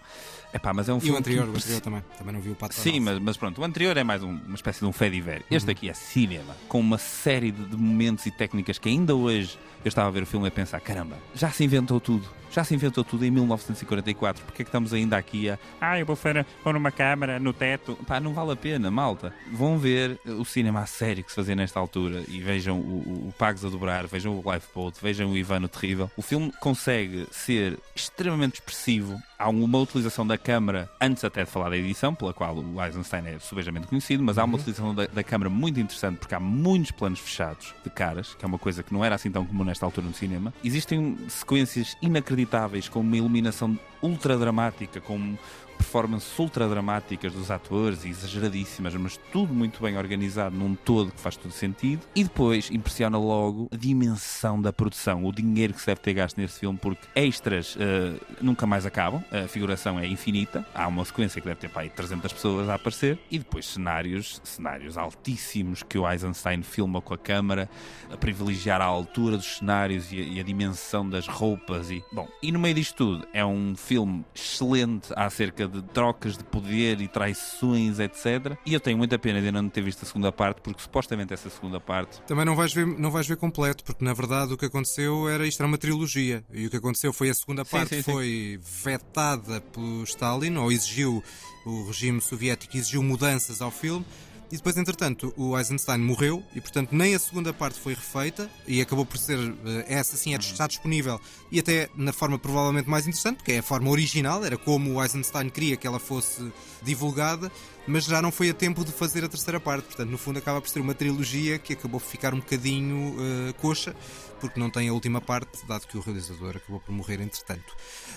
Epá, 0.55 0.73
mas 0.73 0.89
é 0.89 0.93
um 0.95 0.99
E 0.99 1.01
filme 1.01 1.17
o 1.17 1.19
anterior, 1.19 1.45
que 1.47 1.51
o 1.53 1.57
anterior 1.57 1.81
também. 1.81 2.05
Também 2.19 2.35
não 2.35 2.41
vi 2.41 2.51
o 2.51 2.55
Pato 2.55 2.75
Sim, 2.75 3.01
mas, 3.01 3.19
mas 3.19 3.37
pronto, 3.37 3.61
o 3.61 3.65
anterior 3.65 3.97
é 3.97 4.03
mais 4.05 4.23
um- 4.23 4.39
uma 4.47 4.55
espécie 4.55 4.81
de 4.81 4.87
um 4.87 4.93
fediver. 4.93 5.43
Este 5.51 5.71
aqui 5.71 5.89
é 5.89 5.95
cinema, 5.95 6.57
com 6.69 6.81
uma 6.81 6.99
série 6.99 7.51
de, 7.51 7.65
de 7.65 7.77
momentos 7.77 8.25
e 8.27 8.31
técnicas 8.31 8.79
que 8.79 8.89
ainda 8.89 9.15
hoje 9.15 9.59
eu 9.85 9.89
estava 9.89 10.09
a 10.09 10.11
ver 10.11 10.23
o 10.23 10.27
filme 10.27 10.47
e 10.47 10.49
a 10.49 10.51
pensar: 10.51 10.81
caramba, 10.81 11.17
já 11.35 11.51
se 11.51 11.63
inventou 11.65 12.01
tudo. 12.01 12.27
Já 12.57 12.65
se 12.65 12.75
inventou 12.75 13.05
tudo 13.05 13.23
em 13.23 13.31
1944. 13.31 14.43
Porque 14.47 14.63
é 14.63 14.65
que 14.65 14.69
estamos 14.71 14.95
ainda 14.95 15.19
aqui 15.19 15.51
a. 15.51 15.59
Ah, 15.79 15.99
eu 16.01 16.07
vou 16.07 16.17
pôr 16.17 16.43
pôr 16.65 16.75
uma 16.75 16.91
câmara 16.91 17.39
no 17.39 17.53
teto. 17.53 17.99
Pá, 18.07 18.19
não 18.19 18.33
vale 18.33 18.53
a 18.53 18.57
pena, 18.57 18.91
malta. 18.91 19.31
Vão 19.53 19.77
ver 19.77 20.19
o 20.25 20.43
cinema 20.43 20.81
a 20.81 20.87
sério 20.87 21.23
que 21.23 21.29
se 21.29 21.37
fazia 21.37 21.55
nesta 21.55 21.79
altura 21.79 22.25
e 22.27 22.41
vejam 22.41 22.81
o, 22.81 23.27
o, 23.27 23.29
o 23.29 23.35
Pagos 23.39 23.63
a 23.63 23.69
Dobrar, 23.69 24.07
vejam 24.07 24.33
o 24.33 24.53
Lifeboat, 24.55 24.99
vejam 25.03 25.33
o 25.33 25.37
Ivano 25.37 25.69
Terrível. 25.69 26.11
O 26.17 26.23
filme 26.23 26.51
consegue 26.59 27.27
ser 27.31 27.79
extremamente 27.95 28.55
expressivo. 28.55 29.21
Há 29.39 29.51
uma 29.51 29.79
utilização 29.79 30.27
da 30.27 30.39
câmara, 30.39 30.91
antes 30.99 31.23
até 31.23 31.45
de 31.45 31.51
falar 31.51 31.69
da 31.69 31.77
edição, 31.77 32.15
pela 32.15 32.33
qual 32.33 32.57
o 32.57 32.83
Eisenstein 32.83 33.27
é 33.27 33.39
subejamente 33.39 33.87
conhecido, 33.87 34.23
mas 34.23 34.39
há 34.39 34.45
uma 34.45 34.57
utilização 34.57 34.95
da, 34.95 35.07
da 35.07 35.23
câmara 35.23 35.51
muito 35.51 35.79
interessante 35.79 36.17
porque 36.17 36.35
há 36.35 36.41
muitos 36.41 36.91
planos 36.91 37.21
fechados 37.21 37.75
de 37.85 37.91
caras, 37.91 38.35
que 38.35 38.43
é 38.43 38.49
uma 38.49 38.59
coisa 38.59 38.83
que 38.83 38.95
não 38.95 39.05
era 39.05 39.15
assim 39.15 39.31
tão 39.31 39.45
comum 39.45 39.63
nesta 39.63 39.85
altura 39.85 40.07
no 40.07 40.15
cinema. 40.15 40.55
Existem 40.65 41.19
sequências 41.29 41.99
inacreditáveis 42.01 42.46
com 42.89 43.01
uma 43.01 43.17
iluminação 43.17 43.79
ultra 44.03 44.37
dramática, 44.37 45.01
com 45.01 45.37
performances 45.77 46.39
ultra 46.39 46.69
dramáticas 46.69 47.33
dos 47.33 47.51
atores 47.51 48.05
e 48.05 48.09
exageradíssimas, 48.09 48.95
mas 48.95 49.17
tudo 49.33 49.53
muito 49.53 49.83
bem 49.83 49.97
organizado 49.97 50.57
num 50.57 50.75
todo 50.75 51.13
que 51.13 51.21
faz 51.21 51.37
todo 51.37 51.53
sentido. 51.53 52.03
E 52.15 52.25
depois 52.25 52.71
impressiona 52.71 53.19
logo 53.19 53.69
a 53.73 53.77
dimensão 53.77 54.61
da 54.61 54.73
produção, 54.73 55.25
o 55.25 55.33
dinheiro 55.33 55.73
que 55.73 55.81
se 55.81 55.87
deve 55.87 56.01
ter 56.01 56.15
gasto 56.15 56.39
neste 56.39 56.61
filme, 56.61 56.79
porque 56.79 57.07
extras 57.15 57.77
eh, 57.79 58.15
nunca 58.41 58.67
mais 58.67 58.87
acabam, 58.87 59.23
a 59.31 59.49
figuração 59.49 59.99
é 59.99 60.07
infinita, 60.07 60.67
há 60.75 60.87
uma 60.87 61.05
sequência 61.05 61.41
que 61.41 61.47
deve 61.47 61.61
ter 61.61 61.69
para 61.69 61.83
aí 61.83 61.91
300 61.91 62.33
pessoas 62.33 62.69
a 62.69 62.75
aparecer, 62.75 63.19
e 63.31 63.39
depois 63.39 63.67
cenários, 63.67 64.41
cenários 64.45 64.97
altíssimos 64.97 65.83
que 65.83 65.99
o 65.99 66.11
Eisenstein 66.11 66.63
filma 66.63 67.01
com 67.01 67.15
a 67.15 67.19
câmara, 67.19 67.69
a 68.11 68.17
privilegiar 68.17 68.81
a 68.81 68.85
altura 68.85 69.37
dos 69.37 69.59
cenários 69.59 70.13
e 70.13 70.21
a, 70.21 70.23
e 70.23 70.41
a 70.41 70.43
dimensão 70.43 71.09
das 71.09 71.27
roupas. 71.27 71.91
E, 71.91 72.03
bom, 72.13 72.29
e 72.43 72.53
no 72.53 72.59
meio 72.59 72.75
disto 72.75 72.97
tudo, 72.97 73.29
é 73.33 73.45
um 73.45 73.75
filme 73.77 74.25
excelente 74.35 75.13
acerca 75.15 75.66
de 75.69 75.83
trocas 75.83 76.37
de 76.37 76.45
poder 76.45 77.01
e 77.01 77.09
traições, 77.09 77.99
etc. 77.99 78.57
E 78.65 78.75
eu 78.75 78.81
tenho 78.81 78.97
muita 78.99 79.19
pena 79.19 79.41
de 79.41 79.47
ainda 79.47 79.63
não 79.63 79.69
ter 79.69 79.83
visto 79.83 80.03
a 80.03 80.07
segunda 80.07 80.31
parte, 80.33 80.61
porque 80.61 80.81
supostamente 80.83 81.33
essa 81.35 81.51
segunda 81.51 81.81
parte 81.81 82.21
Também 82.27 82.45
não 82.45 82.55
vais, 82.55 82.73
ver, 82.73 82.87
não 82.87 83.11
vais 83.11 83.27
ver 83.27 83.37
completo, 83.37 83.85
porque 83.85 84.05
na 84.05 84.13
verdade 84.13 84.53
o 84.53 84.57
que 84.57 84.67
aconteceu 84.67 85.29
era 85.29 85.47
isto 85.47 85.61
era 85.61 85.67
uma 85.69 85.79
trilogia. 85.79 86.45
E 86.53 86.67
o 86.67 86.71
que 86.71 86.77
aconteceu 86.77 87.13
foi 87.13 87.31
a 87.31 87.35
segunda 87.35 87.65
Sim, 87.65 87.71
parte 87.71 87.89
sim, 87.97 88.03
sim. 88.03 88.13
foi 88.13 88.61
vetada 88.83 89.61
pelo 89.61 90.03
Stalin, 90.05 90.57
ou 90.57 90.71
exigiu, 90.71 91.23
o 91.65 91.87
regime 91.87 92.21
soviético 92.21 92.77
exigiu 92.77 93.03
mudanças 93.03 93.61
ao 93.61 93.71
filme. 93.71 94.05
E 94.51 94.57
depois, 94.57 94.77
entretanto, 94.77 95.35
o 95.37 95.59
Eisenstein 95.59 95.99
morreu 95.99 96.41
e, 96.55 96.61
portanto, 96.61 96.91
nem 96.93 97.17
a 97.17 97.19
segunda 97.19 97.53
parte 97.53 97.81
foi 97.81 97.95
refeita 97.95 98.49
e 98.67 98.81
acabou 98.81 99.05
por 99.05 99.19
ser 99.19 99.39
eh, 99.39 99.85
essa 99.89 100.17
sim 100.17 100.35
é, 100.35 100.39
está 100.39 100.69
disponível 100.69 101.21
e 101.51 101.59
até 101.59 101.89
na 101.97 102.13
forma 102.13 102.39
provavelmente 102.39 102.89
mais 102.89 103.09
interessante, 103.09 103.39
porque 103.39 103.53
é 103.53 103.59
a 103.59 103.63
forma 103.63 103.91
original, 103.91 104.45
era 104.45 104.57
como 104.57 104.95
o 104.95 105.03
Eisenstein 105.03 105.49
queria 105.51 105.77
que 105.77 105.85
ela 105.85 105.99
fosse 105.99 106.53
divulgada, 106.81 107.51
mas 107.89 108.05
já 108.05 108.23
não 108.23 108.31
foi 108.31 108.51
a 108.51 108.55
tempo 108.55 108.85
de 108.85 108.93
fazer 108.93 109.25
a 109.25 109.29
terceira 109.29 109.59
parte. 109.59 109.87
Portanto, 109.87 110.11
no 110.11 110.19
fundo, 110.19 110.39
acaba 110.39 110.61
por 110.61 110.69
ser 110.69 110.79
uma 110.81 110.95
trilogia 110.95 111.59
que 111.59 111.73
acabou 111.73 111.99
por 112.01 112.07
ficar 112.07 112.33
um 112.33 112.39
bocadinho 112.39 113.17
eh, 113.19 113.53
coxa, 113.55 113.97
porque 114.41 114.61
não 114.61 114.71
tem 114.71 114.89
a 114.89 114.93
última 114.93 115.21
parte, 115.21 115.67
dado 115.67 115.87
que 115.89 115.97
o 115.97 116.01
realizador 116.01 116.57
acabou 116.57 116.79
por 116.79 116.93
morrer 116.93 117.21
entretanto. 117.21 117.75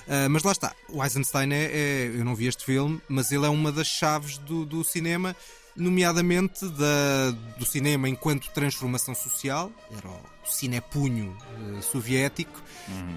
Ah, 0.07 0.27
mas 0.29 0.43
lá 0.43 0.51
está, 0.51 0.75
o 0.89 1.03
Eisenstein 1.03 1.51
é, 1.53 1.63
é- 1.65 2.11
Eu 2.13 2.23
não 2.25 2.35
vi 2.35 2.45
este 2.47 2.65
filme, 2.65 3.01
mas 3.07 3.31
ele 3.31 3.45
é 3.45 3.49
uma 3.49 3.71
das 3.71 3.87
chaves 3.87 4.37
do, 4.39 4.65
do 4.65 4.83
cinema, 4.83 5.35
nomeadamente 5.75 6.65
da, 6.69 7.31
do 7.57 7.65
cinema 7.65 8.07
enquanto 8.09 8.49
transformação 8.51 9.13
social, 9.15 9.71
era 9.97 10.07
o 10.09 10.19
cinepunho 10.43 11.35
eh, 11.77 11.81
soviético, 11.81 12.61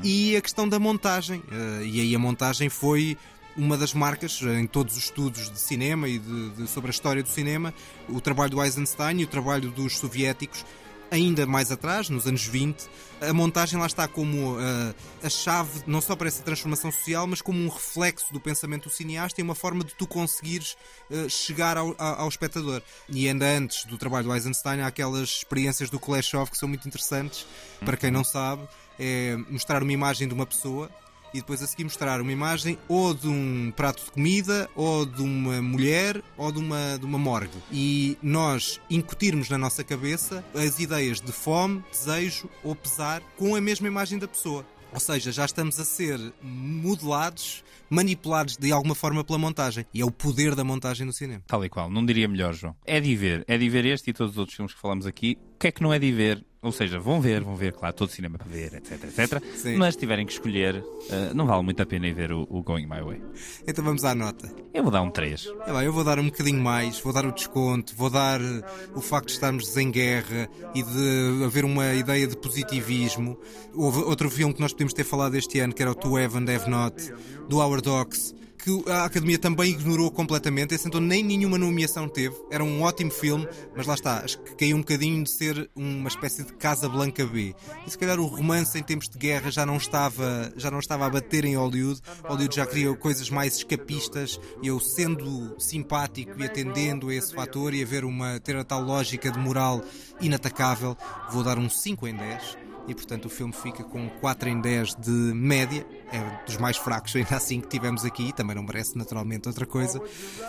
e 0.02 0.36
a 0.36 0.40
questão 0.40 0.68
da 0.68 0.78
montagem. 0.78 1.42
Eh, 1.50 1.82
e 1.86 2.00
aí 2.00 2.14
a 2.14 2.18
montagem 2.18 2.68
foi 2.68 3.16
uma 3.56 3.76
das 3.76 3.92
marcas 3.94 4.40
eh, 4.42 4.60
em 4.60 4.66
todos 4.66 4.96
os 4.96 5.04
estudos 5.04 5.50
de 5.50 5.58
cinema 5.58 6.08
e 6.08 6.18
de- 6.18 6.50
de- 6.50 6.66
sobre 6.68 6.90
a 6.90 6.92
história 6.92 7.22
do 7.22 7.28
cinema, 7.28 7.72
o 8.08 8.20
trabalho 8.20 8.50
do 8.50 8.62
Eisenstein 8.62 9.20
e 9.20 9.24
o 9.24 9.28
trabalho 9.28 9.70
dos 9.70 9.98
soviéticos 9.98 10.64
ainda 11.12 11.46
mais 11.46 11.70
atrás, 11.70 12.09
nos 12.09 12.27
anos 12.27 12.46
20, 12.46 12.88
a 13.20 13.33
montagem 13.35 13.79
lá 13.79 13.87
está 13.87 14.09
como 14.09 14.55
uh, 14.55 14.94
a 15.22 15.29
chave, 15.29 15.83
não 15.87 16.01
só 16.01 16.16
para 16.16 16.27
essa 16.27 16.42
transformação 16.42 16.90
social, 16.90 17.27
mas 17.27 17.42
como 17.42 17.59
um 17.59 17.68
reflexo 17.68 18.33
do 18.33 18.40
pensamento 18.40 18.88
do 18.88 18.90
cineasta 18.90 19.38
e 19.38 19.44
uma 19.44 19.55
forma 19.55 19.85
de 19.85 19.94
tu 19.94 20.07
conseguires 20.07 20.75
uh, 21.11 21.29
chegar 21.29 21.77
ao, 21.77 21.94
ao, 21.98 22.20
ao 22.20 22.29
espectador. 22.29 22.81
E 23.11 23.29
ainda 23.29 23.44
antes 23.44 23.85
do 23.85 23.98
trabalho 23.98 24.25
do 24.25 24.35
Eisenstein, 24.35 24.81
há 24.81 24.87
aquelas 24.87 25.29
experiências 25.29 25.90
do 25.90 26.01
Kuleshov 26.01 26.51
que 26.51 26.57
são 26.57 26.68
muito 26.68 26.88
interessantes. 26.88 27.46
Para 27.85 27.98
quem 27.98 28.11
não 28.11 28.25
sabe, 28.25 28.66
é 28.98 29.37
mostrar 29.51 29.83
uma 29.83 29.92
imagem 29.92 30.27
de 30.27 30.33
uma 30.33 30.46
pessoa 30.46 30.90
e 31.33 31.38
depois 31.38 31.62
a 31.62 31.66
seguir 31.66 31.85
mostrar 31.85 32.21
uma 32.21 32.33
imagem 32.33 32.79
ou 32.88 33.14
de 33.14 33.29
um 33.29 33.73
prato 33.75 34.05
de 34.05 34.11
comida, 34.11 34.68
ou 34.75 35.07
de 35.07 35.23
uma 35.23 35.61
mulher, 35.62 36.23
ou 36.37 36.53
de 36.53 36.59
uma, 36.59 36.99
de 36.99 37.05
uma 37.05 37.18
morgue. 37.18 37.57
E 37.71 38.16
nós 38.23 38.81
incutirmos 38.90 39.49
na 39.49 39.59
nossa 39.59 39.83
cabeça 39.83 40.45
as 40.55 40.79
ideias 40.79 41.21
de 41.21 41.33
fome, 41.33 41.83
desejo 41.90 42.49
ou 42.62 42.75
pesar 42.75 43.23
com 43.37 43.55
a 43.55 43.61
mesma 43.61 43.87
imagem 43.87 44.18
da 44.18 44.29
pessoa. 44.29 44.64
Ou 44.92 45.01
seja, 45.01 45.33
já 45.33 45.45
estamos 45.47 45.81
a 45.81 45.85
ser 45.85 46.21
modelados, 46.42 47.64
manipulados 47.88 48.59
de 48.59 48.71
alguma 48.73 48.95
forma 48.95 49.25
pela 49.25 49.38
montagem. 49.38 49.87
E 49.92 50.03
é 50.03 50.05
o 50.05 50.11
poder 50.11 50.55
da 50.55 50.62
montagem 50.62 51.07
no 51.07 51.12
cinema. 51.12 51.42
Tal 51.47 51.64
e 51.64 51.68
qual, 51.71 51.90
não 51.90 52.05
diria 52.05 52.29
melhor, 52.29 52.53
João. 52.53 52.77
É 52.85 53.01
de 53.01 53.16
ver, 53.16 53.42
é 53.49 53.57
de 53.57 53.68
ver 53.71 53.87
este 53.87 54.11
e 54.11 54.12
todos 54.12 54.33
os 54.33 54.38
outros 54.38 54.55
filmes 54.55 54.75
que 54.75 54.81
falamos 54.81 55.07
aqui. 55.07 55.38
O 55.55 55.59
que 55.59 55.68
é 55.68 55.73
que 55.73 55.83
não 55.83 55.95
é 55.95 55.99
de 55.99 56.12
ver? 56.12 56.45
Ou 56.62 56.70
seja, 56.70 56.96
vão 57.01 57.20
ver, 57.20 57.42
vão 57.42 57.57
ver, 57.57 57.72
claro, 57.72 57.92
todo 57.92 58.09
o 58.09 58.12
cinema 58.12 58.38
para 58.38 58.46
ver, 58.46 58.75
etc, 58.75 58.92
etc. 59.03 59.42
Sim. 59.57 59.77
Mas 59.77 59.94
se 59.94 60.01
tiverem 60.01 60.25
que 60.25 60.31
escolher, 60.31 60.77
eh, 61.11 61.35
não 61.35 61.44
vale 61.44 61.61
muito 61.64 61.83
a 61.83 61.87
pena 61.87 62.07
ir 62.07 62.14
ver 62.14 62.31
o, 62.31 62.46
o 62.48 62.62
Going 62.62 62.87
My 62.87 63.03
Way. 63.03 63.20
Então 63.66 63.85
vamos 63.85 64.05
à 64.05 64.14
nota. 64.14 64.48
Eu 64.72 64.85
vou 64.85 64.92
dar 64.92 65.03
um 65.03 65.11
3. 65.11 65.48
É 65.66 65.72
bem, 65.72 65.83
eu 65.83 65.92
vou 65.92 66.05
dar 66.05 66.20
um 66.20 66.27
bocadinho 66.27 66.62
mais, 66.62 67.01
vou 67.01 67.12
dar 67.12 67.27
o 67.27 67.33
desconto, 67.33 67.96
vou 67.96 68.09
dar 68.09 68.40
eh, 68.40 68.62
o 68.94 69.01
facto 69.01 69.27
de 69.27 69.33
estarmos 69.33 69.77
em 69.77 69.90
guerra 69.90 70.48
e 70.72 70.85
de 70.85 71.44
haver 71.44 71.64
uma 71.64 71.94
ideia 71.94 72.29
de 72.29 72.37
positivismo. 72.37 73.37
Houve 73.75 73.98
outro 73.98 74.31
filme 74.31 74.55
que 74.55 74.61
nós 74.61 74.72
podemos 74.72 74.92
ter 74.92 75.03
falado 75.03 75.35
este 75.35 75.59
ano, 75.59 75.75
que 75.75 75.83
era 75.83 75.90
o 75.90 75.96
To 75.96 76.16
Have 76.16 76.38
and 76.38 76.48
Have 76.48 76.70
Not, 76.70 77.12
do 77.48 77.59
Howard 77.59 77.88
Hawks, 77.88 78.33
que 78.62 78.90
a 78.90 79.05
Academia 79.05 79.38
também 79.38 79.72
ignorou 79.72 80.09
completamente, 80.09 80.72
esse 80.72 80.87
então 80.87 81.01
nem 81.01 81.25
nenhuma 81.25 81.59
nomeação 81.59 82.09
teve. 82.09 82.37
Era 82.48 82.62
um 82.62 82.83
ótimo 82.83 83.11
filme, 83.11 83.48
mas 83.77 83.87
lá 83.88 83.95
está, 83.95 84.18
acho 84.18 84.39
que 84.39 84.55
caiu 84.55 84.76
um 84.76 84.80
bocadinho 84.80 85.24
de 85.24 85.30
ser 85.30 85.68
uma 85.74 86.09
espécie 86.09 86.45
de 86.45 86.53
Casa 86.55 86.89
Blanca 86.89 87.26
B. 87.26 87.55
E 87.84 87.91
se 87.91 87.99
calhar 87.99 88.20
o 88.20 88.26
romance 88.26 88.78
em 88.78 88.82
tempos 88.82 89.09
de 89.09 89.18
guerra 89.18 89.51
já 89.51 89.66
não 89.66 89.76
estava, 89.76 90.53
já 90.57 90.70
não 90.70 90.78
estava 90.78 91.07
a 91.07 91.11
bater 91.11 91.45
em 91.45 91.57
Hollywood. 91.57 92.01
Hollywood 92.24 92.55
já 92.55 92.64
queria 92.64 92.95
coisas 92.95 93.28
mais 93.28 93.57
escapistas. 93.57 94.39
Eu, 94.62 94.78
sendo 94.78 95.57
simpático 95.59 96.41
e 96.41 96.45
atendendo 96.45 97.09
a 97.09 97.14
esse 97.14 97.34
fator 97.34 97.74
e 97.74 97.82
a 97.82 97.86
ver 97.86 98.05
uma, 98.05 98.39
ter 98.39 98.55
a 98.55 98.62
tal 98.62 98.80
lógica 98.82 99.30
de 99.30 99.39
moral 99.41 99.82
inatacável, 100.20 100.97
vou 101.32 101.43
dar 101.43 101.59
um 101.59 101.68
5 101.68 102.07
em 102.07 102.14
10 102.14 102.61
e 102.89 102.95
portanto 102.95 103.26
o 103.26 103.28
filme 103.28 103.53
fica 103.53 103.85
com 103.85 104.09
4 104.20 104.49
em 104.49 104.61
10 104.61 104.95
de 104.97 105.11
média, 105.11 105.87
é 106.12 106.45
dos 106.45 106.57
mais 106.57 106.76
fracos 106.76 107.14
ainda 107.16 107.37
assim 107.37 107.61
que 107.61 107.68
tivemos 107.68 108.05
aqui, 108.05 108.33
também 108.33 108.57
não 108.57 108.62
merece 108.62 108.97
naturalmente 108.97 109.49
outra 109.49 109.66
coisa. 109.66 110.01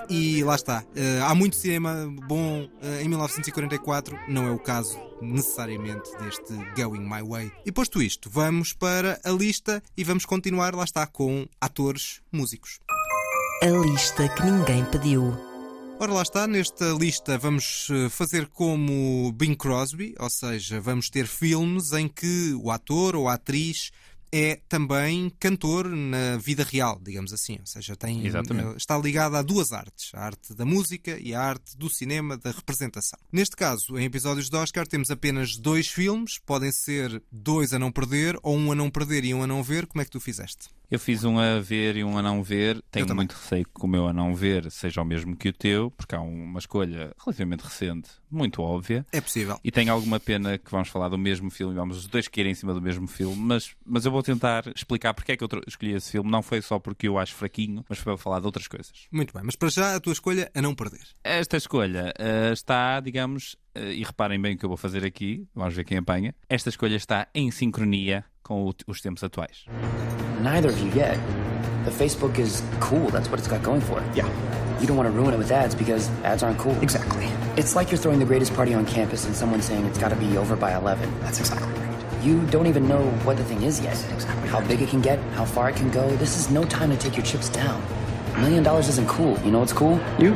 E 0.10 0.44
lá 0.44 0.56
está, 0.56 0.84
eh, 0.96 1.20
há 1.22 1.34
muito 1.36 1.56
cinema 1.56 2.08
bom 2.28 2.68
eh, 2.82 3.04
em 3.04 3.08
1944, 3.08 4.18
não 4.28 4.48
é 4.48 4.52
o 4.52 4.60
caso 4.60 5.00
necessariamente 5.22 6.10
deste 6.18 6.54
Going 6.76 7.08
My 7.08 7.22
Way. 7.22 7.52
E 7.66 7.72
posto 7.72 8.02
isto, 8.02 8.30
vamos 8.30 8.74
para 8.74 9.20
a 9.24 9.32
lista 9.32 9.82
e 9.96 10.04
vamos 10.04 10.26
continuar, 10.26 10.76
lá 10.76 10.84
está, 10.84 11.06
com 11.08 11.48
atores 11.62 12.22
músicos. 12.32 12.80
A 13.62 13.68
lista 13.68 14.28
que 14.30 14.44
ninguém 14.44 14.84
pediu. 14.86 15.53
Ora, 16.04 16.12
lá 16.12 16.22
está, 16.22 16.46
nesta 16.46 16.90
lista 16.90 17.38
vamos 17.38 17.88
eh, 17.90 18.10
fazer 18.10 18.48
como 18.48 19.32
Bing 19.32 19.56
Crosby, 19.56 20.14
ou 20.20 20.30
seja, 20.30 20.82
vamos 20.82 21.10
ter 21.10 21.26
filmes 21.26 21.94
em 21.94 22.10
que 22.10 22.54
o 22.62 22.72
ator 22.72 23.16
ou 23.16 23.30
a 23.30 23.36
atriz 23.36 23.90
é 24.30 24.60
também 24.68 25.32
cantor 25.40 25.88
na 25.88 26.36
vida 26.36 26.62
real, 26.62 27.00
digamos 27.02 27.32
assim. 27.32 27.58
Ou 27.58 27.66
seja, 27.66 27.96
tem, 27.96 28.26
Exatamente. 28.28 28.76
está 28.76 28.98
ligado 28.98 29.38
a 29.38 29.42
duas 29.42 29.72
artes: 29.72 30.12
a 30.14 30.26
arte 30.26 30.54
da 30.54 30.66
música 30.66 31.18
e 31.18 31.34
a 31.34 31.42
arte 31.42 31.78
do 31.78 31.90
cinema, 31.90 32.36
da 32.36 32.52
representação. 32.52 33.18
Neste 33.32 33.56
caso, 33.56 33.98
em 33.98 34.04
episódios 34.04 34.50
de 34.50 34.58
Oscar, 34.58 34.86
temos 34.86 35.10
apenas 35.10 35.56
dois 35.56 35.88
filmes, 35.88 36.38
podem 36.38 36.74
ser 36.74 37.24
dois 37.32 37.74
a 37.74 37.80
não 37.80 37.94
perder, 37.94 38.38
ou 38.44 38.58
um 38.58 38.74
a 38.74 38.76
não 38.76 38.90
perder 38.90 39.24
e 39.24 39.34
um 39.34 39.42
a 39.42 39.48
não 39.48 39.64
ver. 39.64 39.88
Como 39.88 40.02
é 40.02 40.06
que 40.06 40.12
tu 40.12 40.20
fizeste? 40.20 40.68
Eu 40.94 41.00
fiz 41.00 41.24
um 41.24 41.40
a 41.40 41.60
ver 41.60 41.98
e 41.98 42.04
um 42.04 42.20
a 42.20 42.22
não 42.22 42.44
ver. 42.44 42.80
Tenho 42.92 43.16
muito 43.16 43.32
receio 43.32 43.66
que 43.66 43.84
o 43.84 43.88
meu 43.88 44.08
a 44.08 44.14
não 44.14 44.36
ver 44.36 44.70
seja 44.70 45.02
o 45.02 45.04
mesmo 45.04 45.36
que 45.36 45.50
o 45.50 45.52
teu, 45.52 45.90
porque 45.90 46.14
há 46.14 46.22
uma 46.22 46.60
escolha 46.60 47.12
relativamente 47.20 47.62
recente, 47.62 48.12
muito 48.30 48.62
óbvia. 48.62 49.04
É 49.12 49.20
possível. 49.20 49.60
E 49.64 49.72
tenho 49.72 49.92
alguma 49.92 50.20
pena 50.20 50.56
que 50.56 50.70
vamos 50.70 50.90
falar 50.90 51.10
do 51.10 51.18
mesmo 51.18 51.50
filme, 51.50 51.74
vamos 51.74 51.98
os 51.98 52.06
dois 52.06 52.28
cair 52.28 52.46
em 52.46 52.54
cima 52.54 52.76
do 52.76 52.82
mesmo 52.82 53.08
filme, 53.08 53.36
mas, 53.36 53.76
mas 53.84 54.06
eu 54.06 54.12
vou 54.12 54.22
tentar 54.22 54.68
explicar 54.76 55.16
porque 55.16 55.32
é 55.32 55.36
que 55.36 55.44
eu 55.44 55.50
escolhi 55.66 55.94
esse 55.94 56.12
filme. 56.12 56.30
Não 56.30 56.44
foi 56.44 56.62
só 56.62 56.78
porque 56.78 57.08
eu 57.08 57.18
acho 57.18 57.34
fraquinho, 57.34 57.84
mas 57.90 57.98
foi 57.98 58.14
para 58.14 58.22
falar 58.22 58.40
de 58.40 58.46
outras 58.46 58.68
coisas. 58.68 59.08
Muito 59.12 59.34
bem, 59.34 59.42
mas 59.44 59.56
para 59.56 59.70
já 59.70 59.96
a 59.96 60.00
tua 60.00 60.14
escolha 60.14 60.52
a 60.54 60.62
não 60.62 60.76
perder. 60.76 61.08
Esta 61.24 61.58
escolha 61.58 62.14
eh, 62.20 62.52
está, 62.54 63.00
digamos, 63.00 63.56
eh, 63.74 63.94
e 63.94 64.04
reparem 64.04 64.40
bem 64.40 64.54
o 64.54 64.58
que 64.60 64.66
eu 64.66 64.70
vou 64.70 64.78
fazer 64.78 65.04
aqui, 65.04 65.48
vamos 65.56 65.74
ver 65.74 65.86
quem 65.86 65.98
apanha. 65.98 66.36
Esta 66.48 66.70
escolha 66.70 66.96
está 66.96 67.28
em 67.34 67.50
sincronia 67.50 68.24
com 68.44 68.66
o- 68.68 68.74
os 68.88 69.02
tempos 69.02 69.24
atuais. 69.24 69.66
Neither 70.42 70.70
of 70.70 70.80
you 70.80 70.90
yet. 70.94 71.18
The 71.86 71.92
Facebook 71.92 72.40
is 72.40 72.62
cool. 72.80 73.10
That's 73.10 73.30
what 73.30 73.40
it's 73.40 73.48
got 73.48 73.62
going 73.64 73.82
for 73.82 74.00
it. 74.00 74.06
Yeah. 74.16 74.28
You 74.80 74.88
don't 74.88 74.98
want 74.98 75.08
to 75.08 75.16
ruin 75.16 75.34
it 75.34 75.38
with 75.38 75.52
ads 75.52 75.76
because 75.76 76.10
ads 76.24 76.44
aren't 76.44 76.58
cool. 76.60 76.76
Exactly. 76.82 77.26
It's 77.56 77.76
like 77.76 77.92
you're 77.92 78.00
throwing 78.00 78.20
the 78.20 78.26
greatest 78.26 78.54
party 78.54 78.74
on 78.74 78.86
campus 78.86 79.26
and 79.26 79.36
someone 79.36 79.62
saying 79.62 79.86
it's 79.86 79.98
got 79.98 80.10
to 80.10 80.16
be 80.18 80.38
over 80.38 80.56
by 80.56 80.74
11. 80.76 81.10
That's 81.22 81.40
exactly 81.40 81.72
right. 81.74 82.24
You 82.24 82.42
don't 82.48 82.68
even 82.68 82.88
know 82.88 83.04
what 83.26 83.38
the 83.38 83.44
thing 83.44 83.64
is 83.64 83.80
yet. 83.82 83.98
exactly. 84.14 84.50
How 84.50 84.62
big 84.62 84.82
it 84.82 84.90
can 84.90 85.02
get, 85.02 85.20
how 85.36 85.46
far 85.46 85.70
it 85.70 85.76
can 85.76 85.90
go. 85.92 86.10
This 86.18 86.38
is 86.38 86.50
no 86.50 86.64
time 86.66 86.90
to 86.90 86.98
take 86.98 87.16
your 87.18 87.26
chips 87.26 87.50
down. 87.50 87.82
A 88.36 88.40
million 88.40 88.64
dollars 88.64 88.88
isn't 88.90 89.08
cool. 89.08 89.38
You 89.46 89.52
know 89.52 89.60
what's 89.60 89.74
cool? 89.74 90.00
You. 90.20 90.36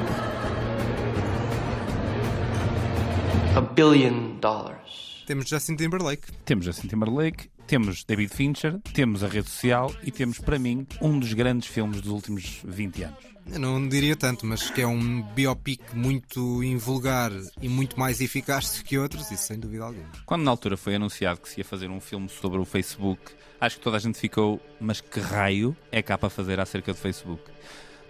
A 3.56 3.62
billion 3.62 4.40
dollars. 4.40 5.24
Temos 5.28 5.46
Justin 5.46 5.78
Timberlake. 5.78 6.26
Temos 6.46 6.64
Justin 6.66 6.90
Timberlake, 6.90 7.50
temos 7.68 8.06
David 8.06 8.34
Fincher, 8.34 8.80
temos 8.94 9.24
a 9.24 9.28
rede 9.28 9.50
social 9.50 9.94
e 10.02 10.10
temos, 10.10 10.40
para 10.40 10.58
mim, 10.58 10.88
um 11.02 11.20
dos 11.20 11.34
grandes 11.34 11.68
filmes 11.68 12.00
dos 12.00 12.12
últimos 12.12 12.62
20 12.64 13.04
anos. 13.04 13.18
Eu 13.52 13.60
não 13.60 13.88
diria 13.88 14.16
tanto, 14.16 14.46
mas 14.46 14.70
que 14.70 14.82
é 14.82 14.88
um 14.88 15.22
biopic 15.34 15.82
muito 15.94 16.64
invulgar 16.64 17.32
e 17.62 17.68
muito 17.68 18.00
mais 18.00 18.22
eficaz 18.22 18.78
do 18.78 18.84
que 18.84 18.98
outros, 18.98 19.30
isso 19.32 19.44
sem 19.44 19.60
dúvida 19.60 19.84
alguma. 19.84 20.10
Quando 20.26 20.44
na 20.44 20.52
altura 20.52 20.78
foi 20.78 20.96
anunciado 20.96 21.42
que 21.42 21.50
se 21.50 21.60
ia 21.60 21.66
fazer 21.66 21.90
um 21.90 22.00
filme 22.00 22.30
sobre 22.30 22.58
o 22.58 22.66
Facebook, 22.66 23.22
acho 23.60 23.78
que 23.78 23.84
toda 23.84 23.98
a 23.98 24.00
gente 24.00 24.18
ficou, 24.18 24.62
mas 24.80 25.02
que 25.02 25.20
raio 25.20 25.76
é 25.92 26.02
cá 26.02 26.18
para 26.18 26.30
fazer 26.30 26.60
acerca 26.60 26.94
do 26.94 26.98
Facebook? 26.98 27.44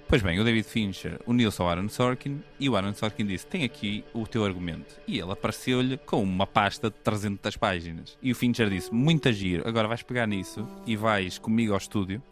Pois 0.09 0.21
bem, 0.21 0.39
o 0.39 0.43
David 0.45 0.65
Fincher 0.65 1.19
uniu-se 1.27 1.61
ao 1.61 1.67
Aaron 1.67 1.89
Sorkin 1.89 2.41
e 2.57 2.69
o 2.69 2.77
Aaron 2.77 2.93
Sorkin 2.93 3.25
disse: 3.25 3.45
Tem 3.45 3.65
aqui 3.65 4.05
o 4.13 4.25
teu 4.25 4.45
argumento. 4.45 4.97
E 5.05 5.19
ele 5.19 5.33
apareceu-lhe 5.33 5.97
com 5.97 6.23
uma 6.23 6.47
pasta 6.47 6.89
de 6.89 6.95
300 7.03 7.57
páginas. 7.57 8.17
E 8.21 8.31
o 8.31 8.35
Fincher 8.35 8.69
disse: 8.69 8.93
Muito 8.93 9.29
giro, 9.33 9.67
agora 9.67 9.85
vais 9.85 10.01
pegar 10.01 10.25
nisso 10.25 10.65
e 10.85 10.95
vais 10.95 11.37
comigo 11.37 11.73
ao 11.73 11.77
estúdio 11.77 12.23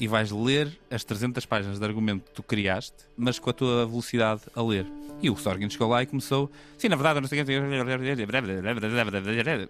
e 0.00 0.08
vais 0.08 0.30
ler 0.30 0.76
as 0.90 1.04
300 1.04 1.44
páginas 1.44 1.78
de 1.78 1.84
argumento 1.84 2.24
que 2.24 2.32
tu 2.32 2.42
criaste, 2.42 2.96
mas 3.16 3.38
com 3.38 3.50
a 3.50 3.52
tua 3.52 3.86
velocidade 3.86 4.40
a 4.56 4.62
ler. 4.62 4.86
E 5.22 5.28
o 5.28 5.36
Sorkin 5.36 5.68
chegou 5.68 5.88
lá 5.88 6.02
e 6.02 6.06
começou, 6.06 6.50
sim, 6.78 6.88
na 6.88 6.96
verdade, 6.96 7.20
não 7.20 7.28
sei 7.28 7.42
o 7.42 7.44
que, 7.44 7.52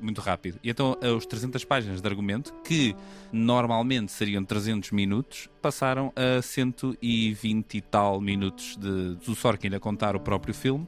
muito 0.01 0.20
rápido. 0.20 0.61
E 0.62 0.70
então, 0.70 0.97
os 1.16 1.26
300 1.26 1.64
páginas 1.64 2.01
de 2.01 2.07
argumento, 2.07 2.55
que 2.64 2.95
normalmente 3.33 4.12
seriam 4.12 4.45
300 4.45 4.93
minutos, 4.93 5.49
passaram 5.61 6.12
a 6.14 6.41
120 6.41 7.74
e 7.74 7.81
tal 7.81 8.20
minutos 8.20 8.76
de, 8.76 9.16
do 9.16 9.35
Sorkin 9.35 9.74
a 9.74 9.81
contar 9.81 10.14
o 10.14 10.20
próprio 10.20 10.55
filme. 10.55 10.87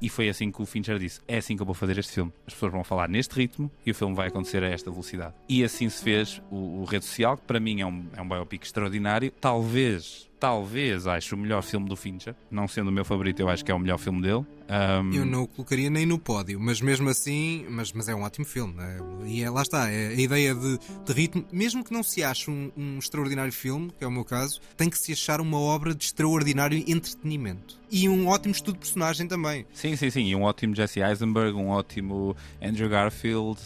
E 0.00 0.08
foi 0.08 0.28
assim 0.28 0.50
que 0.50 0.60
o 0.60 0.66
Fincher 0.66 0.98
disse: 0.98 1.20
É 1.26 1.38
assim 1.38 1.56
que 1.56 1.62
eu 1.62 1.66
vou 1.66 1.74
fazer 1.74 1.98
este 1.98 2.12
filme. 2.12 2.32
As 2.46 2.54
pessoas 2.54 2.72
vão 2.72 2.84
falar 2.84 3.08
neste 3.08 3.34
ritmo 3.34 3.70
e 3.84 3.90
o 3.90 3.94
filme 3.94 4.14
vai 4.14 4.28
acontecer 4.28 4.62
a 4.62 4.68
esta 4.68 4.90
velocidade. 4.90 5.34
E 5.48 5.64
assim 5.64 5.88
se 5.88 6.02
fez 6.02 6.42
o, 6.50 6.80
o 6.80 6.84
Rede 6.84 7.04
Social, 7.04 7.36
que 7.36 7.44
para 7.44 7.60
mim 7.60 7.80
é 7.80 7.86
um, 7.86 8.06
é 8.16 8.22
um 8.22 8.28
biopic 8.28 8.64
extraordinário. 8.64 9.32
Talvez, 9.40 10.28
talvez 10.38 11.06
acho 11.06 11.34
o 11.34 11.38
melhor 11.38 11.62
filme 11.62 11.88
do 11.88 11.96
Fincher. 11.96 12.34
Não 12.50 12.68
sendo 12.68 12.88
o 12.88 12.92
meu 12.92 13.04
favorito, 13.04 13.40
eu 13.40 13.48
acho 13.48 13.64
que 13.64 13.70
é 13.70 13.74
o 13.74 13.78
melhor 13.78 13.98
filme 13.98 14.22
dele. 14.22 14.44
Um, 14.68 15.12
Eu 15.12 15.26
não 15.26 15.42
o 15.42 15.48
colocaria 15.48 15.90
nem 15.90 16.06
no 16.06 16.18
pódio, 16.18 16.58
mas 16.58 16.80
mesmo 16.80 17.08
assim, 17.10 17.66
mas, 17.68 17.92
mas 17.92 18.08
é 18.08 18.14
um 18.14 18.22
ótimo 18.22 18.46
filme. 18.46 18.74
é? 18.78 19.26
e 19.26 19.42
é, 19.42 19.50
lá 19.50 19.62
está, 19.62 19.90
é 19.90 20.08
a 20.08 20.20
ideia 20.20 20.54
de, 20.54 20.78
de 20.78 21.12
ritmo, 21.12 21.44
mesmo 21.52 21.84
que 21.84 21.92
não 21.92 22.02
se 22.02 22.22
ache 22.22 22.50
um, 22.50 22.70
um 22.76 22.98
extraordinário 22.98 23.52
filme, 23.52 23.92
que 23.98 24.04
é 24.04 24.06
o 24.06 24.10
meu 24.10 24.24
caso, 24.24 24.60
tem 24.76 24.88
que 24.88 24.98
se 24.98 25.12
achar 25.12 25.40
uma 25.40 25.58
obra 25.58 25.94
de 25.94 26.04
extraordinário 26.04 26.78
entretenimento. 26.86 27.78
E 27.90 28.08
um 28.08 28.26
ótimo 28.26 28.52
estudo 28.52 28.74
de 28.74 28.80
personagem 28.80 29.28
também. 29.28 29.66
Sim, 29.72 29.94
sim, 29.96 30.10
sim. 30.10 30.24
E 30.24 30.34
um 30.34 30.42
ótimo 30.42 30.74
Jesse 30.74 31.00
Eisenberg, 31.00 31.56
um 31.56 31.68
ótimo 31.68 32.34
Andrew 32.60 32.88
Garfield. 32.88 33.60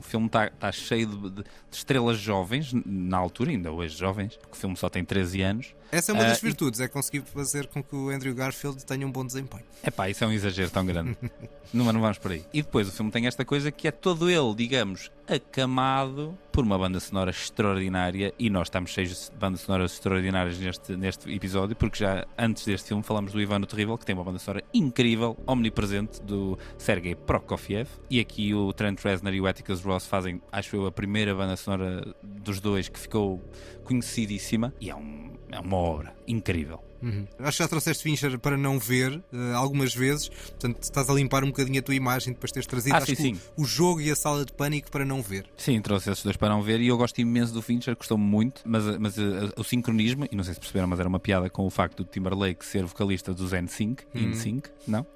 O 0.00 0.02
filme 0.02 0.28
está 0.28 0.48
tá 0.48 0.72
cheio 0.72 1.06
de, 1.06 1.30
de- 1.30 1.44
estrelas 1.70 2.18
jovens, 2.18 2.72
na 2.86 3.18
altura, 3.18 3.50
ainda 3.50 3.70
hoje 3.70 3.94
jovens, 3.94 4.34
porque 4.34 4.54
o 4.54 4.56
filme 4.56 4.74
só 4.78 4.88
tem 4.88 5.04
13 5.04 5.42
anos. 5.42 5.74
Essa 5.92 6.10
é 6.10 6.14
uma 6.14 6.24
das 6.24 6.38
Ah, 6.38 6.40
e- 6.40 6.46
virtudes, 6.46 6.80
é 6.80 6.88
conseguir 6.88 7.20
fazer 7.20 7.66
com 7.66 7.82
que 7.82 7.94
o 7.94 8.08
Andrew 8.08 8.34
Garfield 8.34 8.82
tenha 8.86 9.06
um 9.06 9.12
bom 9.12 9.26
desempenho. 9.26 9.62
Epá, 9.84 10.08
isso 10.08 10.24
é 10.24 10.26
um 10.26 10.32
exagero 10.32 10.70
tão 10.70 10.86
grande. 10.86 11.18
não, 11.70 11.84
mas 11.84 11.92
não 11.94 12.00
vamos 12.00 12.16
por 12.16 12.30
aí. 12.32 12.42
E 12.50 12.62
depois 12.62 12.88
o 12.88 12.92
filme 12.92 13.10
tem 13.10 13.26
esta 13.26 13.44
coisa 13.44 13.70
que 13.70 13.86
é 13.86 13.90
todo 13.90 14.30
ele, 14.30 14.54
digamos, 14.54 15.10
acamado 15.28 16.36
por 16.52 16.64
uma 16.64 16.78
banda 16.78 17.00
sonora 17.00 17.30
extraordinária 17.30 18.32
e 18.38 18.50
nós 18.50 18.66
estamos 18.66 18.90
cheios 18.90 19.30
de 19.30 19.36
bandas 19.38 19.60
sonoras 19.62 19.92
extraordinárias 19.92 20.58
neste, 20.58 20.96
neste 20.96 21.32
episódio, 21.32 21.76
porque 21.76 21.98
já 21.98 22.26
antes 22.38 22.64
deste 22.64 22.88
filme 22.88 23.02
falamos 23.02 23.32
do 23.32 23.40
Ivano 23.40 23.66
Terrível, 23.66 23.96
que 23.96 24.04
tem 24.04 24.14
uma 24.14 24.24
banda 24.24 24.38
sonora 24.38 24.64
incrível, 24.72 25.36
omnipresente, 25.46 26.20
do 26.22 26.58
Sergei 26.76 27.14
Prokofiev. 27.14 27.88
E 28.08 28.20
aqui 28.20 28.54
o 28.54 28.72
Trent 28.72 29.00
Reznor 29.02 29.34
e 29.34 29.40
o 29.40 29.46
Atticus 29.46 29.82
Ross 29.82 30.06
fazem, 30.06 30.40
acho 30.50 30.76
eu, 30.76 30.86
a 30.86 30.92
primeira 30.92 31.34
banda 31.34 31.56
sonora 31.56 32.14
dos 32.22 32.60
dois 32.60 32.88
que 32.88 32.98
ficou 32.98 33.42
conhecidíssima 33.84 34.74
e 34.80 34.90
é, 34.90 34.94
um, 34.94 35.32
é 35.50 35.58
uma 35.58 35.76
obra 35.76 36.14
incrível. 36.26 36.89
Uhum. 37.02 37.26
Acho 37.38 37.56
que 37.58 37.62
já 37.62 37.68
trouxeste 37.68 38.02
Fincher 38.02 38.38
para 38.38 38.56
não 38.56 38.78
ver 38.78 39.22
eh, 39.32 39.52
algumas 39.54 39.94
vezes, 39.94 40.28
portanto 40.28 40.82
estás 40.82 41.08
a 41.08 41.14
limpar 41.14 41.42
um 41.44 41.48
bocadinho 41.48 41.78
a 41.78 41.82
tua 41.82 41.94
imagem 41.94 42.32
depois 42.32 42.50
de 42.50 42.54
teres 42.54 42.66
trazido 42.66 42.94
Ah, 42.96 43.00
sim, 43.00 43.06
que 43.06 43.12
o- 43.12 43.24
sim. 43.24 43.40
O, 43.56 43.64
jogo 43.64 44.00
e 44.00 44.10
a 44.10 44.16
sala 44.16 44.44
de 44.44 44.52
pânico 44.52 44.90
para 44.90 45.04
não 45.04 45.22
ver. 45.22 45.46
Sim, 45.56 45.80
trouxe 45.80 46.10
esses 46.10 46.22
dois 46.24 46.36
para 46.36 46.48
não 46.48 46.62
ver 46.62 46.80
e 46.80 46.88
eu 46.88 46.96
gosto 46.96 47.18
imenso 47.20 47.52
do 47.52 47.62
Fincher, 47.62 47.96
gostou-me 47.96 48.24
muito, 48.24 48.62
mas, 48.64 48.84
mas 48.98 49.16
uh, 49.16 49.52
o 49.56 49.64
sincronismo, 49.64 50.26
e 50.30 50.36
não 50.36 50.44
sei 50.44 50.54
se 50.54 50.60
perceberam, 50.60 50.86
mas 50.88 51.00
era 51.00 51.08
uma 51.08 51.18
piada 51.20 51.48
com 51.48 51.66
o 51.66 51.70
facto 51.70 51.98
do 51.98 52.04
Timberlake 52.04 52.64
ser 52.64 52.84
vocalista 52.84 53.32
dos 53.32 53.52
NSYNC, 53.52 54.02
Hum. 54.14 54.30
NSYNC, 54.30 54.68
não? 54.86 55.06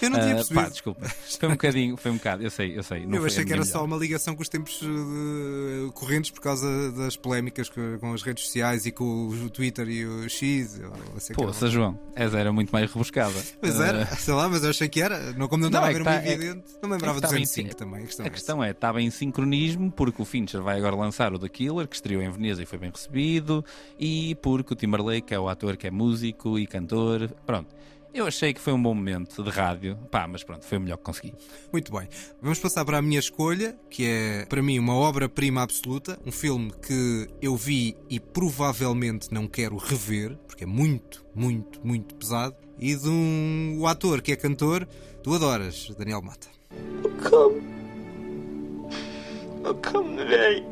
Eu 0.00 0.10
não 0.10 0.18
tinha 0.20 0.32
Ah, 0.32 0.36
percebido. 0.36 0.62
Pá, 0.62 0.68
desculpa. 0.70 1.08
Foi 1.08 1.48
um 1.48 1.52
bocadinho, 1.52 1.96
foi 1.96 2.10
um 2.10 2.16
bocado, 2.16 2.42
eu 2.42 2.50
sei, 2.50 2.76
eu 2.78 2.82
sei. 2.82 3.04
eu 3.10 3.24
achei 3.24 3.44
que 3.44 3.52
era 3.52 3.60
melhor. 3.62 3.72
só 3.72 3.84
uma 3.84 3.96
ligação 3.96 4.34
com 4.34 4.42
os 4.42 4.48
tempos 4.48 4.80
correntes 5.94 6.30
por 6.30 6.40
causa 6.40 6.92
das 6.92 7.16
polémicas 7.16 7.68
co- 7.68 7.80
com, 8.00 8.12
as 8.12 8.22
redes 8.22 8.44
sociais 8.44 8.86
e 8.86 8.92
com 8.92 9.28
o 9.28 9.50
Twitter 9.50 9.88
e 9.88 10.06
o 10.06 10.28
X. 10.28 10.80
ou 11.12 11.20
que 11.34 11.40
era. 11.40 11.50
Poça, 11.52 11.68
João, 11.68 11.98
essa 12.14 12.38
era 12.38 12.52
muito 12.52 12.70
mais 12.70 12.90
rebuscada. 12.90 13.34
Pois 13.60 13.78
era, 13.80 14.02
Ah, 14.02 14.16
sei 14.16 14.34
lá, 14.34 14.48
mas 14.48 14.62
eu 14.64 14.70
achei 14.70 14.88
que 14.88 15.00
era. 15.00 15.32
Não, 15.32 15.48
como 15.48 15.62
não 15.62 15.68
estava 15.68 15.86
é 15.86 15.90
a 15.90 15.92
ver 15.92 16.04
tá- 16.04 16.14
é- 16.22 16.32
evidente, 16.32 16.64
não 16.82 16.90
é 16.90 16.92
lembrava 16.92 17.20
que 17.20 17.26
dos 17.26 17.30
estava 17.32 17.60
em- 17.60 17.66
N5 17.66 17.74
também. 17.74 18.02
A 18.02 18.06
questão 18.06 18.24
A 18.24 18.26
é 18.26 18.30
questão 18.30 18.64
é, 18.64 18.70
estava 18.70 19.00
em 19.02 19.10
sincronismo 19.10 19.90
porque 19.90 20.20
o 20.22 20.24
Fincher 20.24 20.62
vai 20.62 20.76
agora 20.78 20.94
lançar 20.96 21.32
o 21.32 21.38
The 21.38 21.48
Killer, 21.48 21.86
que 21.88 21.96
estreou 21.96 22.22
em 22.22 22.30
Veneza 22.30 22.62
e 22.62 22.66
foi 22.66 22.78
bem 22.78 22.90
recebido, 22.90 23.64
e 23.98 24.34
porque 24.36 24.72
o 24.72 24.76
Timberlake 24.76 25.32
é 25.34 25.38
o 25.38 25.48
ator 25.48 25.76
que 25.76 25.86
é 25.86 25.90
músico 25.90 26.58
e 26.58 26.66
cantor. 26.66 27.30
Pronto. 27.44 27.74
Eu 28.16 28.26
achei 28.26 28.54
que 28.54 28.60
foi 28.62 28.72
um 28.72 28.82
bom 28.82 28.94
momento 28.94 29.42
de 29.42 29.50
rádio, 29.50 29.94
pá, 30.10 30.26
mas 30.26 30.42
pronto, 30.42 30.64
foi 30.64 30.78
o 30.78 30.80
melhor 30.80 30.96
que 30.96 31.02
consegui. 31.02 31.34
Muito 31.70 31.92
bem. 31.92 32.08
Vamos 32.40 32.58
passar 32.58 32.82
para 32.82 32.96
a 32.96 33.02
minha 33.02 33.18
escolha, 33.18 33.78
que 33.90 34.06
é 34.06 34.46
para 34.46 34.62
mim 34.62 34.78
uma 34.78 34.94
obra-prima 34.94 35.60
absoluta, 35.60 36.18
um 36.24 36.32
filme 36.32 36.72
que 36.80 37.28
eu 37.42 37.54
vi 37.56 37.94
e 38.08 38.18
provavelmente 38.18 39.28
não 39.30 39.46
quero 39.46 39.76
rever, 39.76 40.34
porque 40.46 40.64
é 40.64 40.66
muito, 40.66 41.26
muito, 41.34 41.86
muito 41.86 42.14
pesado, 42.14 42.56
e 42.78 42.96
de 42.96 43.06
um 43.06 43.76
o 43.80 43.86
ator 43.86 44.22
que 44.22 44.32
é 44.32 44.36
cantor, 44.36 44.88
tu 45.22 45.34
adoras, 45.34 45.94
Daniel 45.98 46.22
Mata. 46.22 46.48
Come. 47.22 47.60
I'll 49.62 49.74
come 49.74 50.16
today. 50.16 50.64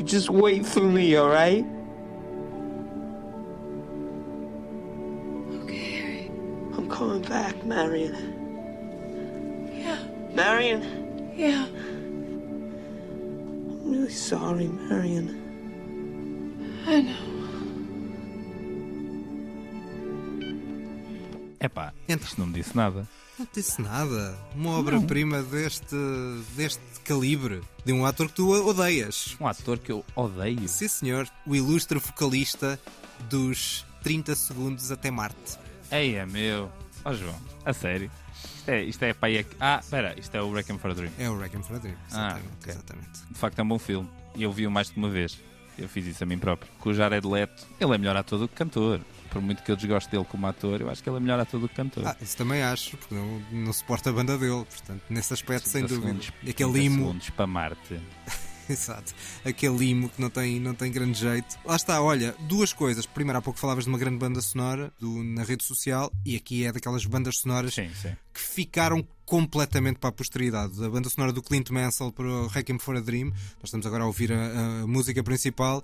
You 0.00 0.06
just 0.06 0.30
wait 0.30 0.64
for 0.64 0.80
me, 0.80 1.18
alright? 1.18 1.62
Okay. 5.60 6.30
I'm 6.72 6.88
coming 6.88 7.20
back, 7.20 7.62
Marion. 7.66 8.14
Yeah. 9.76 9.98
Marion? 10.32 10.80
Yeah. 11.36 11.66
I'm 13.68 13.92
really 13.92 14.08
sorry, 14.08 14.68
Marion. 14.68 15.36
I 16.86 17.02
know. 17.02 17.26
Epá, 21.60 21.92
isto 22.08 22.38
não 22.40 22.46
me 22.46 22.54
disse 22.54 22.74
nada. 22.74 23.06
Não 23.38 23.44
te 23.44 23.60
disse 23.60 23.82
nada. 23.82 24.34
Uma 24.54 24.78
obra-prima 24.78 25.42
deste, 25.42 25.94
deste 26.56 26.80
calibre. 27.14 27.60
De 27.84 27.92
um 27.92 28.06
ator 28.06 28.28
que 28.28 28.34
tu 28.34 28.50
odeias. 28.52 29.36
Um 29.40 29.46
ator 29.48 29.78
que 29.78 29.90
eu 29.90 30.04
odeio. 30.14 30.68
Sim, 30.68 30.86
senhor. 30.86 31.28
O 31.44 31.56
ilustre 31.56 31.98
vocalista 31.98 32.78
dos 33.28 33.84
30 34.04 34.34
segundos 34.36 34.92
até 34.92 35.10
Marte. 35.10 35.58
Ei, 35.90 36.14
é 36.14 36.24
meu. 36.24 36.70
Ó 37.04 37.12
João, 37.12 37.34
a 37.64 37.72
sério. 37.72 38.08
Isto 38.56 38.68
é, 38.70 38.82
isto 38.84 39.02
é 39.02 39.12
pai. 39.14 39.44
Ah, 39.58 39.80
espera, 39.82 40.14
isto 40.18 40.34
é 40.36 40.40
o 40.42 40.48
Wrecking 40.50 40.78
for 40.78 40.92
a 40.92 40.94
Dream. 40.94 41.10
É 41.18 41.28
o 41.28 41.34
Wrecking 41.36 41.62
for 41.62 41.76
a 41.76 41.78
Dream, 41.80 41.96
Ah, 42.12 42.38
exatamente. 42.38 42.46
ok. 42.60 42.72
exatamente. 42.72 43.20
De 43.30 43.34
facto 43.38 43.58
é 43.58 43.62
um 43.62 43.68
bom 43.68 43.78
filme. 43.78 44.08
E 44.36 44.42
eu 44.44 44.52
vi-o 44.52 44.70
mais 44.70 44.90
de 44.90 44.96
uma 44.96 45.08
vez. 45.08 45.36
Eu 45.76 45.88
fiz 45.88 46.06
isso 46.06 46.22
a 46.22 46.26
mim 46.26 46.38
próprio. 46.38 46.70
Com 46.78 46.90
o 46.90 46.94
Jared 46.94 47.26
Leto, 47.26 47.66
ele 47.80 47.94
é 47.94 47.98
melhor 47.98 48.16
ator 48.16 48.38
do 48.38 48.46
que 48.46 48.54
cantor. 48.54 49.00
Por 49.30 49.40
muito 49.40 49.62
que 49.62 49.70
eu 49.70 49.76
desgoste 49.76 50.10
dele 50.10 50.24
como 50.24 50.46
ator, 50.46 50.80
eu 50.80 50.90
acho 50.90 51.02
que 51.02 51.08
ele 51.08 51.16
é 51.16 51.20
melhor 51.20 51.38
ator 51.40 51.60
do 51.60 51.68
que 51.68 51.74
cantor. 51.74 52.06
Ah, 52.06 52.16
isso 52.20 52.36
também 52.36 52.62
acho, 52.62 52.96
porque 52.96 53.14
não, 53.14 53.40
não 53.52 53.72
suporta 53.72 54.10
a 54.10 54.12
banda 54.12 54.36
dele. 54.36 54.64
Portanto, 54.64 55.02
nesse 55.08 55.32
aspecto, 55.32 55.68
sem 55.68 55.86
30 55.86 55.94
dúvida. 55.94 56.08
segundos, 56.22 56.32
Aquele 56.50 56.72
30 56.72 56.78
limo. 56.78 56.96
segundos 57.06 57.30
para 57.30 57.46
Marte. 57.46 58.00
Exato. 58.68 59.12
Aquele 59.44 59.76
limo 59.76 60.08
que 60.08 60.20
não 60.20 60.30
tem, 60.30 60.60
não 60.60 60.74
tem 60.74 60.92
grande 60.92 61.18
jeito. 61.18 61.58
Lá 61.64 61.74
está, 61.74 62.00
olha, 62.00 62.36
duas 62.40 62.72
coisas. 62.72 63.04
Primeiro, 63.04 63.38
há 63.38 63.42
pouco 63.42 63.58
falavas 63.58 63.82
de 63.82 63.90
uma 63.90 63.98
grande 63.98 64.18
banda 64.18 64.40
sonora 64.40 64.92
do, 65.00 65.24
na 65.24 65.42
rede 65.42 65.64
social 65.64 66.12
e 66.24 66.36
aqui 66.36 66.64
é 66.64 66.70
daquelas 66.72 67.04
bandas 67.04 67.38
sonoras 67.38 67.74
Sim, 67.74 67.90
sim. 68.00 68.12
que 68.32 68.40
ficaram 68.40 69.04
completamente 69.26 69.98
para 69.98 70.10
a 70.10 70.12
posteridade. 70.12 70.84
A 70.84 70.88
banda 70.88 71.08
sonora 71.10 71.32
do 71.32 71.42
Clint 71.42 71.68
Mansell 71.70 72.12
para 72.12 72.26
o 72.26 72.46
Requiem 72.46 72.78
for 72.78 72.96
a 72.96 73.00
Dream, 73.00 73.30
nós 73.30 73.64
estamos 73.64 73.86
agora 73.86 74.04
a 74.04 74.06
ouvir 74.06 74.32
a, 74.32 74.82
a 74.82 74.86
música 74.86 75.20
principal, 75.22 75.82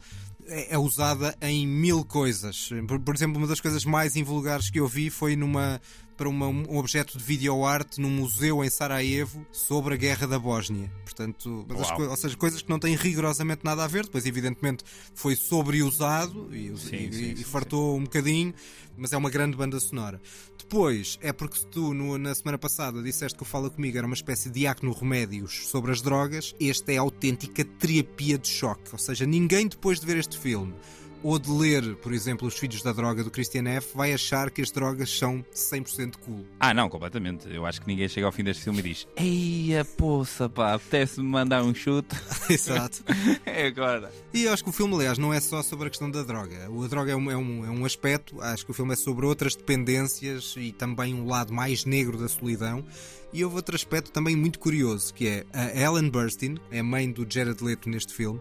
é, 0.48 0.74
é 0.74 0.78
usada 0.78 1.36
em 1.40 1.66
mil 1.66 2.04
coisas. 2.04 2.70
Por, 2.86 3.00
por 3.00 3.14
exemplo, 3.14 3.38
uma 3.38 3.46
das 3.46 3.60
coisas 3.60 3.84
mais 3.84 4.16
invulgares 4.16 4.70
que 4.70 4.80
eu 4.80 4.88
vi 4.88 5.10
foi 5.10 5.36
numa 5.36 5.80
para 6.16 6.28
uma- 6.28 6.48
um 6.48 6.78
objeto 6.78 7.18
de 7.18 7.22
videoarte 7.24 8.00
num 8.00 8.10
museu 8.10 8.64
em 8.64 8.70
Sarajevo 8.70 9.46
sobre 9.52 9.94
a 9.94 9.96
guerra 9.96 10.26
da 10.26 10.38
Bósnia. 10.38 10.90
Portanto, 11.04 11.66
ou 12.08 12.16
seja, 12.16 12.36
coisas 12.36 12.62
que 12.62 12.68
não 12.70 12.78
têm 12.78 12.94
rigorosamente 12.96 13.64
nada 13.64 13.84
a 13.84 13.86
ver. 13.86 14.04
Depois, 14.04 14.24
evidentemente, 14.26 14.84
foi 15.14 15.36
sobreusado 15.36 16.48
e, 16.54 16.68
Sim, 16.78 16.96
e- 16.96 17.12
sim, 17.12 17.32
e 17.32 17.36
sim, 17.38 17.44
fartou 17.44 17.96
um 17.96 18.04
bocadinho, 18.04 18.54
mas 18.96 19.12
é 19.12 19.16
uma 19.16 19.30
grande 19.30 19.56
banda 19.56 19.78
sonora. 19.78 20.20
Depois, 20.58 21.18
é 21.22 21.32
porque 21.32 21.60
tu 21.70 21.92
no- 21.94 22.18
na 22.18 22.34
semana 22.34 22.58
passada 22.58 23.02
disseste 23.02 23.36
que 23.36 23.42
o 23.42 23.46
Fala 23.46 23.68
Comigo 23.70 23.96
era 23.98 24.06
uma 24.06 24.14
espécie 24.14 24.50
de 24.50 24.66
acno 24.66 24.92
remédios 24.92 25.68
sobre 25.68 25.92
as 25.92 26.00
drogas, 26.02 26.54
este 26.58 26.94
é 26.94 26.98
a 26.98 27.02
autêntica 27.02 27.64
terapia 27.64 28.38
de 28.38 28.48
choque. 28.48 28.90
Ou 28.92 28.98
seja, 28.98 29.24
ninguém 29.26 29.68
depois 29.68 30.00
de 30.00 30.06
ver 30.06 30.16
este 30.16 30.38
filme 30.38 30.74
ou 31.22 31.38
de 31.38 31.50
ler, 31.50 31.96
por 31.96 32.12
exemplo, 32.12 32.46
Os 32.46 32.58
Filhos 32.58 32.82
da 32.82 32.92
Droga 32.92 33.24
do 33.24 33.30
Christian 33.30 33.68
F., 33.68 33.96
vai 33.96 34.12
achar 34.12 34.50
que 34.50 34.62
as 34.62 34.70
drogas 34.70 35.10
são 35.10 35.44
100% 35.54 36.16
cool. 36.24 36.44
Ah, 36.60 36.72
não, 36.72 36.88
completamente. 36.88 37.48
Eu 37.52 37.66
acho 37.66 37.80
que 37.80 37.86
ninguém 37.86 38.08
chega 38.08 38.26
ao 38.26 38.32
fim 38.32 38.44
deste 38.44 38.62
filme 38.62 38.80
e 38.80 38.82
diz: 38.82 39.06
Eia, 39.16 39.84
poça, 39.84 40.48
pá, 40.48 40.74
apetece-me 40.74 41.26
mandar 41.26 41.62
um 41.62 41.74
chute. 41.74 42.14
Exato. 42.48 43.04
é 43.44 43.66
agora. 43.66 44.12
E 44.32 44.44
eu 44.44 44.52
acho 44.52 44.62
que 44.62 44.70
o 44.70 44.72
filme, 44.72 44.94
aliás, 44.94 45.18
não 45.18 45.32
é 45.32 45.40
só 45.40 45.62
sobre 45.62 45.86
a 45.86 45.90
questão 45.90 46.10
da 46.10 46.22
droga. 46.22 46.66
A 46.66 46.88
droga 46.88 47.12
é 47.12 47.16
um, 47.16 47.30
é, 47.30 47.36
um, 47.36 47.64
é 47.64 47.70
um 47.70 47.84
aspecto, 47.84 48.40
acho 48.40 48.64
que 48.64 48.70
o 48.70 48.74
filme 48.74 48.92
é 48.92 48.96
sobre 48.96 49.26
outras 49.26 49.54
dependências 49.54 50.54
e 50.56 50.72
também 50.72 51.14
um 51.14 51.26
lado 51.26 51.52
mais 51.52 51.84
negro 51.84 52.18
da 52.18 52.28
solidão. 52.28 52.84
E 53.32 53.44
houve 53.44 53.56
outro 53.56 53.74
aspecto 53.74 54.10
também 54.10 54.36
muito 54.36 54.58
curioso, 54.58 55.12
que 55.12 55.26
é 55.26 55.44
a 55.52 55.78
Ellen 55.78 56.08
Burstyn, 56.08 56.56
é 56.70 56.78
a 56.78 56.84
mãe 56.84 57.10
do 57.10 57.26
Jared 57.28 57.62
Leto 57.62 57.88
neste 57.88 58.14
filme, 58.14 58.40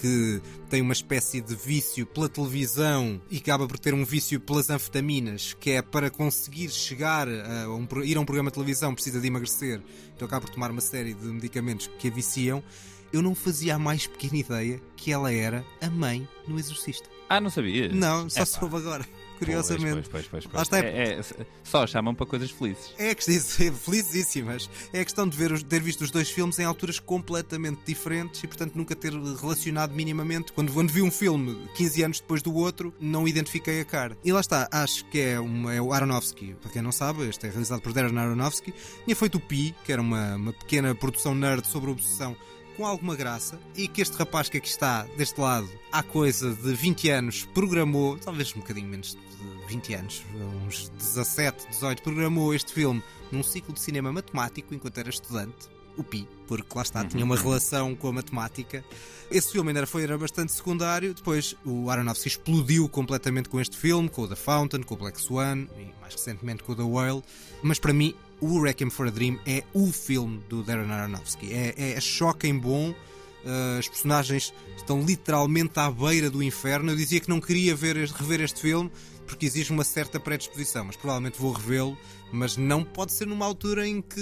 que 0.00 0.40
tem 0.68 0.82
uma 0.82 0.92
espécie 0.92 1.40
de 1.40 1.54
vício 1.54 2.06
pela 2.06 2.28
televisão 2.28 3.20
e 3.30 3.38
acaba 3.38 3.66
por 3.66 3.78
ter 3.78 3.94
um 3.94 4.04
vício 4.04 4.38
pelas 4.38 4.70
anfetaminas, 4.70 5.54
que 5.54 5.70
é 5.70 5.82
para 5.82 6.10
conseguir 6.10 6.70
chegar 6.70 7.26
a 7.28 7.68
um, 7.68 7.86
ir 8.04 8.16
a 8.16 8.20
um 8.20 8.24
programa 8.24 8.50
de 8.50 8.54
televisão 8.54 8.94
precisa 8.94 9.20
de 9.20 9.26
emagrecer, 9.26 9.80
então 10.14 10.26
acaba 10.26 10.46
por 10.46 10.54
tomar 10.54 10.70
uma 10.70 10.80
série 10.80 11.14
de 11.14 11.26
medicamentos 11.26 11.88
que 11.98 12.08
a 12.08 12.10
viciam. 12.10 12.62
Eu 13.12 13.22
não 13.22 13.34
fazia 13.34 13.76
a 13.76 13.78
mais 13.78 14.06
pequena 14.06 14.36
ideia 14.36 14.82
que 14.96 15.12
ela 15.12 15.32
era 15.32 15.64
a 15.80 15.88
mãe 15.88 16.28
no 16.46 16.58
Exorcista. 16.58 17.08
Ah, 17.28 17.40
não 17.40 17.50
sabia? 17.50 17.88
Não, 17.88 18.28
só 18.28 18.42
Epá. 18.42 18.46
soube 18.46 18.76
agora, 18.76 19.06
curiosamente. 19.36 20.08
Pois, 20.10 20.26
pois, 20.26 20.44
pois, 20.44 20.46
pois, 20.46 20.62
está, 20.62 20.78
É- 20.78 21.20
é- 21.20 21.46
só 21.64 21.86
chamam 21.86 22.14
para 22.14 22.26
coisas 22.26 22.50
felizes. 22.50 22.94
É 22.98 23.14
que 23.14 23.24
dizer, 23.24 23.72
felicíssimas. 23.74 24.68
É 24.92 25.00
a 25.00 25.04
questão 25.04 25.28
de 25.28 25.36
ver 25.36 25.62
ter 25.62 25.80
visto 25.80 26.02
os 26.02 26.10
dois 26.10 26.30
filmes 26.30 26.58
em 26.58 26.64
alturas 26.64 26.98
completamente 26.98 27.80
diferentes 27.86 28.42
e, 28.42 28.46
portanto, 28.46 28.74
nunca 28.74 28.94
ter 28.94 29.12
relacionado 29.12 29.92
minimamente. 29.92 30.52
Quando, 30.52 30.72
quando 30.72 30.90
vi 30.90 31.02
um 31.02 31.10
filme 31.10 31.56
15 31.74 32.02
anos 32.02 32.20
depois 32.20 32.42
do 32.42 32.54
outro, 32.54 32.92
não 33.00 33.26
identifiquei 33.26 33.80
a 33.80 33.84
cara. 33.84 34.16
E 34.24 34.32
lá 34.32 34.40
está, 34.40 34.68
acho 34.70 35.04
que 35.06 35.20
é, 35.20 35.40
uma, 35.40 35.74
é 35.74 35.80
o 35.80 35.92
Aronofsky. 35.92 36.54
Para 36.60 36.70
quem 36.70 36.82
não 36.82 36.92
sabe, 36.92 37.28
este 37.28 37.46
é 37.46 37.50
realizado 37.50 37.80
por 37.80 37.92
Darren 37.92 38.16
Aronofsky. 38.18 38.72
Tinha 39.04 39.16
feito 39.16 39.36
o 39.36 39.40
Pi, 39.40 39.74
que 39.84 39.92
era 39.92 40.00
uma, 40.00 40.36
uma 40.36 40.52
pequena 40.52 40.94
produção 40.94 41.34
nerd 41.34 41.66
sobre 41.66 41.90
obsessão 41.90 42.36
com 42.76 42.84
alguma 42.84 43.16
graça 43.16 43.58
e 43.74 43.88
que 43.88 44.02
este 44.02 44.16
rapaz 44.16 44.48
que 44.48 44.58
aqui 44.58 44.68
está 44.68 45.04
deste 45.16 45.40
lado 45.40 45.68
há 45.90 46.02
coisa 46.02 46.54
de 46.54 46.74
20 46.74 47.10
anos 47.10 47.44
programou, 47.54 48.18
talvez 48.18 48.54
um 48.54 48.60
bocadinho 48.60 48.88
menos 48.88 49.14
de 49.14 49.66
20 49.68 49.94
anos, 49.94 50.22
uns 50.66 50.90
17, 50.90 51.68
18, 51.70 52.02
programou 52.02 52.54
este 52.54 52.72
filme 52.72 53.02
num 53.32 53.42
ciclo 53.42 53.72
de 53.72 53.80
cinema 53.80 54.12
matemático 54.12 54.74
enquanto 54.74 54.98
era 54.98 55.08
estudante, 55.08 55.68
o 55.96 56.04
Pi, 56.04 56.28
porque 56.46 56.68
lá 56.74 56.82
está, 56.82 57.04
tinha 57.04 57.24
uma 57.24 57.36
relação 57.36 57.94
com 57.96 58.08
a 58.08 58.12
matemática. 58.12 58.84
Esse 59.30 59.52
filme 59.52 59.70
ainda 59.70 59.86
foi 59.86 60.02
era 60.02 60.18
bastante 60.18 60.52
secundário, 60.52 61.14
depois 61.14 61.56
o 61.64 61.90
Aronofsky 61.90 62.28
explodiu 62.28 62.88
completamente 62.88 63.48
com 63.48 63.58
este 63.58 63.76
filme, 63.76 64.08
com 64.08 64.22
o 64.22 64.28
The 64.28 64.36
Fountain, 64.36 64.82
com 64.82 64.94
o 64.94 64.98
Black 64.98 65.20
Swan 65.20 65.66
e 65.78 65.94
mais 66.00 66.14
recentemente 66.14 66.62
com 66.62 66.72
o 66.72 66.76
The 66.76 66.82
Whale, 66.82 67.22
mas 67.62 67.78
para 67.78 67.94
mim 67.94 68.14
o 68.40 68.62
Requiem 68.62 68.90
for 68.90 69.08
a 69.08 69.10
Dream 69.10 69.38
é 69.46 69.62
o 69.72 69.92
filme 69.92 70.42
do 70.48 70.62
Darren 70.62 70.90
Aronofsky. 70.90 71.52
É, 71.52 71.92
é 71.92 72.00
choque 72.00 72.46
em 72.46 72.58
bom. 72.58 72.90
Uh, 72.90 73.78
as 73.78 73.86
personagens 73.86 74.52
estão 74.76 75.02
literalmente 75.02 75.78
à 75.78 75.90
beira 75.90 76.28
do 76.28 76.42
inferno. 76.42 76.90
Eu 76.90 76.96
dizia 76.96 77.20
que 77.20 77.28
não 77.28 77.40
queria 77.40 77.74
ver, 77.74 77.96
rever 77.96 78.40
este 78.40 78.60
filme 78.60 78.90
porque 79.26 79.44
exige 79.44 79.72
uma 79.72 79.84
certa 79.84 80.20
predisposição, 80.20 80.84
mas 80.84 80.96
provavelmente 80.96 81.38
vou 81.38 81.52
revê-lo. 81.52 81.98
Mas 82.32 82.56
não 82.56 82.82
pode 82.82 83.12
ser 83.12 83.26
numa 83.26 83.46
altura 83.46 83.86
em 83.86 84.02
que 84.02 84.20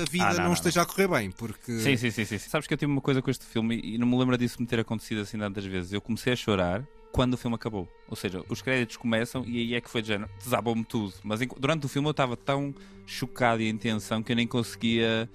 a 0.00 0.10
vida 0.10 0.24
Ah, 0.24 0.28
não, 0.28 0.38
não, 0.38 0.44
não, 0.46 0.52
esteja 0.52 0.82
a 0.82 0.86
correr 0.86 1.08
bem, 1.08 1.30
porque 1.30 1.76
Sim, 1.80 1.96
sim, 1.96 2.10
sim, 2.10 2.24
sim. 2.24 2.38
Sabes 2.38 2.68
que 2.68 2.74
eu 2.74 2.78
tive 2.78 2.90
uma 2.90 3.00
coisa 3.00 3.20
com 3.20 3.30
este 3.30 3.44
filme 3.44 3.80
e 3.82 3.98
não 3.98 4.06
me 4.06 4.16
lembro 4.16 4.38
disso 4.38 4.60
me 4.60 4.66
ter 4.66 4.78
acontecido 4.78 5.22
assim 5.22 5.38
tantas 5.38 5.64
vezes. 5.64 5.92
Eu 5.92 6.00
comecei 6.00 6.32
a 6.32 6.36
chorar 6.36 6.86
quando 7.12 7.34
o 7.34 7.36
filme 7.36 7.54
acabou. 7.54 7.86
Ou 8.08 8.16
seja, 8.16 8.42
os 8.48 8.62
créditos 8.62 8.96
começam 8.96 9.44
e 9.46 9.58
aí 9.58 9.74
é 9.74 9.80
que 9.80 9.88
foi 9.90 10.02
de 10.02 10.08
género, 10.08 10.30
desabou-me 10.42 10.84
tudo. 10.84 11.12
Mas 11.22 11.40
durante 11.58 11.86
o 11.86 11.88
filme 11.88 12.08
eu 12.08 12.12
estava 12.12 12.36
tão 12.36 12.74
chocado 13.06 13.62
e 13.62 13.68
em 13.68 13.76
tensão 13.76 14.22
que 14.22 14.32
eu 14.32 14.36
nem 14.36 14.46
conseguia. 14.46 15.28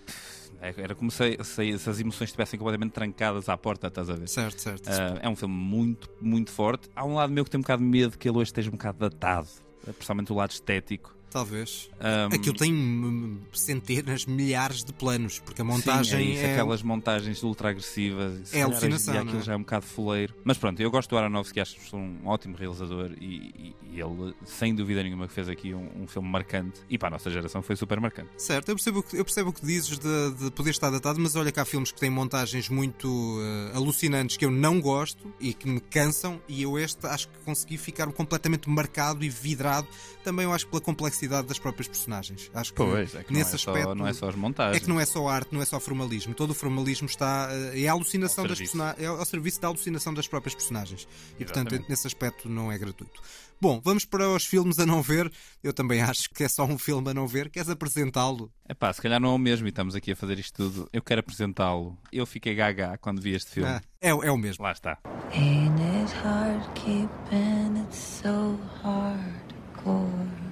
É, 0.59 0.73
Era 0.75 0.95
como 0.95 1.11
se, 1.11 1.37
se, 1.43 1.77
se 1.77 1.89
as 1.89 1.99
emoções 1.99 2.29
estivessem 2.29 2.57
completamente 2.57 2.91
trancadas 2.91 3.47
à 3.47 3.55
porta, 3.55 3.87
estás 3.87 4.09
a 4.09 4.15
ver? 4.15 4.27
Certo, 4.27 4.59
certo. 4.59 4.89
Ah, 4.89 5.19
é 5.21 5.29
um 5.29 5.35
filme 5.35 5.53
muito, 5.53 6.09
muito 6.19 6.51
forte. 6.51 6.89
Há 6.95 7.05
um 7.05 7.13
lado 7.13 7.31
meu 7.31 7.45
que 7.45 7.51
tem 7.51 7.59
um 7.59 7.61
bocado 7.61 7.83
de 7.83 7.87
medo 7.87 8.17
que 8.17 8.27
ele 8.27 8.37
hoje 8.37 8.49
esteja 8.49 8.69
um 8.69 8.71
bocado 8.71 8.97
datado, 8.97 9.47
principalmente 9.83 10.31
o 10.31 10.35
lado 10.35 10.49
estético. 10.51 11.15
Talvez. 11.29 11.89
Um, 11.99 12.35
Aquilo 12.35 12.55
tem 12.55 13.39
centenas, 13.53 14.25
milhares 14.25 14.83
de 14.83 14.93
planos, 14.93 15.39
porque 15.39 15.61
a 15.61 15.65
montagem 15.65 16.19
Sim, 16.19 16.31
é 16.31 16.33
isso, 16.35 16.45
é. 16.45 16.51
aquelas 16.53 16.81
montagens 16.81 17.43
ultra 17.43 17.69
agressivas. 17.69 18.53
É 18.53 18.61
alucinação, 18.61 19.13
E 19.13 19.17
não 19.17 19.23
aquilo 19.23 19.39
é? 19.39 19.43
já 19.43 19.53
é 19.53 19.55
um 19.55 19.59
bocado 19.61 19.85
foleiro. 19.85 20.33
Mas 20.43 20.57
pronto, 20.57 20.79
eu 20.79 20.89
gosto 20.91 21.09
do 21.09 21.17
Aronofsky, 21.17 21.59
acho 21.59 21.75
que 21.75 21.95
é 21.95 21.97
um 21.97 22.19
ótimo 22.25 22.55
realizador 22.55 23.11
e, 23.19 23.25
e- 23.25 23.75
e 23.93 23.99
ele, 24.01 24.33
sem 24.45 24.75
dúvida 24.75 25.01
nenhuma, 25.03 25.27
fez 25.27 25.49
aqui 25.49 25.73
um, 25.73 26.03
um 26.03 26.07
filme 26.07 26.27
marcante. 26.29 26.81
E 26.89 26.97
para 26.97 27.07
a 27.07 27.11
nossa 27.11 27.29
geração 27.31 27.61
foi 27.61 27.75
super 27.75 27.99
marcante. 27.99 28.29
Certo, 28.37 28.69
eu 28.69 28.75
percebo, 28.75 28.99
o 28.99 29.03
que- 29.03 29.17
eu 29.17 29.25
percebo 29.25 29.49
o 29.49 29.53
que 29.53 29.65
dizes 29.65 29.97
de, 29.97 30.31
de 30.35 30.51
poder 30.51 30.71
estar 30.71 30.89
datado, 30.89 31.19
mas 31.19 31.35
olha 31.35 31.51
que 31.51 31.59
há 31.59 31.65
filmes 31.65 31.91
que 31.91 31.99
têm 31.99 32.09
montagens 32.09 32.69
muito 32.69 33.39
eh, 33.41 33.75
alucinantes 33.75 34.37
que 34.37 34.45
eu 34.45 34.51
não 34.51 34.79
gosto 34.79 35.33
e 35.39 35.53
que 35.53 35.67
me 35.67 35.79
cansam, 35.79 36.39
e 36.47 36.61
eu 36.61 36.77
este 36.77 37.05
acho 37.07 37.27
que 37.27 37.37
consegui 37.45 37.77
ficar 37.77 38.05
completamente 38.11 38.69
marcado 38.69 39.23
e 39.23 39.29
vidrado. 39.29 39.87
Também 40.23 40.45
eu 40.45 40.53
acho 40.53 40.65
que 40.65 40.71
pela 40.71 40.81
complexidade 40.81 41.16
das 41.25 41.57
próprias 41.57 41.87
personagens. 41.87 42.51
Acho 42.53 42.71
que 42.71 42.77
Pois, 42.77 43.15
é 43.15 43.23
que 43.23 43.31
não 43.31 43.39
nesse 43.39 43.55
é 43.55 43.57
só- 43.57 43.71
aspecto 43.71 43.95
não 43.95 44.07
é 44.07 44.13
só 44.13 44.29
as 44.29 44.35
montagens. 44.35 44.77
É 44.77 44.79
que 44.79 44.89
não 44.89 44.99
é 44.99 45.05
só 45.05 45.27
arte, 45.27 45.53
não 45.53 45.61
é 45.61 45.65
só 45.65 45.79
formalismo. 45.79 46.33
Todo 46.33 46.51
o 46.51 46.53
formalismo 46.53 47.07
está 47.07 47.47
eh, 47.51 47.81
é 47.83 47.87
a 47.87 47.93
alucinação 47.93 48.43
Ao 48.43 48.47
das 48.49 48.59
personagens, 48.59 49.01
é 49.03 49.07
ao 49.07 49.25
serviço 49.25 49.61
da 49.61 49.67
alucinação 49.69 50.13
das 50.13 50.27
próprias 50.27 50.53
personagens. 50.53 51.07
E 51.39 51.45
portanto, 51.45 51.83
nesse 51.89 52.05
aspecto 52.05 52.49
não 52.49 52.71
é 52.71 52.77
gratuito. 52.77 53.21
Bom, 53.59 53.81
vamos 53.83 54.05
para 54.05 54.29
os 54.29 54.45
filmes 54.45 54.77
a 54.77 54.85
não 54.85 55.01
ver. 55.01 55.31
Eu 55.63 55.73
também 55.73 55.99
acho 56.03 56.29
que 56.29 56.43
é 56.43 56.47
só 56.47 56.63
um 56.65 56.77
filme 56.77 57.09
a 57.09 57.13
não 57.13 57.25
ver. 57.27 57.49
Queres 57.49 57.69
apresentá-lo? 57.69 58.51
É 58.69 58.73
pá, 58.73 58.91
se 58.93 59.01
calhar 59.01 59.19
não 59.19 59.29
é 59.29 59.33
o 59.33 59.37
mesmo 59.39 59.65
e 59.67 59.69
estamos 59.69 59.95
aqui 59.95 60.11
a 60.11 60.15
fazer 60.15 60.37
isto 60.37 60.53
tudo. 60.55 60.89
Eu 60.93 61.01
quero 61.01 61.21
apresentá-lo. 61.21 61.97
Eu 62.11 62.25
fiquei 62.27 62.53
gaga 62.53 62.97
quando 62.99 63.21
vi 63.21 63.33
este 63.33 63.49
filme. 63.51 63.69
Ah, 63.69 63.81
é, 63.99 64.09
é 64.09 64.31
o 64.31 64.37
mesmo. 64.37 64.63
Lá 64.63 64.71
está. 64.73 64.99
Ain't 65.33 65.81
it 65.81 66.13
hard 66.23 66.63
keeping 66.75 67.79
it 67.81 67.95
so 67.95 68.59
hardcore? 68.83 70.46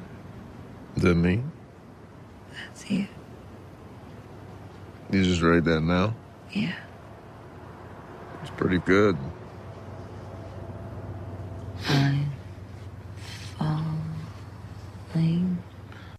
That 0.98 1.16
me? 1.16 1.44
That's 2.68 2.90
you. 2.90 3.08
You 5.12 5.24
just 5.24 5.42
write 5.42 5.66
that 5.66 5.82
now? 5.82 6.16
Yeah. 6.52 6.74
It's 8.42 8.50
pretty 8.52 8.80
good. 8.80 9.18
I'm 11.90 12.32
falling. 15.14 15.55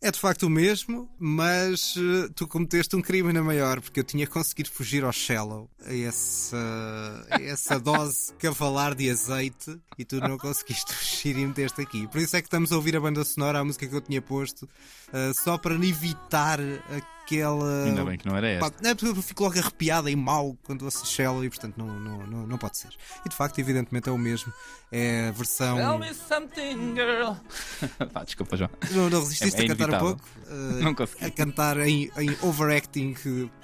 É 0.07 0.11
de 0.13 0.21
facto 0.21 0.45
o 0.45 0.49
mesmo, 0.49 1.11
mas 1.19 1.97
eh, 1.97 2.29
tu 2.37 2.47
cometeste 2.47 2.95
um 2.95 3.03
crime 3.03 3.33
na 3.33 3.43
maior, 3.43 3.81
porque 3.81 3.99
eu 3.99 4.05
tinha 4.05 4.25
conseguido 4.25 4.71
fugir 4.71 5.03
ao 5.03 5.11
shallow, 5.11 5.69
a 5.85 5.93
essa, 5.93 7.27
a 7.29 7.43
essa 7.43 7.77
dose 7.83 8.33
cavalar 8.35 8.95
de 8.95 9.11
azeite, 9.11 9.77
e 9.99 10.05
tu 10.05 10.21
não 10.21 10.39
conseguiste 10.39 10.95
fugir 10.95 11.37
e 11.37 11.45
meteste 11.45 11.81
aqui. 11.81 12.07
Por 12.07 12.21
isso 12.21 12.37
é 12.37 12.41
que 12.41 12.47
estamos 12.47 12.71
a 12.71 12.77
ouvir 12.77 12.97
a 12.97 13.01
banda 13.01 13.25
sonora, 13.25 13.59
a 13.59 13.65
música 13.65 13.85
que 13.85 13.97
eu 13.97 14.01
tinha 14.01 14.23
posto, 14.23 14.69
eh, 15.13 15.33
só 15.43 15.59
para 15.59 15.75
evitar 15.75 16.61
aquela. 17.27 17.85
Ainda 17.85 18.05
bem 18.05 18.17
que 18.17 18.27
não 18.27 18.37
era 18.37 18.49
esta. 18.49 18.71
Pá, 18.71 18.77
não 18.81 18.91
é 18.91 18.95
porque 18.95 19.19
eu 19.19 19.23
fico 19.23 19.43
logo 19.43 19.59
arrepiada 19.59 20.11
e 20.11 20.17
mau 20.17 20.57
quando 20.63 20.85
ouço 20.85 21.05
e 21.43 21.49
portanto 21.49 21.75
não, 21.77 21.87
não, 21.87 22.27
não, 22.27 22.47
não 22.47 22.59
pode 22.59 22.79
ser. 22.79 22.91
E 23.25 23.29
de 23.29 23.35
facto, 23.35 23.59
evidentemente, 23.59 24.09
é 24.09 24.13
o 24.13 24.19
mesmo. 24.19 24.53
É 24.93 25.29
a 25.29 25.33
versão. 25.33 25.77
Tell 25.77 25.99
me 25.99 26.15
something, 26.15 26.95
girl. 26.95 27.33
Pá, 28.13 28.23
desculpa, 28.23 28.57
João. 28.57 28.71
Não, 28.93 29.11
não 29.11 29.21
resististe 29.21 29.61
É- 29.61 29.67
é 29.67 29.73
a 29.73 29.77
cantar 29.77 29.97
um 29.97 29.99
pouco? 30.07 30.23
Uh, 30.47 30.83
Não 30.85 30.95
consegui. 30.95 31.25
A 31.25 31.31
cantar 31.31 31.77
em, 31.81 32.11
em 32.17 32.37
overacting 32.41 33.15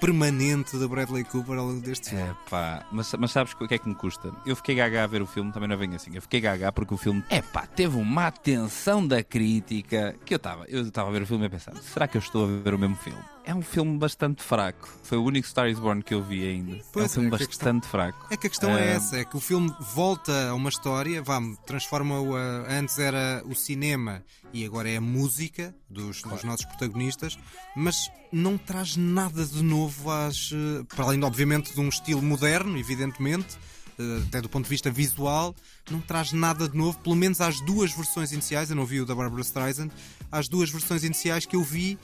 permanente 0.01 0.77
da 0.77 0.85
Bradley 0.87 1.23
Cooper 1.23 1.57
ao 1.57 1.67
longo 1.67 1.81
deste 1.81 2.09
filme. 2.09 2.25
É 2.25 2.35
pá, 2.49 2.85
mas, 2.91 3.13
mas 3.13 3.31
sabes 3.31 3.53
o 3.53 3.67
que 3.67 3.73
é 3.73 3.77
que 3.77 3.87
me 3.87 3.95
custa? 3.95 4.33
Eu 4.45 4.55
fiquei 4.57 4.75
gaga 4.75 5.03
a 5.05 5.07
ver 5.07 5.21
o 5.21 5.25
filme, 5.25 5.51
também 5.53 5.69
não 5.69 5.77
venho 5.77 5.95
assim. 5.95 6.11
Eu 6.13 6.21
fiquei 6.21 6.41
gaga 6.41 6.71
porque 6.73 6.93
o 6.93 6.97
filme, 6.97 7.23
é 7.29 7.41
pá, 7.41 7.65
teve 7.65 7.95
uma 7.95 8.27
atenção 8.27 9.07
da 9.07 9.23
crítica 9.23 10.15
que 10.25 10.33
eu 10.33 10.37
estava. 10.37 10.65
Eu 10.67 10.81
estava 10.81 11.07
a 11.09 11.11
ver 11.13 11.21
o 11.21 11.27
filme 11.27 11.45
e 11.45 11.47
a 11.47 11.49
pensar: 11.49 11.73
será 11.77 12.05
que 12.05 12.17
eu 12.17 12.21
estou 12.21 12.43
a 12.43 12.47
ver 12.61 12.73
o 12.73 12.79
mesmo 12.79 12.97
filme? 12.97 13.21
É 13.45 13.53
um 13.53 13.61
filme 13.61 13.97
bastante 13.97 14.41
fraco. 14.41 14.87
Foi 15.03 15.17
o 15.17 15.23
único 15.23 15.45
Star 15.45 15.67
is 15.67 15.77
Born 15.77 16.01
que 16.01 16.13
eu 16.13 16.23
vi 16.23 16.47
ainda. 16.47 16.71
é 16.71 16.75
um 16.75 16.81
Pois, 16.93 17.13
filme 17.13 17.27
é 17.27 17.31
bastante 17.31 17.87
fraco. 17.87 18.25
É 18.31 18.37
que 18.37 18.47
a 18.47 18.49
questão 18.49 18.69
é 18.71 18.83
Ah, 18.83 18.95
essa, 18.95 19.17
é 19.17 19.25
que 19.25 19.35
o 19.35 19.39
filme 19.39 19.73
volta 19.93 20.49
a 20.49 20.53
uma 20.53 20.69
história, 20.69 21.21
transforma-o 21.65 22.35
a, 22.37 22.39
antes 22.69 22.97
era 22.99 23.43
o 23.45 23.53
cinema 23.53 24.23
e 24.53 24.63
agora 24.65 24.89
é 24.89 24.95
a 24.95 25.01
música 25.01 25.75
dos, 25.89 26.21
dos 26.21 26.43
nossos 26.45 26.65
protagonistas, 26.65 27.37
mas 27.75 28.09
não 28.31 28.57
traz 28.57 28.95
nada 28.95 29.45
de 29.45 29.61
novo 29.61 30.09
às, 30.09 30.49
eh, 30.53 30.83
para 30.95 31.03
além 31.05 31.21
obviamente 31.23 31.73
de 31.73 31.79
um 31.81 31.89
estilo 31.89 32.21
moderno, 32.21 32.77
evidentemente, 32.77 33.57
eh, 33.99 34.21
até 34.27 34.39
do 34.41 34.47
ponto 34.47 34.63
de 34.63 34.69
vista 34.69 34.89
visual, 34.89 35.53
não 35.91 35.99
traz 35.99 36.31
nada 36.31 36.69
de 36.69 36.77
novo, 36.77 36.97
pelo 36.99 37.15
menos 37.15 37.41
às 37.41 37.59
duas 37.65 37.91
versões 37.93 38.31
iniciais, 38.31 38.69
eu 38.69 38.75
não 38.75 38.85
vi 38.85 39.01
o 39.01 39.05
da 39.05 39.13
Barbara 39.13 39.41
Streisand, 39.41 39.89
às 40.31 40.47
duas 40.47 40.69
versões 40.69 41.03
iniciais 41.03 41.45
que 41.45 41.55
eu 41.55 41.63
vi 41.63 41.97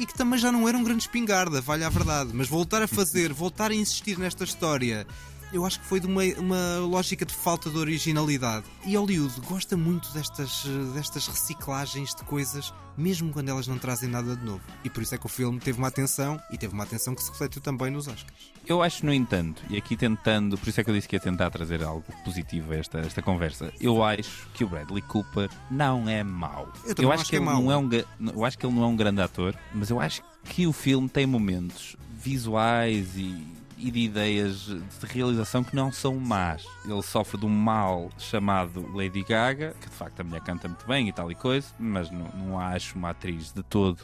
e 0.00 0.06
que 0.06 0.14
também 0.14 0.38
já 0.38 0.50
não 0.50 0.66
era 0.66 0.76
um 0.76 0.82
grande 0.82 1.02
espingarda, 1.02 1.60
vale 1.60 1.84
a 1.84 1.90
verdade. 1.90 2.30
Mas 2.32 2.48
voltar 2.48 2.82
a 2.82 2.88
fazer, 2.88 3.34
voltar 3.34 3.70
a 3.70 3.74
insistir 3.74 4.18
nesta 4.18 4.44
história, 4.44 5.06
eu 5.52 5.66
acho 5.66 5.78
que 5.78 5.86
foi 5.86 6.00
de 6.00 6.06
uma, 6.06 6.24
uma 6.38 6.78
lógica 6.78 7.26
de 7.26 7.34
falta 7.34 7.68
de 7.68 7.76
originalidade. 7.76 8.64
E 8.86 8.96
Hollywood 8.96 9.38
gosta 9.42 9.76
muito 9.76 10.10
destas, 10.12 10.64
destas 10.94 11.26
reciclagens 11.26 12.14
de 12.14 12.24
coisas, 12.24 12.72
mesmo 12.96 13.30
quando 13.30 13.50
elas 13.50 13.66
não 13.66 13.78
trazem 13.78 14.08
nada 14.08 14.34
de 14.34 14.44
novo. 14.44 14.62
E 14.82 14.88
por 14.88 15.02
isso 15.02 15.14
é 15.14 15.18
que 15.18 15.26
o 15.26 15.28
filme 15.28 15.60
teve 15.60 15.76
uma 15.76 15.88
atenção, 15.88 16.40
e 16.50 16.56
teve 16.56 16.72
uma 16.72 16.84
atenção 16.84 17.14
que 17.14 17.22
se 17.22 17.30
refletiu 17.30 17.60
também 17.60 17.90
nos 17.90 18.08
Oscars. 18.08 18.49
Eu 18.66 18.82
acho, 18.82 19.04
no 19.04 19.12
entanto, 19.12 19.62
e 19.68 19.76
aqui 19.76 19.96
tentando, 19.96 20.56
por 20.56 20.68
isso 20.68 20.80
é 20.80 20.84
que 20.84 20.90
eu 20.90 20.94
disse 20.94 21.08
que 21.08 21.16
ia 21.16 21.20
tentar 21.20 21.50
trazer 21.50 21.82
algo 21.82 22.04
positivo 22.24 22.72
a 22.72 22.76
esta, 22.76 22.98
esta 23.00 23.20
conversa, 23.20 23.72
eu 23.80 24.04
acho 24.04 24.46
que 24.54 24.62
o 24.62 24.68
Bradley 24.68 25.02
Cooper 25.02 25.48
não 25.70 26.08
é 26.08 26.22
mau. 26.22 26.68
Eu 26.84 26.94
também 26.94 27.10
acho 27.12 27.22
acho 27.22 27.30
que 27.30 27.30
que 27.30 27.36
é 27.36 27.38
ele 27.38 27.46
mau. 27.46 27.62
não 27.62 27.72
é 27.72 27.76
um, 27.76 27.88
ga- 27.88 28.04
eu 28.32 28.44
acho 28.44 28.56
que 28.58 28.64
ele 28.66 28.74
não 28.74 28.84
é 28.84 28.86
um 28.86 28.96
grande 28.96 29.20
ator, 29.20 29.56
mas 29.74 29.90
eu 29.90 29.98
acho 30.00 30.22
que 30.44 30.66
o 30.66 30.72
filme 30.72 31.08
tem 31.08 31.26
momentos 31.26 31.96
visuais 32.16 33.16
e, 33.16 33.44
e 33.76 33.90
de 33.90 34.00
ideias 34.00 34.66
de 34.66 34.80
realização 35.06 35.64
que 35.64 35.74
não 35.74 35.90
são 35.90 36.14
más. 36.20 36.64
Ele 36.84 37.02
sofre 37.02 37.40
de 37.40 37.46
um 37.46 37.50
mal 37.50 38.08
chamado 38.18 38.86
Lady 38.94 39.24
Gaga, 39.24 39.74
que 39.80 39.88
de 39.88 39.94
facto 39.96 40.20
a 40.20 40.24
mulher 40.24 40.42
canta 40.42 40.68
muito 40.68 40.86
bem 40.86 41.08
e 41.08 41.12
tal 41.12 41.30
e 41.32 41.34
coisa, 41.34 41.66
mas 41.78 42.08
não, 42.10 42.28
não 42.36 42.60
a 42.60 42.68
acho 42.68 42.96
uma 42.96 43.10
atriz 43.10 43.52
de 43.52 43.62
todo 43.64 43.98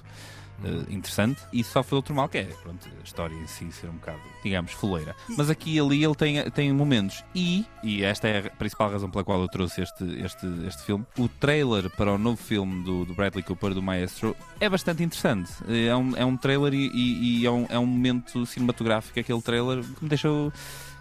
eh, 0.65 0.93
interessante 0.93 1.41
e 1.53 1.63
sofre 1.65 1.95
outro 1.95 2.15
mal 2.15 2.29
que 2.29 2.39
é 2.39 2.45
pronto, 2.63 2.89
a 3.01 3.03
história 3.05 3.35
em 3.35 3.47
si 3.47 3.71
ser 3.73 3.89
um 3.89 3.95
bocado, 3.95 4.19
digamos, 4.43 4.73
foleira. 4.73 5.15
Mas 5.37 5.51
aqui 5.51 5.75
e 5.77 5.81
ali 5.81 6.03
ele 6.05 6.15
tem, 6.15 6.51
tem 6.51 6.73
momentos 6.73 7.23
e, 7.35 7.65
e 7.83 8.03
esta 8.03 8.29
é 8.29 8.47
a 8.47 8.51
principal 8.51 8.91
razão 8.91 9.11
pela 9.11 9.25
qual 9.25 9.41
eu 9.41 9.49
trouxe 9.49 9.83
este, 9.83 10.05
este, 10.25 10.47
este 10.67 10.83
filme, 10.85 11.05
o 11.19 11.29
trailer 11.29 11.91
para 11.91 12.13
o 12.13 12.19
novo 12.19 12.37
filme 12.37 12.83
do, 12.85 13.05
do 13.05 13.15
Bradley 13.15 13.43
Cooper, 13.43 13.75
do 13.75 13.83
Maestro, 13.83 14.37
é 14.61 14.69
bastante 14.69 15.03
interessante. 15.03 15.53
É 15.69 15.95
um, 15.95 16.17
é 16.17 16.25
um 16.25 16.37
trailer 16.37 16.73
e, 16.75 16.87
e- 16.89 17.41
e 17.43 17.47
é, 17.47 17.51
um, 17.51 17.67
é 17.69 17.79
um 17.79 17.87
momento 17.87 18.45
cinematográfico, 18.47 19.19
aquele 19.21 19.43
trailer 19.43 19.83
que 19.83 20.03
me 20.03 20.09
deixou 20.09 20.53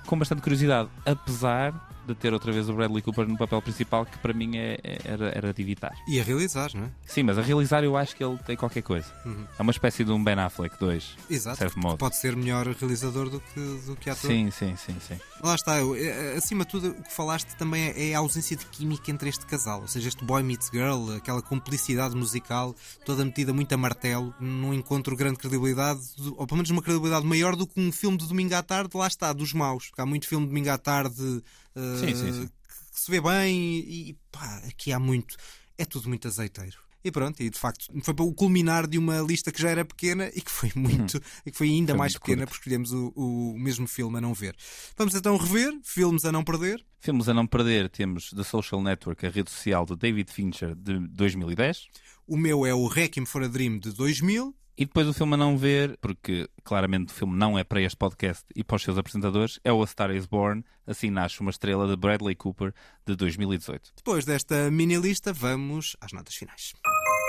com 0.06 0.18
bastante 0.20 0.42
curiosidade, 0.42 0.90
apesar 1.06 1.74
de 2.06 2.16
ter 2.16 2.34
outra 2.34 2.52
vez 2.52 2.70
o 2.70 2.74
Bradley 2.74 3.02
Cooper 3.02 3.28
no 3.28 3.38
papel 3.38 3.62
principal, 3.62 4.06
que 4.06 4.18
para 4.20 4.34
mim 4.34 4.58
é, 4.58 4.78
é- 4.84 4.98
era, 5.06 5.30
era 5.30 5.54
de 5.54 5.62
evitar. 5.62 5.94
E 6.08 6.20
a 6.20 6.24
realizar, 6.24 6.70
não 6.74 6.86
é? 6.86 6.90
Sim, 7.06 7.24
mas 7.24 7.38
a 7.38 7.42
realizar 7.42 7.84
eu 7.84 7.96
acho 7.98 8.16
que 8.16 8.24
ele 8.24 8.38
tem 8.46 8.56
qualquer 8.56 8.82
coisa. 8.84 9.08
Uhum. 9.26 9.46
É 9.58 9.62
uma 9.62 9.72
espécie 9.72 10.04
de 10.04 10.12
um 10.12 10.24
Ben 10.24 10.36
Affleck 10.40 10.78
2. 10.80 11.18
Exato, 11.30 11.58
certo 11.58 11.80
modo. 11.80 11.98
pode 11.98 12.16
ser 12.18 12.36
melhor 12.36 12.68
realizador 12.68 13.30
do 13.30 13.40
que, 13.40 13.60
do 13.86 13.96
que 13.96 14.10
ator. 14.10 14.30
Sim, 14.30 14.52
sim, 14.52 14.76
sim, 14.76 14.96
sim. 15.00 15.20
Lá 15.44 15.56
está, 15.56 15.78
eu, 15.80 15.96
eh, 15.96 16.36
acima 16.38 16.64
de 16.66 16.72
tudo, 16.72 16.90
o 16.90 17.04
que 17.04 17.12
falaste 17.14 17.56
também 17.58 17.94
é 17.96 18.16
a 18.16 18.20
ausência 18.20 18.56
de 18.56 18.66
química 18.66 19.12
entre 19.12 19.30
este 19.30 19.46
casal. 19.46 19.82
Ou 19.82 19.88
seja, 19.88 20.08
este 20.08 20.24
boy 20.24 20.42
meets 20.44 20.70
girl, 20.72 21.12
aquela 21.16 21.42
complicidade 21.42 22.16
musical, 22.16 22.76
toda 23.06 23.24
metida 23.26 23.54
muito 23.54 23.72
a 23.74 23.78
martelo, 23.78 24.34
não 24.40 24.74
encontro 24.74 25.16
grande 25.16 25.38
credibilidade, 25.38 26.02
ou 26.38 26.46
pelo 26.48 26.58
menos 26.58 26.70
uma 26.70 26.82
credibilidade 26.82 27.26
maior 27.26 27.56
do 27.56 27.66
que 27.68 27.80
um 27.80 27.92
filme 27.92 28.18
de 28.18 28.28
domingo 28.28 28.54
à 28.56 28.64
tarde, 28.64 28.96
lá 28.96 29.08
está, 29.08 29.32
dos 29.34 29.54
maus. 29.54 29.88
Porque 29.88 30.02
há 30.02 30.06
muito 30.06 30.28
filme 30.28 30.46
de 30.46 30.50
domingo 30.52 30.70
à 30.70 30.78
tarde 30.78 31.42
eh, 31.76 31.98
Sim, 32.00 32.16
sim, 32.16 32.34
sim. 32.34 32.48
que 32.94 33.00
se 33.02 33.12
vê 33.12 33.20
bem 33.22 33.56
e, 33.60 34.10
e 34.10 34.14
pá, 34.32 34.58
aqui 34.68 34.92
há 34.94 35.00
muito. 35.00 35.36
É 35.78 35.86
tudo 35.86 36.08
muito 36.10 36.28
azeiteiro. 36.28 36.78
E 37.04 37.12
pronto, 37.12 37.40
e 37.44 37.52
de 37.52 37.60
facto 37.60 37.86
foi 38.02 38.16
para 38.16 38.26
o 38.26 38.34
culminar 38.34 38.88
de 38.88 38.98
uma 38.98 39.20
lista 39.20 39.52
que 39.52 39.62
já 39.62 39.70
era 39.70 39.86
pequena 39.86 40.32
e 40.34 40.42
que 40.42 40.50
foi 40.50 40.72
muito, 40.76 41.22
e 41.46 41.52
que 41.52 41.58
foi 41.58 41.68
ainda 41.70 41.92
Foi 41.94 42.00
mais 42.00 42.14
pequena 42.14 42.38
curto. 42.48 42.50
porque 42.50 42.62
escolhemos 42.70 42.92
o, 42.94 43.14
o 43.16 43.60
mesmo 43.60 43.86
filme 43.88 44.18
a 44.18 44.22
não 44.22 44.34
ver. 44.34 44.56
Vamos 44.98 45.14
então 45.14 45.38
rever 45.38 45.72
filmes 45.84 46.26
a 46.26 46.32
não 46.32 46.44
perder. 46.44 46.84
Filmes 47.00 47.30
a 47.30 47.34
não 47.36 47.46
perder, 47.46 47.90
temos 47.92 48.32
The 48.32 48.42
Social 48.44 48.82
Network, 48.82 49.24
a 49.24 49.30
rede 49.30 49.52
social 49.52 49.86
de 49.86 49.96
David 49.96 50.32
Fincher, 50.32 50.74
de 50.74 50.98
2010. 51.10 51.90
O 52.26 52.36
meu 52.36 52.66
é 52.66 52.74
o 52.74 52.88
Requiem 52.88 53.24
for 53.24 53.44
a 53.44 53.48
Dream 53.48 53.78
de 53.78 53.92
2000. 53.92 54.56
E 54.78 54.86
depois 54.86 55.08
o 55.08 55.14
filme 55.14 55.36
a 55.36 55.38
não 55.38 55.58
ver, 55.58 55.98
porque 56.02 56.50
claramente 56.64 57.14
o 57.14 57.14
filme 57.14 57.38
não 57.38 57.58
é 57.58 57.64
para 57.64 57.82
este 57.82 57.96
podcast 57.96 58.44
e 58.54 58.64
para 58.64 58.76
os 58.76 58.84
seus 58.84 58.98
apresentadores, 58.98 59.60
é 59.64 59.72
o 59.72 59.82
A 59.82 59.88
Star 59.88 60.12
is 60.12 60.26
Born, 60.26 60.64
assim 60.86 61.10
nasce 61.10 61.40
uma 61.40 61.52
estrela 61.52 61.88
de 61.88 61.96
Bradley 61.96 62.36
Cooper, 62.36 62.74
de 63.06 63.16
2018. 63.16 63.94
Depois 63.96 64.26
desta 64.26 64.70
mini 64.70 64.98
lista, 64.98 65.32
vamos 65.32 65.96
às 66.02 66.12
notas 66.12 66.36
finais. 66.36 66.74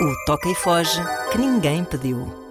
O 0.01 0.25
Toca 0.27 0.49
e 0.49 0.55
Foge 0.57 1.01
que 1.31 1.39
ninguém 1.39 1.85
pediu. 1.85 2.46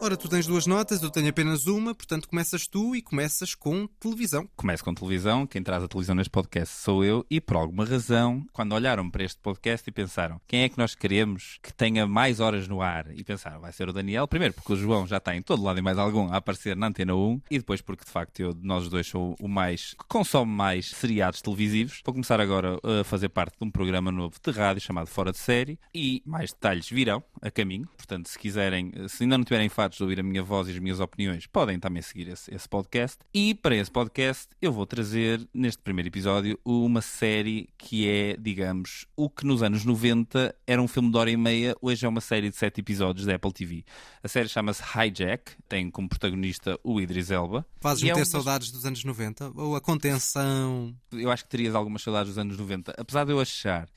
Ora, 0.00 0.16
tu 0.16 0.28
tens 0.28 0.46
duas 0.46 0.64
notas, 0.64 1.02
eu 1.02 1.10
tenho 1.10 1.28
apenas 1.28 1.66
uma, 1.66 1.92
portanto 1.92 2.28
começas 2.28 2.68
tu 2.68 2.94
e 2.94 3.02
começas 3.02 3.52
com 3.56 3.88
televisão. 3.98 4.48
Começo 4.54 4.84
com 4.84 4.94
televisão, 4.94 5.44
quem 5.44 5.60
traz 5.60 5.82
a 5.82 5.88
televisão 5.88 6.14
neste 6.14 6.30
podcast 6.30 6.72
sou 6.76 7.04
eu, 7.04 7.26
e 7.28 7.40
por 7.40 7.56
alguma 7.56 7.84
razão, 7.84 8.46
quando 8.52 8.74
olharam 8.74 9.10
para 9.10 9.24
este 9.24 9.40
podcast 9.40 9.90
e 9.90 9.92
pensaram 9.92 10.40
quem 10.46 10.62
é 10.62 10.68
que 10.68 10.78
nós 10.78 10.94
queremos 10.94 11.58
que 11.60 11.74
tenha 11.74 12.06
mais 12.06 12.38
horas 12.38 12.68
no 12.68 12.80
ar, 12.80 13.10
e 13.12 13.24
pensaram, 13.24 13.60
vai 13.60 13.72
ser 13.72 13.88
o 13.88 13.92
Daniel, 13.92 14.28
primeiro 14.28 14.54
porque 14.54 14.72
o 14.72 14.76
João 14.76 15.04
já 15.04 15.16
está 15.16 15.34
em 15.34 15.42
todo 15.42 15.64
lado 15.64 15.80
e 15.80 15.82
mais 15.82 15.98
algum 15.98 16.32
a 16.32 16.36
aparecer 16.36 16.76
na 16.76 16.86
Antena 16.86 17.16
1, 17.16 17.40
e 17.50 17.58
depois 17.58 17.80
porque 17.80 18.04
de 18.04 18.10
facto 18.10 18.38
eu, 18.38 18.54
nós 18.62 18.88
dois, 18.88 19.08
sou 19.08 19.34
o 19.40 19.48
mais, 19.48 19.94
que 19.94 20.04
consome 20.08 20.52
mais 20.52 20.90
seriados 20.90 21.42
televisivos. 21.42 22.02
Vou 22.04 22.14
começar 22.14 22.40
agora 22.40 22.78
a 22.84 23.02
fazer 23.02 23.30
parte 23.30 23.58
de 23.58 23.64
um 23.64 23.70
programa 23.70 24.12
novo 24.12 24.36
de 24.40 24.50
rádio 24.52 24.80
chamado 24.80 25.08
Fora 25.08 25.32
de 25.32 25.38
Série, 25.38 25.76
e 25.92 26.22
mais 26.24 26.52
detalhes 26.52 26.88
virão 26.88 27.20
a 27.42 27.50
caminho, 27.50 27.88
portanto 27.96 28.28
se 28.28 28.38
quiserem, 28.38 28.92
se 29.08 29.24
ainda 29.24 29.36
não 29.36 29.44
tiverem 29.44 29.68
fartos 29.88 29.96
de 29.96 30.02
ouvir 30.04 30.20
a 30.20 30.22
minha 30.22 30.42
voz 30.42 30.68
e 30.68 30.72
as 30.72 30.78
minhas 30.78 31.00
opiniões, 31.00 31.46
podem 31.46 31.80
também 31.80 32.02
seguir 32.02 32.28
esse, 32.28 32.54
esse 32.54 32.68
podcast. 32.68 33.18
E 33.32 33.54
para 33.54 33.74
esse 33.74 33.90
podcast 33.90 34.46
eu 34.60 34.70
vou 34.70 34.84
trazer, 34.86 35.48
neste 35.52 35.82
primeiro 35.82 36.08
episódio, 36.08 36.58
uma 36.64 37.00
série 37.00 37.68
que 37.78 38.06
é, 38.06 38.36
digamos, 38.38 39.06
o 39.16 39.30
que 39.30 39.46
nos 39.46 39.62
anos 39.62 39.84
90 39.86 40.54
era 40.66 40.80
um 40.82 40.86
filme 40.86 41.10
de 41.10 41.16
hora 41.16 41.30
e 41.30 41.36
meia, 41.36 41.74
hoje 41.80 42.04
é 42.04 42.08
uma 42.08 42.20
série 42.20 42.50
de 42.50 42.56
sete 42.56 42.80
episódios 42.80 43.24
da 43.24 43.34
Apple 43.36 43.52
TV. 43.52 43.84
A 44.22 44.28
série 44.28 44.48
chama-se 44.48 44.82
Hijack, 44.82 45.52
tem 45.68 45.90
como 45.90 46.08
protagonista 46.08 46.78
o 46.84 47.00
Idris 47.00 47.30
Elba. 47.30 47.64
Fazes-me 47.80 48.10
é 48.10 48.12
ter 48.14 48.20
uma- 48.20 48.26
saudades 48.26 48.70
dos 48.70 48.84
anos 48.84 49.02
90? 49.02 49.52
Ou 49.54 49.74
a 49.74 49.80
contenção? 49.80 50.94
eu 51.12 51.30
acho 51.30 51.44
que 51.44 51.50
terias 51.50 51.74
algumas 51.74 52.02
saudades 52.02 52.28
dos 52.34 52.38
anos 52.38 52.58
90. 52.58 52.94
Apesar 52.98 53.24
de 53.24 53.32
eu 53.32 53.40
achar 53.40 53.88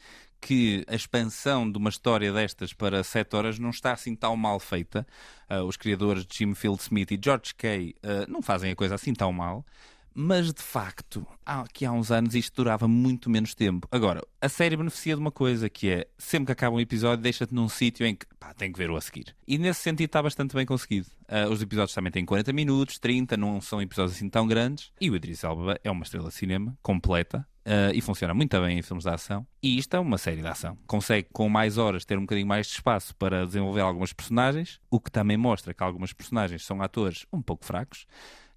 que 0.42 0.84
a 0.88 0.96
expansão 0.96 1.72
de 1.72 1.78
uma 1.78 1.89
história 1.89 2.34
destas 2.34 2.74
para 2.74 3.04
7 3.04 3.36
horas 3.36 3.60
não 3.60 3.70
está 3.70 3.94
assim 3.94 4.16
tão 4.16 4.36
mal 4.36 4.60
feita. 4.60 5.06
Ah, 5.48 5.64
os 5.64 5.78
criadores 5.78 6.26
Jim 6.30 6.56
Field 6.56 6.82
Smith 6.82 7.12
e 7.12 7.20
George 7.24 7.54
Kay 7.56 7.96
ah, 8.04 8.26
não 8.28 8.42
fazem 8.42 8.72
a 8.72 8.76
coisa 8.76 8.96
assim 8.96 9.14
tão 9.14 9.32
mal. 9.32 9.64
Mas 10.14 10.54
de 10.54 10.62
facto, 10.62 11.26
há, 11.46 11.64
que 11.72 11.86
há 11.86 11.92
uns 11.92 12.12
anos 12.12 12.36
isto 12.36 12.54
durava 12.56 12.86
muito 12.86 13.30
menos 13.30 13.56
tempo. 13.56 13.88
Agora, 13.89 14.22
a 14.42 14.50
série 14.50 14.76
beneficia 14.76 15.16
de 15.16 15.22
uma 15.22 15.32
coisa 15.32 15.70
que 15.70 15.89
é 15.89 16.08
sempre 16.18 16.48
que 16.48 16.52
acaba 16.52 16.76
um 16.76 16.82
episódio, 16.82 17.24
deixa-te 17.24 17.54
num 17.54 17.70
sítio 17.70 18.06
em 18.06 18.14
que 18.14 18.26
pá, 18.38 18.54
tem 18.54 18.74
que 18.74 18.78
ver 18.78 18.89
o 18.89 18.98
a 18.98 19.02
seguir. 19.02 19.34
E 19.48 19.58
nesse 19.58 19.80
sentido 19.80 20.08
está 20.08 20.22
bastante 20.22 20.54
bem 20.54 20.66
conseguido. 20.66 21.08
Ah, 21.30 21.48
os 21.48 21.62
episódios 21.62 21.94
também 21.94 22.12
têm 22.12 22.26
40 22.26 22.52
minutos, 22.52 23.00
30, 23.00 23.38
não 23.38 23.62
são 23.62 23.82
episódios 23.82 24.18
assim 24.18 24.28
tão 24.30 24.46
grandes. 24.46 24.92
E 25.00 25.10
o 25.10 25.16
Idris 25.16 25.46
Elba 25.46 25.80
é 25.82 25.89
uma 25.89 26.04
estrela 26.04 26.28
de 26.28 26.36
cinema 26.36 26.78
completa. 26.82 27.48
Ah, 27.66 27.91
e 27.93 28.01
funciona 28.01 28.34
muito 28.34 28.59
bem 28.59 28.80
em 28.80 28.82
filmes 28.82 29.03
de 29.03 29.09
ação. 29.09 29.45
E 29.62 29.78
isto 29.78 29.95
é 29.95 29.99
uma 29.99 30.18
série 30.18 30.41
de 30.41 30.47
ação. 30.47 30.78
Consegue, 30.88 31.28
com 31.32 31.47
mais 31.49 31.78
horas, 31.78 32.05
ter 32.05 32.18
um 32.18 32.22
bocadinho 32.22 32.47
mais 32.47 32.68
de 32.68 32.74
espaço 32.74 33.16
para 33.16 33.45
desenvolver 33.45 33.82
algumas 33.82 34.14
personagens, 34.14 34.80
o 34.89 34.99
que 34.99 35.12
também 35.12 35.38
mostra 35.38 35.74
que 35.74 35.84
algumas 35.84 36.14
personagens 36.14 36.66
são 36.66 36.82
atores 36.82 37.26
um 37.32 37.41
pouco 37.41 37.66
fracos. 37.66 38.05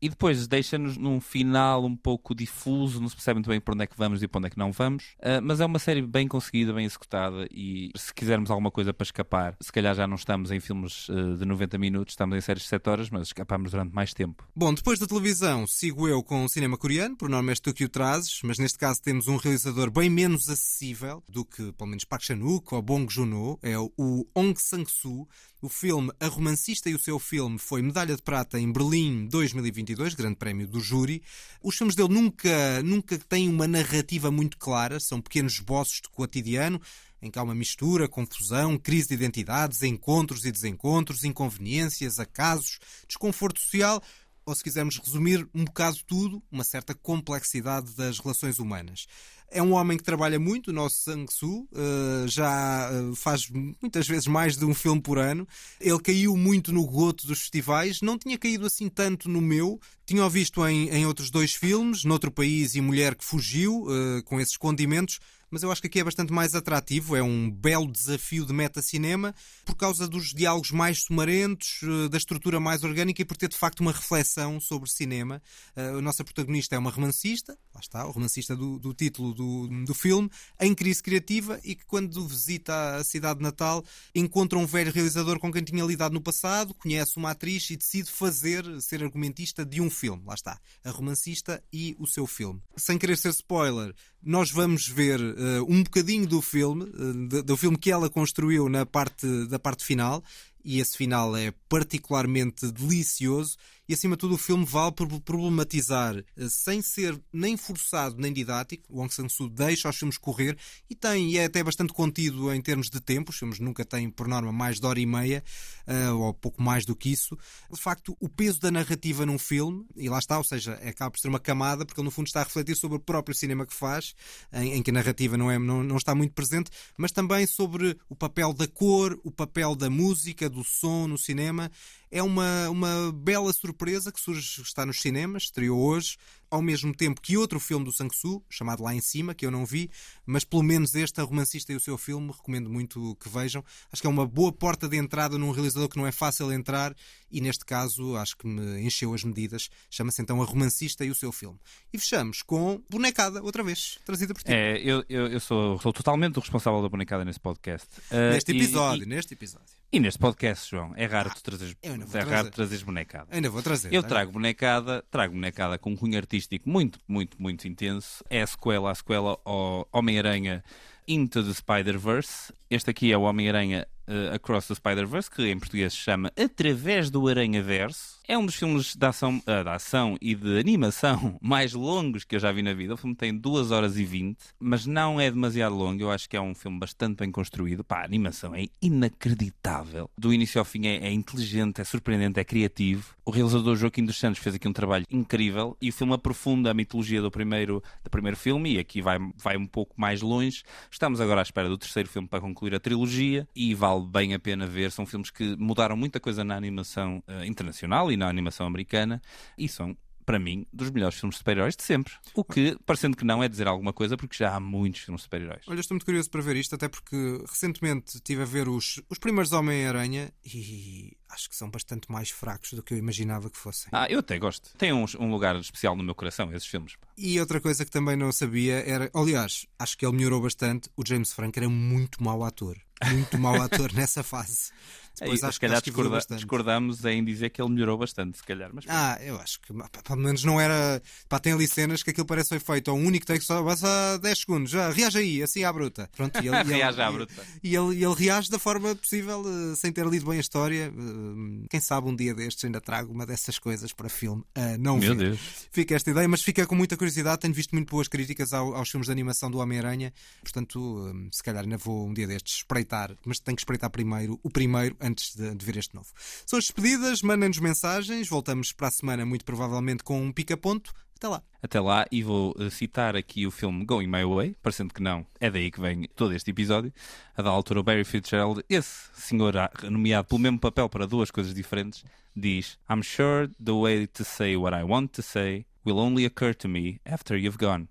E 0.04 0.08
depois 0.10 0.46
deixa-nos 0.46 0.98
num 0.98 1.18
final 1.18 1.82
um 1.82 1.96
pouco 1.96 2.34
difuso, 2.34 3.00
não 3.00 3.08
se 3.08 3.14
percebe 3.14 3.36
muito 3.36 3.48
bem 3.48 3.58
para 3.58 3.72
onde 3.72 3.84
é 3.84 3.86
que 3.86 3.96
vamos 3.96 4.22
e 4.22 4.28
para 4.28 4.38
onde 4.38 4.48
é 4.48 4.50
que 4.50 4.58
não 4.58 4.70
vamos. 4.70 5.14
Ah, 5.18 5.40
mas 5.40 5.62
é 5.62 5.64
uma 5.64 5.78
série 5.78 6.02
bem 6.02 6.28
conseguida, 6.28 6.74
bem 6.74 6.84
executada. 6.84 7.48
E 7.50 7.90
se 7.96 8.12
quisermos 8.12 8.50
alguma 8.50 8.70
coisa 8.70 8.92
para 8.92 9.02
escapar, 9.02 9.56
se 9.62 9.72
calhar 9.72 9.94
já 9.94 10.06
não 10.06 10.16
estamos 10.16 10.50
em 10.50 10.60
filmes 10.60 11.06
ah, 11.08 11.38
de 11.38 11.46
90 11.46 11.78
minutos, 11.78 12.12
estamos 12.12 12.36
em 12.36 12.40
séries 12.42 12.64
de 12.64 12.68
7 12.68 12.90
horas, 12.90 13.08
mas 13.08 13.28
escapamos 13.28 13.70
durante 13.70 13.94
mais 13.94 14.12
tempo. 14.12 14.46
Bom, 14.54 14.74
depois 14.74 14.98
da 14.98 15.06
televisão, 15.06 15.66
sigo 15.66 16.06
eu 16.06 16.22
com 16.22 16.44
o 16.44 16.48
cinema 16.50 16.76
coreano, 16.76 17.16
por 17.16 17.30
norma 17.30 17.52
és 17.52 17.58
tu 17.58 17.72
que 17.72 17.86
o 17.86 17.88
trazes, 17.88 18.40
mas 18.44 18.58
neste 18.58 18.76
caso 18.76 19.00
temos 19.00 19.26
um 19.26 19.38
realizador 19.38 19.90
bem 19.90 20.10
menos 20.10 20.50
acessível 20.50 21.22
do 21.26 21.46
que, 21.46 21.72
pelo 21.72 21.88
menos, 21.88 22.04
Park 22.04 22.24
Chan-wook 22.24 22.74
ou 22.74 22.82
Bong 22.82 23.10
Joon-ho, 23.10 23.58
é 23.62 23.78
o 23.78 24.26
Ong 24.34 24.54
Sang-soo. 24.60 25.26
O 25.62 25.68
filme 25.70 26.12
A 26.20 26.26
Romancista 26.26 26.90
e 26.90 26.94
o 26.94 26.98
seu 26.98 27.18
filme 27.18 27.58
foi 27.58 27.80
medalha 27.80 28.14
de 28.14 28.20
prata 28.20 28.60
em 28.60 28.70
Berlim 28.70 29.26
2022, 29.28 29.93
grande 29.94 30.36
prémio 30.36 30.66
do 30.66 30.80
júri. 30.80 31.22
Os 31.62 31.76
filmes 31.76 31.94
dele 31.94 32.12
nunca, 32.12 32.82
nunca 32.82 33.16
têm 33.18 33.48
uma 33.48 33.68
narrativa 33.68 34.30
muito 34.30 34.58
clara, 34.58 34.98
são 34.98 35.20
pequenos 35.20 35.54
esboços 35.54 36.00
de 36.02 36.08
cotidiano, 36.08 36.80
em 37.22 37.30
que 37.30 37.38
há 37.38 37.42
uma 37.42 37.54
mistura, 37.54 38.08
confusão, 38.08 38.76
crise 38.76 39.08
de 39.08 39.14
identidades, 39.14 39.82
encontros 39.82 40.44
e 40.44 40.52
desencontros, 40.52 41.24
inconveniências, 41.24 42.18
acasos, 42.18 42.78
desconforto 43.06 43.60
social, 43.60 44.02
ou 44.46 44.54
se 44.54 44.62
quisermos 44.62 44.98
resumir 44.98 45.48
um 45.54 45.64
bocado 45.64 45.98
tudo, 46.06 46.42
uma 46.50 46.64
certa 46.64 46.94
complexidade 46.94 47.92
das 47.92 48.18
relações 48.18 48.58
humanas. 48.58 49.06
É 49.50 49.62
um 49.62 49.72
homem 49.72 49.96
que 49.96 50.02
trabalha 50.02 50.38
muito, 50.38 50.68
o 50.68 50.72
nosso 50.72 50.96
Sang-soo, 50.96 51.68
eh, 51.72 52.26
já 52.26 52.90
eh, 52.90 53.14
faz 53.14 53.48
muitas 53.48 54.06
vezes 54.06 54.26
mais 54.26 54.56
de 54.56 54.64
um 54.64 54.74
filme 54.74 55.00
por 55.00 55.18
ano. 55.18 55.46
Ele 55.80 56.00
caiu 56.00 56.36
muito 56.36 56.72
no 56.72 56.84
goto 56.84 57.26
dos 57.26 57.40
festivais, 57.40 58.00
não 58.00 58.18
tinha 58.18 58.36
caído 58.36 58.66
assim 58.66 58.88
tanto 58.88 59.28
no 59.28 59.40
meu. 59.40 59.80
Tinha-o 60.06 60.28
visto 60.28 60.66
em, 60.66 60.88
em 60.88 61.06
outros 61.06 61.30
dois 61.30 61.54
filmes, 61.54 62.04
Noutro 62.04 62.32
País 62.32 62.74
e 62.74 62.80
Mulher 62.80 63.14
que 63.14 63.24
Fugiu, 63.24 63.86
eh, 63.88 64.22
com 64.22 64.40
esses 64.40 64.56
condimentos, 64.56 65.20
mas 65.54 65.62
eu 65.62 65.70
acho 65.70 65.80
que 65.80 65.86
aqui 65.86 66.00
é 66.00 66.04
bastante 66.04 66.32
mais 66.32 66.52
atrativo. 66.56 67.14
É 67.14 67.22
um 67.22 67.48
belo 67.48 67.86
desafio 67.86 68.44
de 68.44 68.52
meta-cinema 68.52 69.32
por 69.64 69.76
causa 69.76 70.08
dos 70.08 70.34
diálogos 70.34 70.72
mais 70.72 71.04
sumarentos, 71.04 71.78
eh, 71.84 72.08
da 72.08 72.18
estrutura 72.18 72.58
mais 72.58 72.82
orgânica 72.82 73.22
e 73.22 73.24
por 73.24 73.36
ter 73.36 73.48
de 73.48 73.56
facto 73.56 73.78
uma 73.78 73.92
reflexão 73.92 74.58
sobre 74.58 74.90
cinema. 74.90 75.40
Eh, 75.76 75.90
A 75.90 76.00
nossa 76.00 76.24
protagonista 76.24 76.74
é 76.74 76.78
uma 76.78 76.90
romancista, 76.90 77.56
lá 77.72 77.80
está, 77.80 78.04
o 78.04 78.10
romancista 78.10 78.56
do, 78.56 78.80
do 78.80 78.92
título 78.92 79.32
do, 79.32 79.68
do 79.84 79.94
filme, 79.94 80.28
em 80.60 80.74
crise 80.74 81.00
criativa 81.00 81.60
e 81.62 81.76
que 81.76 81.84
quando 81.86 82.26
visita 82.26 82.96
a 82.96 83.04
cidade 83.04 83.38
de 83.38 83.44
Natal 83.44 83.84
encontra 84.12 84.58
um 84.58 84.66
velho 84.66 84.90
realizador 84.90 85.38
com 85.38 85.52
quem 85.52 85.62
tinha 85.62 85.84
lidado 85.84 86.14
no 86.14 86.20
passado, 86.20 86.74
conhece 86.74 87.16
uma 87.16 87.30
atriz 87.30 87.70
e 87.70 87.76
decide 87.76 88.10
fazer, 88.10 88.64
ser 88.80 89.04
argumentista 89.04 89.64
de 89.64 89.80
um 89.80 89.88
filme. 89.88 90.24
Lá 90.26 90.34
está, 90.34 90.58
a 90.82 90.90
romancista 90.90 91.62
e 91.72 91.94
o 92.00 92.08
seu 92.08 92.26
filme. 92.26 92.60
Sem 92.76 92.98
querer 92.98 93.16
ser 93.16 93.30
spoiler, 93.30 93.94
nós 94.20 94.50
vamos 94.50 94.88
ver 94.88 95.20
um 95.68 95.82
bocadinho 95.82 96.26
do 96.26 96.40
filme, 96.40 96.86
eh, 96.86 97.42
do 97.42 97.56
filme 97.56 97.76
que 97.76 97.90
ela 97.90 98.08
construiu 98.10 98.68
na 98.68 98.84
parte, 98.86 99.26
da 99.46 99.58
parte 99.58 99.84
final, 99.84 100.22
e 100.64 100.80
esse 100.80 100.96
final 100.96 101.36
é 101.36 101.52
particularmente 101.68 102.70
delicioso. 102.70 103.56
E 103.86 103.92
acima 103.92 104.16
de 104.16 104.20
tudo, 104.20 104.34
o 104.34 104.38
filme 104.38 104.64
vale 104.64 104.92
por 104.92 105.06
problematizar, 105.20 106.16
eh, 106.16 106.48
sem 106.48 106.80
ser 106.80 107.20
nem 107.30 107.54
forçado 107.54 108.16
nem 108.18 108.32
didático. 108.32 108.84
O 108.88 109.00
Aung 109.00 109.12
San 109.12 109.28
Suu 109.28 109.48
deixa 109.48 109.90
os 109.90 109.96
filmes 109.96 110.16
correr 110.16 110.56
e 110.88 110.94
tem, 110.94 111.32
e 111.32 111.38
é 111.38 111.44
até 111.44 111.62
bastante 111.62 111.92
contido 111.92 112.52
em 112.52 112.62
termos 112.62 112.88
de 112.88 112.98
tempo. 112.98 113.30
Os 113.30 113.36
filmes 113.36 113.58
nunca 113.58 113.84
têm, 113.84 114.08
por 114.08 114.26
norma, 114.26 114.50
mais 114.50 114.80
de 114.80 114.86
hora 114.86 114.98
e 114.98 115.04
meia, 115.04 115.44
eh, 115.86 116.08
ou 116.08 116.32
pouco 116.32 116.62
mais 116.62 116.86
do 116.86 116.96
que 116.96 117.10
isso. 117.10 117.36
De 117.70 117.78
facto, 117.78 118.16
o 118.18 118.28
peso 118.28 118.58
da 118.58 118.70
narrativa 118.70 119.26
num 119.26 119.38
filme, 119.38 119.84
e 119.94 120.08
lá 120.08 120.18
está, 120.18 120.38
ou 120.38 120.44
seja, 120.44 120.74
acaba 120.74 121.10
por 121.10 121.20
ser 121.20 121.28
uma 121.28 121.40
camada, 121.40 121.84
porque 121.84 122.00
ele 122.00 122.06
no 122.06 122.10
fundo 122.10 122.26
está 122.26 122.40
a 122.40 122.44
refletir 122.44 122.76
sobre 122.76 122.96
o 122.96 123.00
próprio 123.00 123.36
cinema 123.36 123.66
que 123.66 123.74
faz, 123.74 124.14
em, 124.50 124.72
em 124.72 124.82
que 124.82 124.90
a 124.90 124.94
narrativa 124.94 125.36
não, 125.36 125.50
é, 125.50 125.58
não, 125.58 125.82
não 125.82 125.98
está 125.98 126.14
muito 126.14 126.32
presente, 126.32 126.70
mas 126.96 127.12
também 127.12 127.46
sobre 127.46 127.98
o 128.08 128.16
papel 128.16 128.54
da 128.54 128.66
cor, 128.66 129.20
o 129.22 129.30
papel 129.30 129.74
da 129.76 129.90
música, 129.90 130.48
do 130.48 130.64
som 130.64 131.06
no 131.06 131.18
cinema. 131.18 131.70
É 132.14 132.22
uma, 132.22 132.70
uma 132.70 133.10
bela 133.12 133.52
surpresa 133.52 134.12
que 134.12 134.20
surge, 134.20 134.62
está 134.62 134.86
nos 134.86 135.00
cinemas, 135.00 135.42
estreou 135.42 135.80
hoje, 135.80 136.16
ao 136.54 136.62
mesmo 136.62 136.94
tempo 136.94 137.20
que 137.20 137.36
outro 137.36 137.58
filme 137.58 137.84
do 137.84 137.92
Sang-soo, 137.92 138.44
chamado 138.48 138.82
Lá 138.82 138.94
em 138.94 139.00
Cima, 139.00 139.34
que 139.34 139.44
eu 139.44 139.50
não 139.50 139.66
vi, 139.66 139.90
mas 140.24 140.44
pelo 140.44 140.62
menos 140.62 140.94
este, 140.94 141.20
A 141.20 141.24
Romancista 141.24 141.72
e 141.72 141.76
o 141.76 141.80
seu 141.80 141.98
filme, 141.98 142.30
recomendo 142.30 142.70
muito 142.70 143.16
que 143.16 143.28
vejam. 143.28 143.64
Acho 143.92 144.00
que 144.00 144.06
é 144.06 144.10
uma 144.10 144.24
boa 144.26 144.52
porta 144.52 144.88
de 144.88 144.96
entrada 144.96 145.36
num 145.36 145.50
realizador 145.50 145.88
que 145.88 145.96
não 145.96 146.06
é 146.06 146.12
fácil 146.12 146.52
entrar 146.52 146.94
e, 147.30 147.40
neste 147.40 147.64
caso, 147.64 148.16
acho 148.16 148.36
que 148.36 148.46
me 148.46 148.80
encheu 148.82 149.12
as 149.12 149.24
medidas. 149.24 149.68
Chama-se 149.90 150.22
então 150.22 150.40
A 150.40 150.44
Romancista 150.44 151.04
e 151.04 151.10
o 151.10 151.14
seu 151.14 151.32
filme. 151.32 151.58
E 151.92 151.98
fechamos 151.98 152.42
com 152.42 152.80
Bonecada, 152.88 153.42
outra 153.42 153.62
vez, 153.64 153.98
trazida 154.04 154.32
por 154.32 154.42
ti. 154.44 154.52
É, 154.52 154.78
eu, 154.78 155.04
eu, 155.08 155.26
eu 155.26 155.40
sou, 155.40 155.80
sou 155.80 155.92
totalmente 155.92 156.36
o 156.38 156.40
responsável 156.40 156.80
da 156.82 156.88
bonecada 156.88 157.24
nesse 157.24 157.40
podcast. 157.40 157.88
Ah, 158.10 158.30
Neste 158.34 158.52
e- 158.52 158.56
episódio, 158.56 159.02
e- 159.02 159.06
neste 159.06 159.34
episódio. 159.34 159.74
E 159.90 160.00
neste 160.00 160.18
podcast, 160.18 160.68
João, 160.70 160.92
é 160.96 161.06
raro 161.06 161.30
tu 161.32 161.40
trazeres, 161.42 161.76
eu 161.80 161.94
é 161.94 161.98
trazer. 161.98 162.28
raro 162.28 162.50
trazeres 162.50 162.82
bonecada. 162.82 163.28
Ainda 163.30 163.48
vou 163.48 163.62
trazer, 163.62 163.92
Eu 163.94 164.02
tá? 164.02 164.08
trago 164.08 164.32
bonecada, 164.32 165.04
trago 165.08 165.32
bonecada 165.34 165.78
com 165.78 165.92
um 165.92 165.96
cunho 165.96 166.16
artístico 166.18 166.43
muito, 166.64 166.98
muito, 167.06 167.40
muito 167.40 167.66
intenso. 167.66 168.24
É 168.28 168.42
a 168.42 168.46
sequela, 168.46 168.90
a 168.90 168.94
sequela 168.94 169.38
ao 169.44 169.88
Homem-Aranha 169.92 170.62
Into 171.06 171.42
the 171.42 171.52
Spider-Verse. 171.52 172.52
Este 172.70 172.90
aqui 172.90 173.12
é 173.12 173.16
o 173.16 173.22
Homem-Aranha 173.22 173.86
eh, 174.06 174.34
Across 174.34 174.68
the 174.68 174.74
Spider-Verse, 174.74 175.30
que 175.30 175.46
em 175.46 175.58
português 175.58 175.92
se 175.92 175.98
chama 176.00 176.32
Através 176.36 177.10
do 177.10 177.26
Aranha-Verso. 177.28 178.14
É 178.26 178.38
um 178.38 178.46
dos 178.46 178.54
filmes 178.54 178.96
de 178.96 179.06
ação, 179.06 179.42
ah, 179.46 179.62
de 179.62 179.68
ação 179.68 180.16
e 180.20 180.34
de 180.34 180.58
animação 180.58 181.38
mais 181.42 181.74
longos 181.74 182.24
que 182.24 182.36
eu 182.36 182.40
já 182.40 182.50
vi 182.50 182.62
na 182.62 182.72
vida. 182.72 182.94
O 182.94 182.96
filme 182.96 183.14
tem 183.14 183.36
2 183.36 183.70
horas 183.70 183.98
e 183.98 184.04
20, 184.04 184.38
mas 184.58 184.86
não 184.86 185.20
é 185.20 185.30
demasiado 185.30 185.74
longo. 185.74 186.02
Eu 186.02 186.10
acho 186.10 186.28
que 186.28 186.36
é 186.36 186.40
um 186.40 186.54
filme 186.54 186.78
bastante 186.78 187.18
bem 187.18 187.30
construído. 187.30 187.84
Pá, 187.84 188.00
a 188.00 188.04
animação 188.04 188.54
é 188.54 188.66
inacreditável. 188.80 190.08
Do 190.16 190.32
início 190.32 190.58
ao 190.58 190.64
fim 190.64 190.86
é, 190.86 191.06
é 191.06 191.12
inteligente, 191.12 191.80
é 191.80 191.84
surpreendente, 191.84 192.40
é 192.40 192.44
criativo. 192.44 193.14
O 193.26 193.30
realizador 193.30 193.76
Joaquim 193.76 194.04
dos 194.04 194.18
Santos 194.18 194.42
fez 194.42 194.54
aqui 194.54 194.68
um 194.68 194.72
trabalho 194.72 195.04
incrível 195.10 195.76
e 195.80 195.90
o 195.90 195.92
filme 195.92 196.14
aprofunda 196.14 196.70
a 196.70 196.74
mitologia 196.74 197.20
do 197.20 197.30
primeiro, 197.30 197.82
do 198.02 198.10
primeiro 198.10 198.36
filme 198.36 198.74
e 198.74 198.78
aqui 198.78 199.02
vai, 199.02 199.18
vai 199.36 199.56
um 199.56 199.66
pouco 199.66 199.94
mais 199.98 200.22
longe. 200.22 200.62
Estamos 200.90 201.20
agora 201.20 201.40
à 201.40 201.42
espera 201.42 201.68
do 201.68 201.76
terceiro 201.76 202.08
filme 202.08 202.28
para 202.28 202.40
concluir 202.40 202.74
a 202.74 202.80
trilogia 202.80 203.46
e 203.54 203.74
vale 203.74 203.93
bem 204.00 204.34
a 204.34 204.38
pena 204.38 204.66
ver. 204.66 204.90
São 204.90 205.06
filmes 205.06 205.30
que 205.30 205.56
mudaram 205.56 205.96
muita 205.96 206.20
coisa 206.20 206.44
na 206.44 206.56
animação 206.56 207.22
eh, 207.26 207.46
internacional 207.46 208.10
e 208.10 208.16
na 208.16 208.28
animação 208.28 208.66
americana 208.66 209.20
e 209.58 209.68
são, 209.68 209.96
para 210.24 210.38
mim, 210.38 210.66
dos 210.72 210.90
melhores 210.90 211.18
filmes 211.18 211.34
de 211.34 211.38
super-heróis 211.38 211.76
de 211.76 211.82
sempre. 211.82 212.14
O 212.34 212.42
que, 212.42 212.76
parecendo 212.86 213.16
que 213.16 213.24
não, 213.24 213.42
é 213.42 213.48
dizer 213.48 213.68
alguma 213.68 213.92
coisa 213.92 214.16
porque 214.16 214.36
já 214.36 214.54
há 214.54 214.60
muitos 214.60 215.02
filmes 215.02 215.20
de 215.20 215.24
super-heróis. 215.24 215.62
Olha, 215.68 215.80
estou 215.80 215.94
muito 215.94 216.04
curioso 216.06 216.30
para 216.30 216.40
ver 216.40 216.56
isto, 216.56 216.74
até 216.74 216.88
porque 216.88 217.16
recentemente 217.48 218.16
estive 218.16 218.42
a 218.42 218.46
ver 218.46 218.68
os, 218.68 219.02
os 219.10 219.18
primeiros 219.18 219.52
Homem-Aranha 219.52 220.32
e 220.44 221.12
acho 221.28 221.48
que 221.50 221.56
são 221.56 221.68
bastante 221.68 222.10
mais 222.10 222.30
fracos 222.30 222.72
do 222.72 222.82
que 222.82 222.94
eu 222.94 222.98
imaginava 222.98 223.50
que 223.50 223.58
fossem. 223.58 223.88
Ah, 223.92 224.06
eu 224.08 224.20
até 224.20 224.38
gosto. 224.38 224.70
Tem 224.78 224.92
um, 224.92 225.04
um 225.18 225.30
lugar 225.30 225.56
especial 225.56 225.94
no 225.96 226.02
meu 226.02 226.14
coração, 226.14 226.52
esses 226.52 226.68
filmes. 226.68 226.96
pá. 226.96 227.08
E 227.18 227.38
outra 227.38 227.60
coisa 227.60 227.84
que 227.84 227.90
também 227.90 228.16
não 228.16 228.32
sabia 228.32 228.76
era, 228.88 229.10
aliás, 229.14 229.66
acho 229.78 229.98
que 229.98 230.06
ele 230.06 230.16
melhorou 230.16 230.40
bastante. 230.40 230.88
O 230.96 231.02
James 231.06 231.32
Franco 231.32 231.58
era 231.58 231.68
muito 231.68 232.22
mau 232.22 232.44
ator. 232.44 232.76
Muito 233.02 233.38
mau 233.38 233.60
ator 233.60 233.92
nessa 233.92 234.22
fase. 234.22 234.70
Depois 235.18 235.42
Aí, 235.42 235.48
acho 235.48 235.54
se 235.54 235.60
calhar 235.60 235.76
acho 235.78 235.84
discorda- 235.84 236.36
discordamos 236.36 237.04
em 237.04 237.24
dizer 237.24 237.50
que 237.50 237.62
ele 237.62 237.70
melhorou 237.70 237.96
bastante, 237.96 238.36
se 238.38 238.42
calhar. 238.44 238.70
Mas 238.72 238.84
Ah, 238.88 239.18
eu 239.22 239.36
acho 239.40 239.60
que 239.60 239.72
pelo 239.72 240.18
menos 240.20 240.42
não 240.44 240.60
era. 240.60 241.00
Pá, 241.28 241.38
tem 241.38 241.52
ali 241.52 241.68
cenas 241.68 242.02
que 242.02 242.10
aquilo 242.10 242.26
parece 242.26 242.48
foi 242.48 242.58
feito 242.58 242.90
a 242.90 242.94
um 242.94 243.06
único 243.06 243.24
take 243.24 243.44
só 243.44 243.62
passa 243.62 244.18
10 244.20 244.38
segundos. 244.40 244.70
Já, 244.70 244.90
reage 244.90 245.18
aí, 245.18 245.42
assim 245.42 245.62
à 245.64 245.72
bruta. 245.72 246.10
Pronto, 246.16 246.34
e 246.42 246.48
ele, 246.48 246.56
e 246.56 246.60
ele- 246.60 246.74
Reage 246.74 247.00
à 247.00 247.12
bruta. 247.12 247.34
E 247.62 247.76
ele, 247.76 247.94
e 247.96 248.04
ele 248.04 248.14
reage 248.14 248.50
da 248.50 248.58
forma 248.58 248.94
possível, 248.96 249.42
eh, 249.46 249.76
sem 249.76 249.92
ter 249.92 250.04
lido 250.06 250.26
bem 250.26 250.38
a 250.38 250.40
história. 250.40 250.92
Eh, 250.92 251.66
Quem 251.70 251.80
sabe 251.80 252.08
um 252.08 252.16
dia 252.16 252.34
destes 252.34 252.64
ainda 252.64 252.80
trago 252.80 253.12
uma 253.12 253.24
dessas 253.24 253.58
coisas 253.58 253.92
para 253.92 254.08
filme. 254.08 254.42
a 254.54 254.76
não 254.78 254.98
Meu 254.98 255.14
ver. 255.16 255.30
Deus. 255.30 255.40
Fica 255.70 255.94
esta 255.94 256.10
ideia, 256.10 256.26
mas 256.28 256.42
fica 256.42 256.66
com 256.66 256.74
muita 256.74 256.96
curiosidade. 256.96 257.40
Tenho 257.40 257.54
visto 257.54 257.72
muito 257.72 257.88
boas 257.90 258.08
críticas 258.08 258.52
ao- 258.52 258.74
aos 258.74 258.88
filmes 258.90 259.06
de 259.06 259.12
animação 259.12 259.50
do 259.50 259.58
Homem-Aranha. 259.58 260.12
Portanto, 260.42 261.12
eh, 261.14 261.28
se 261.32 261.42
calhar 261.42 261.62
ainda 261.62 261.76
vou 261.76 262.08
um 262.08 262.12
dia 262.14 262.26
destes 262.26 262.56
espreitar. 262.56 263.16
Mas 263.24 263.38
tenho 263.38 263.56
que 263.56 263.60
espreitar 263.62 263.90
primeiro 263.90 264.38
o 264.42 264.50
primeiro 264.50 264.96
antes 265.04 265.36
de, 265.36 265.54
de 265.54 265.66
ver 265.66 265.76
este 265.76 265.94
novo. 265.94 266.08
São 266.46 266.58
as 266.58 266.64
despedidas, 266.64 267.22
mandem-nos 267.22 267.58
mensagens. 267.58 268.28
Voltamos 268.28 268.72
para 268.72 268.88
a 268.88 268.90
semana, 268.90 269.26
muito 269.26 269.44
provavelmente, 269.44 270.02
com 270.02 270.20
um 270.20 270.32
pica-ponto. 270.32 270.92
Até 271.16 271.28
lá. 271.28 271.42
Até 271.62 271.80
lá, 271.80 272.06
e 272.10 272.22
vou 272.22 272.54
eh, 272.58 272.68
citar 272.70 273.16
aqui 273.16 273.46
o 273.46 273.50
filme 273.50 273.84
Going 273.84 274.08
My 274.08 274.24
Way, 274.24 274.56
parecendo 274.62 274.92
que 274.92 275.02
não, 275.02 275.24
é 275.40 275.50
daí 275.50 275.70
que 275.70 275.80
vem 275.80 276.08
todo 276.14 276.34
este 276.34 276.50
episódio. 276.50 276.92
A 277.36 277.42
da 277.42 277.50
altura, 277.50 277.80
o 277.80 277.82
Barry 277.82 278.04
Fitzgerald, 278.04 278.62
esse 278.68 279.08
senhor 279.14 279.54
nomeado 279.90 280.28
pelo 280.28 280.40
mesmo 280.40 280.58
papel 280.58 280.88
para 280.88 281.06
duas 281.06 281.30
coisas 281.30 281.54
diferentes, 281.54 282.04
diz: 282.36 282.78
I'm 282.90 283.02
sure 283.02 283.48
the 283.62 283.72
way 283.72 284.06
to 284.08 284.24
say 284.24 284.56
what 284.56 284.76
I 284.76 284.82
want 284.82 285.12
to 285.12 285.22
say 285.22 285.64
will 285.86 285.98
only 285.98 286.26
occur 286.26 286.54
to 286.56 286.68
me 286.68 287.00
after 287.04 287.38
you've 287.38 287.58
gone. 287.58 287.88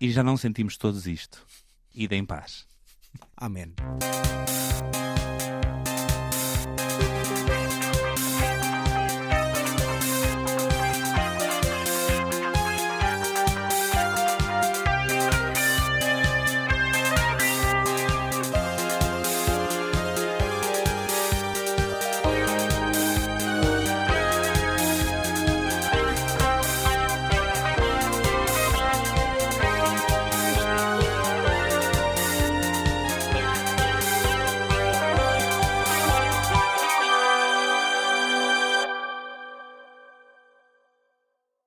E 0.00 0.10
já 0.10 0.22
não 0.22 0.36
sentimos 0.36 0.76
todos 0.76 1.06
isto. 1.06 1.46
Ida 1.94 2.16
em 2.16 2.24
paz. 2.24 2.66
Amém. 3.36 3.72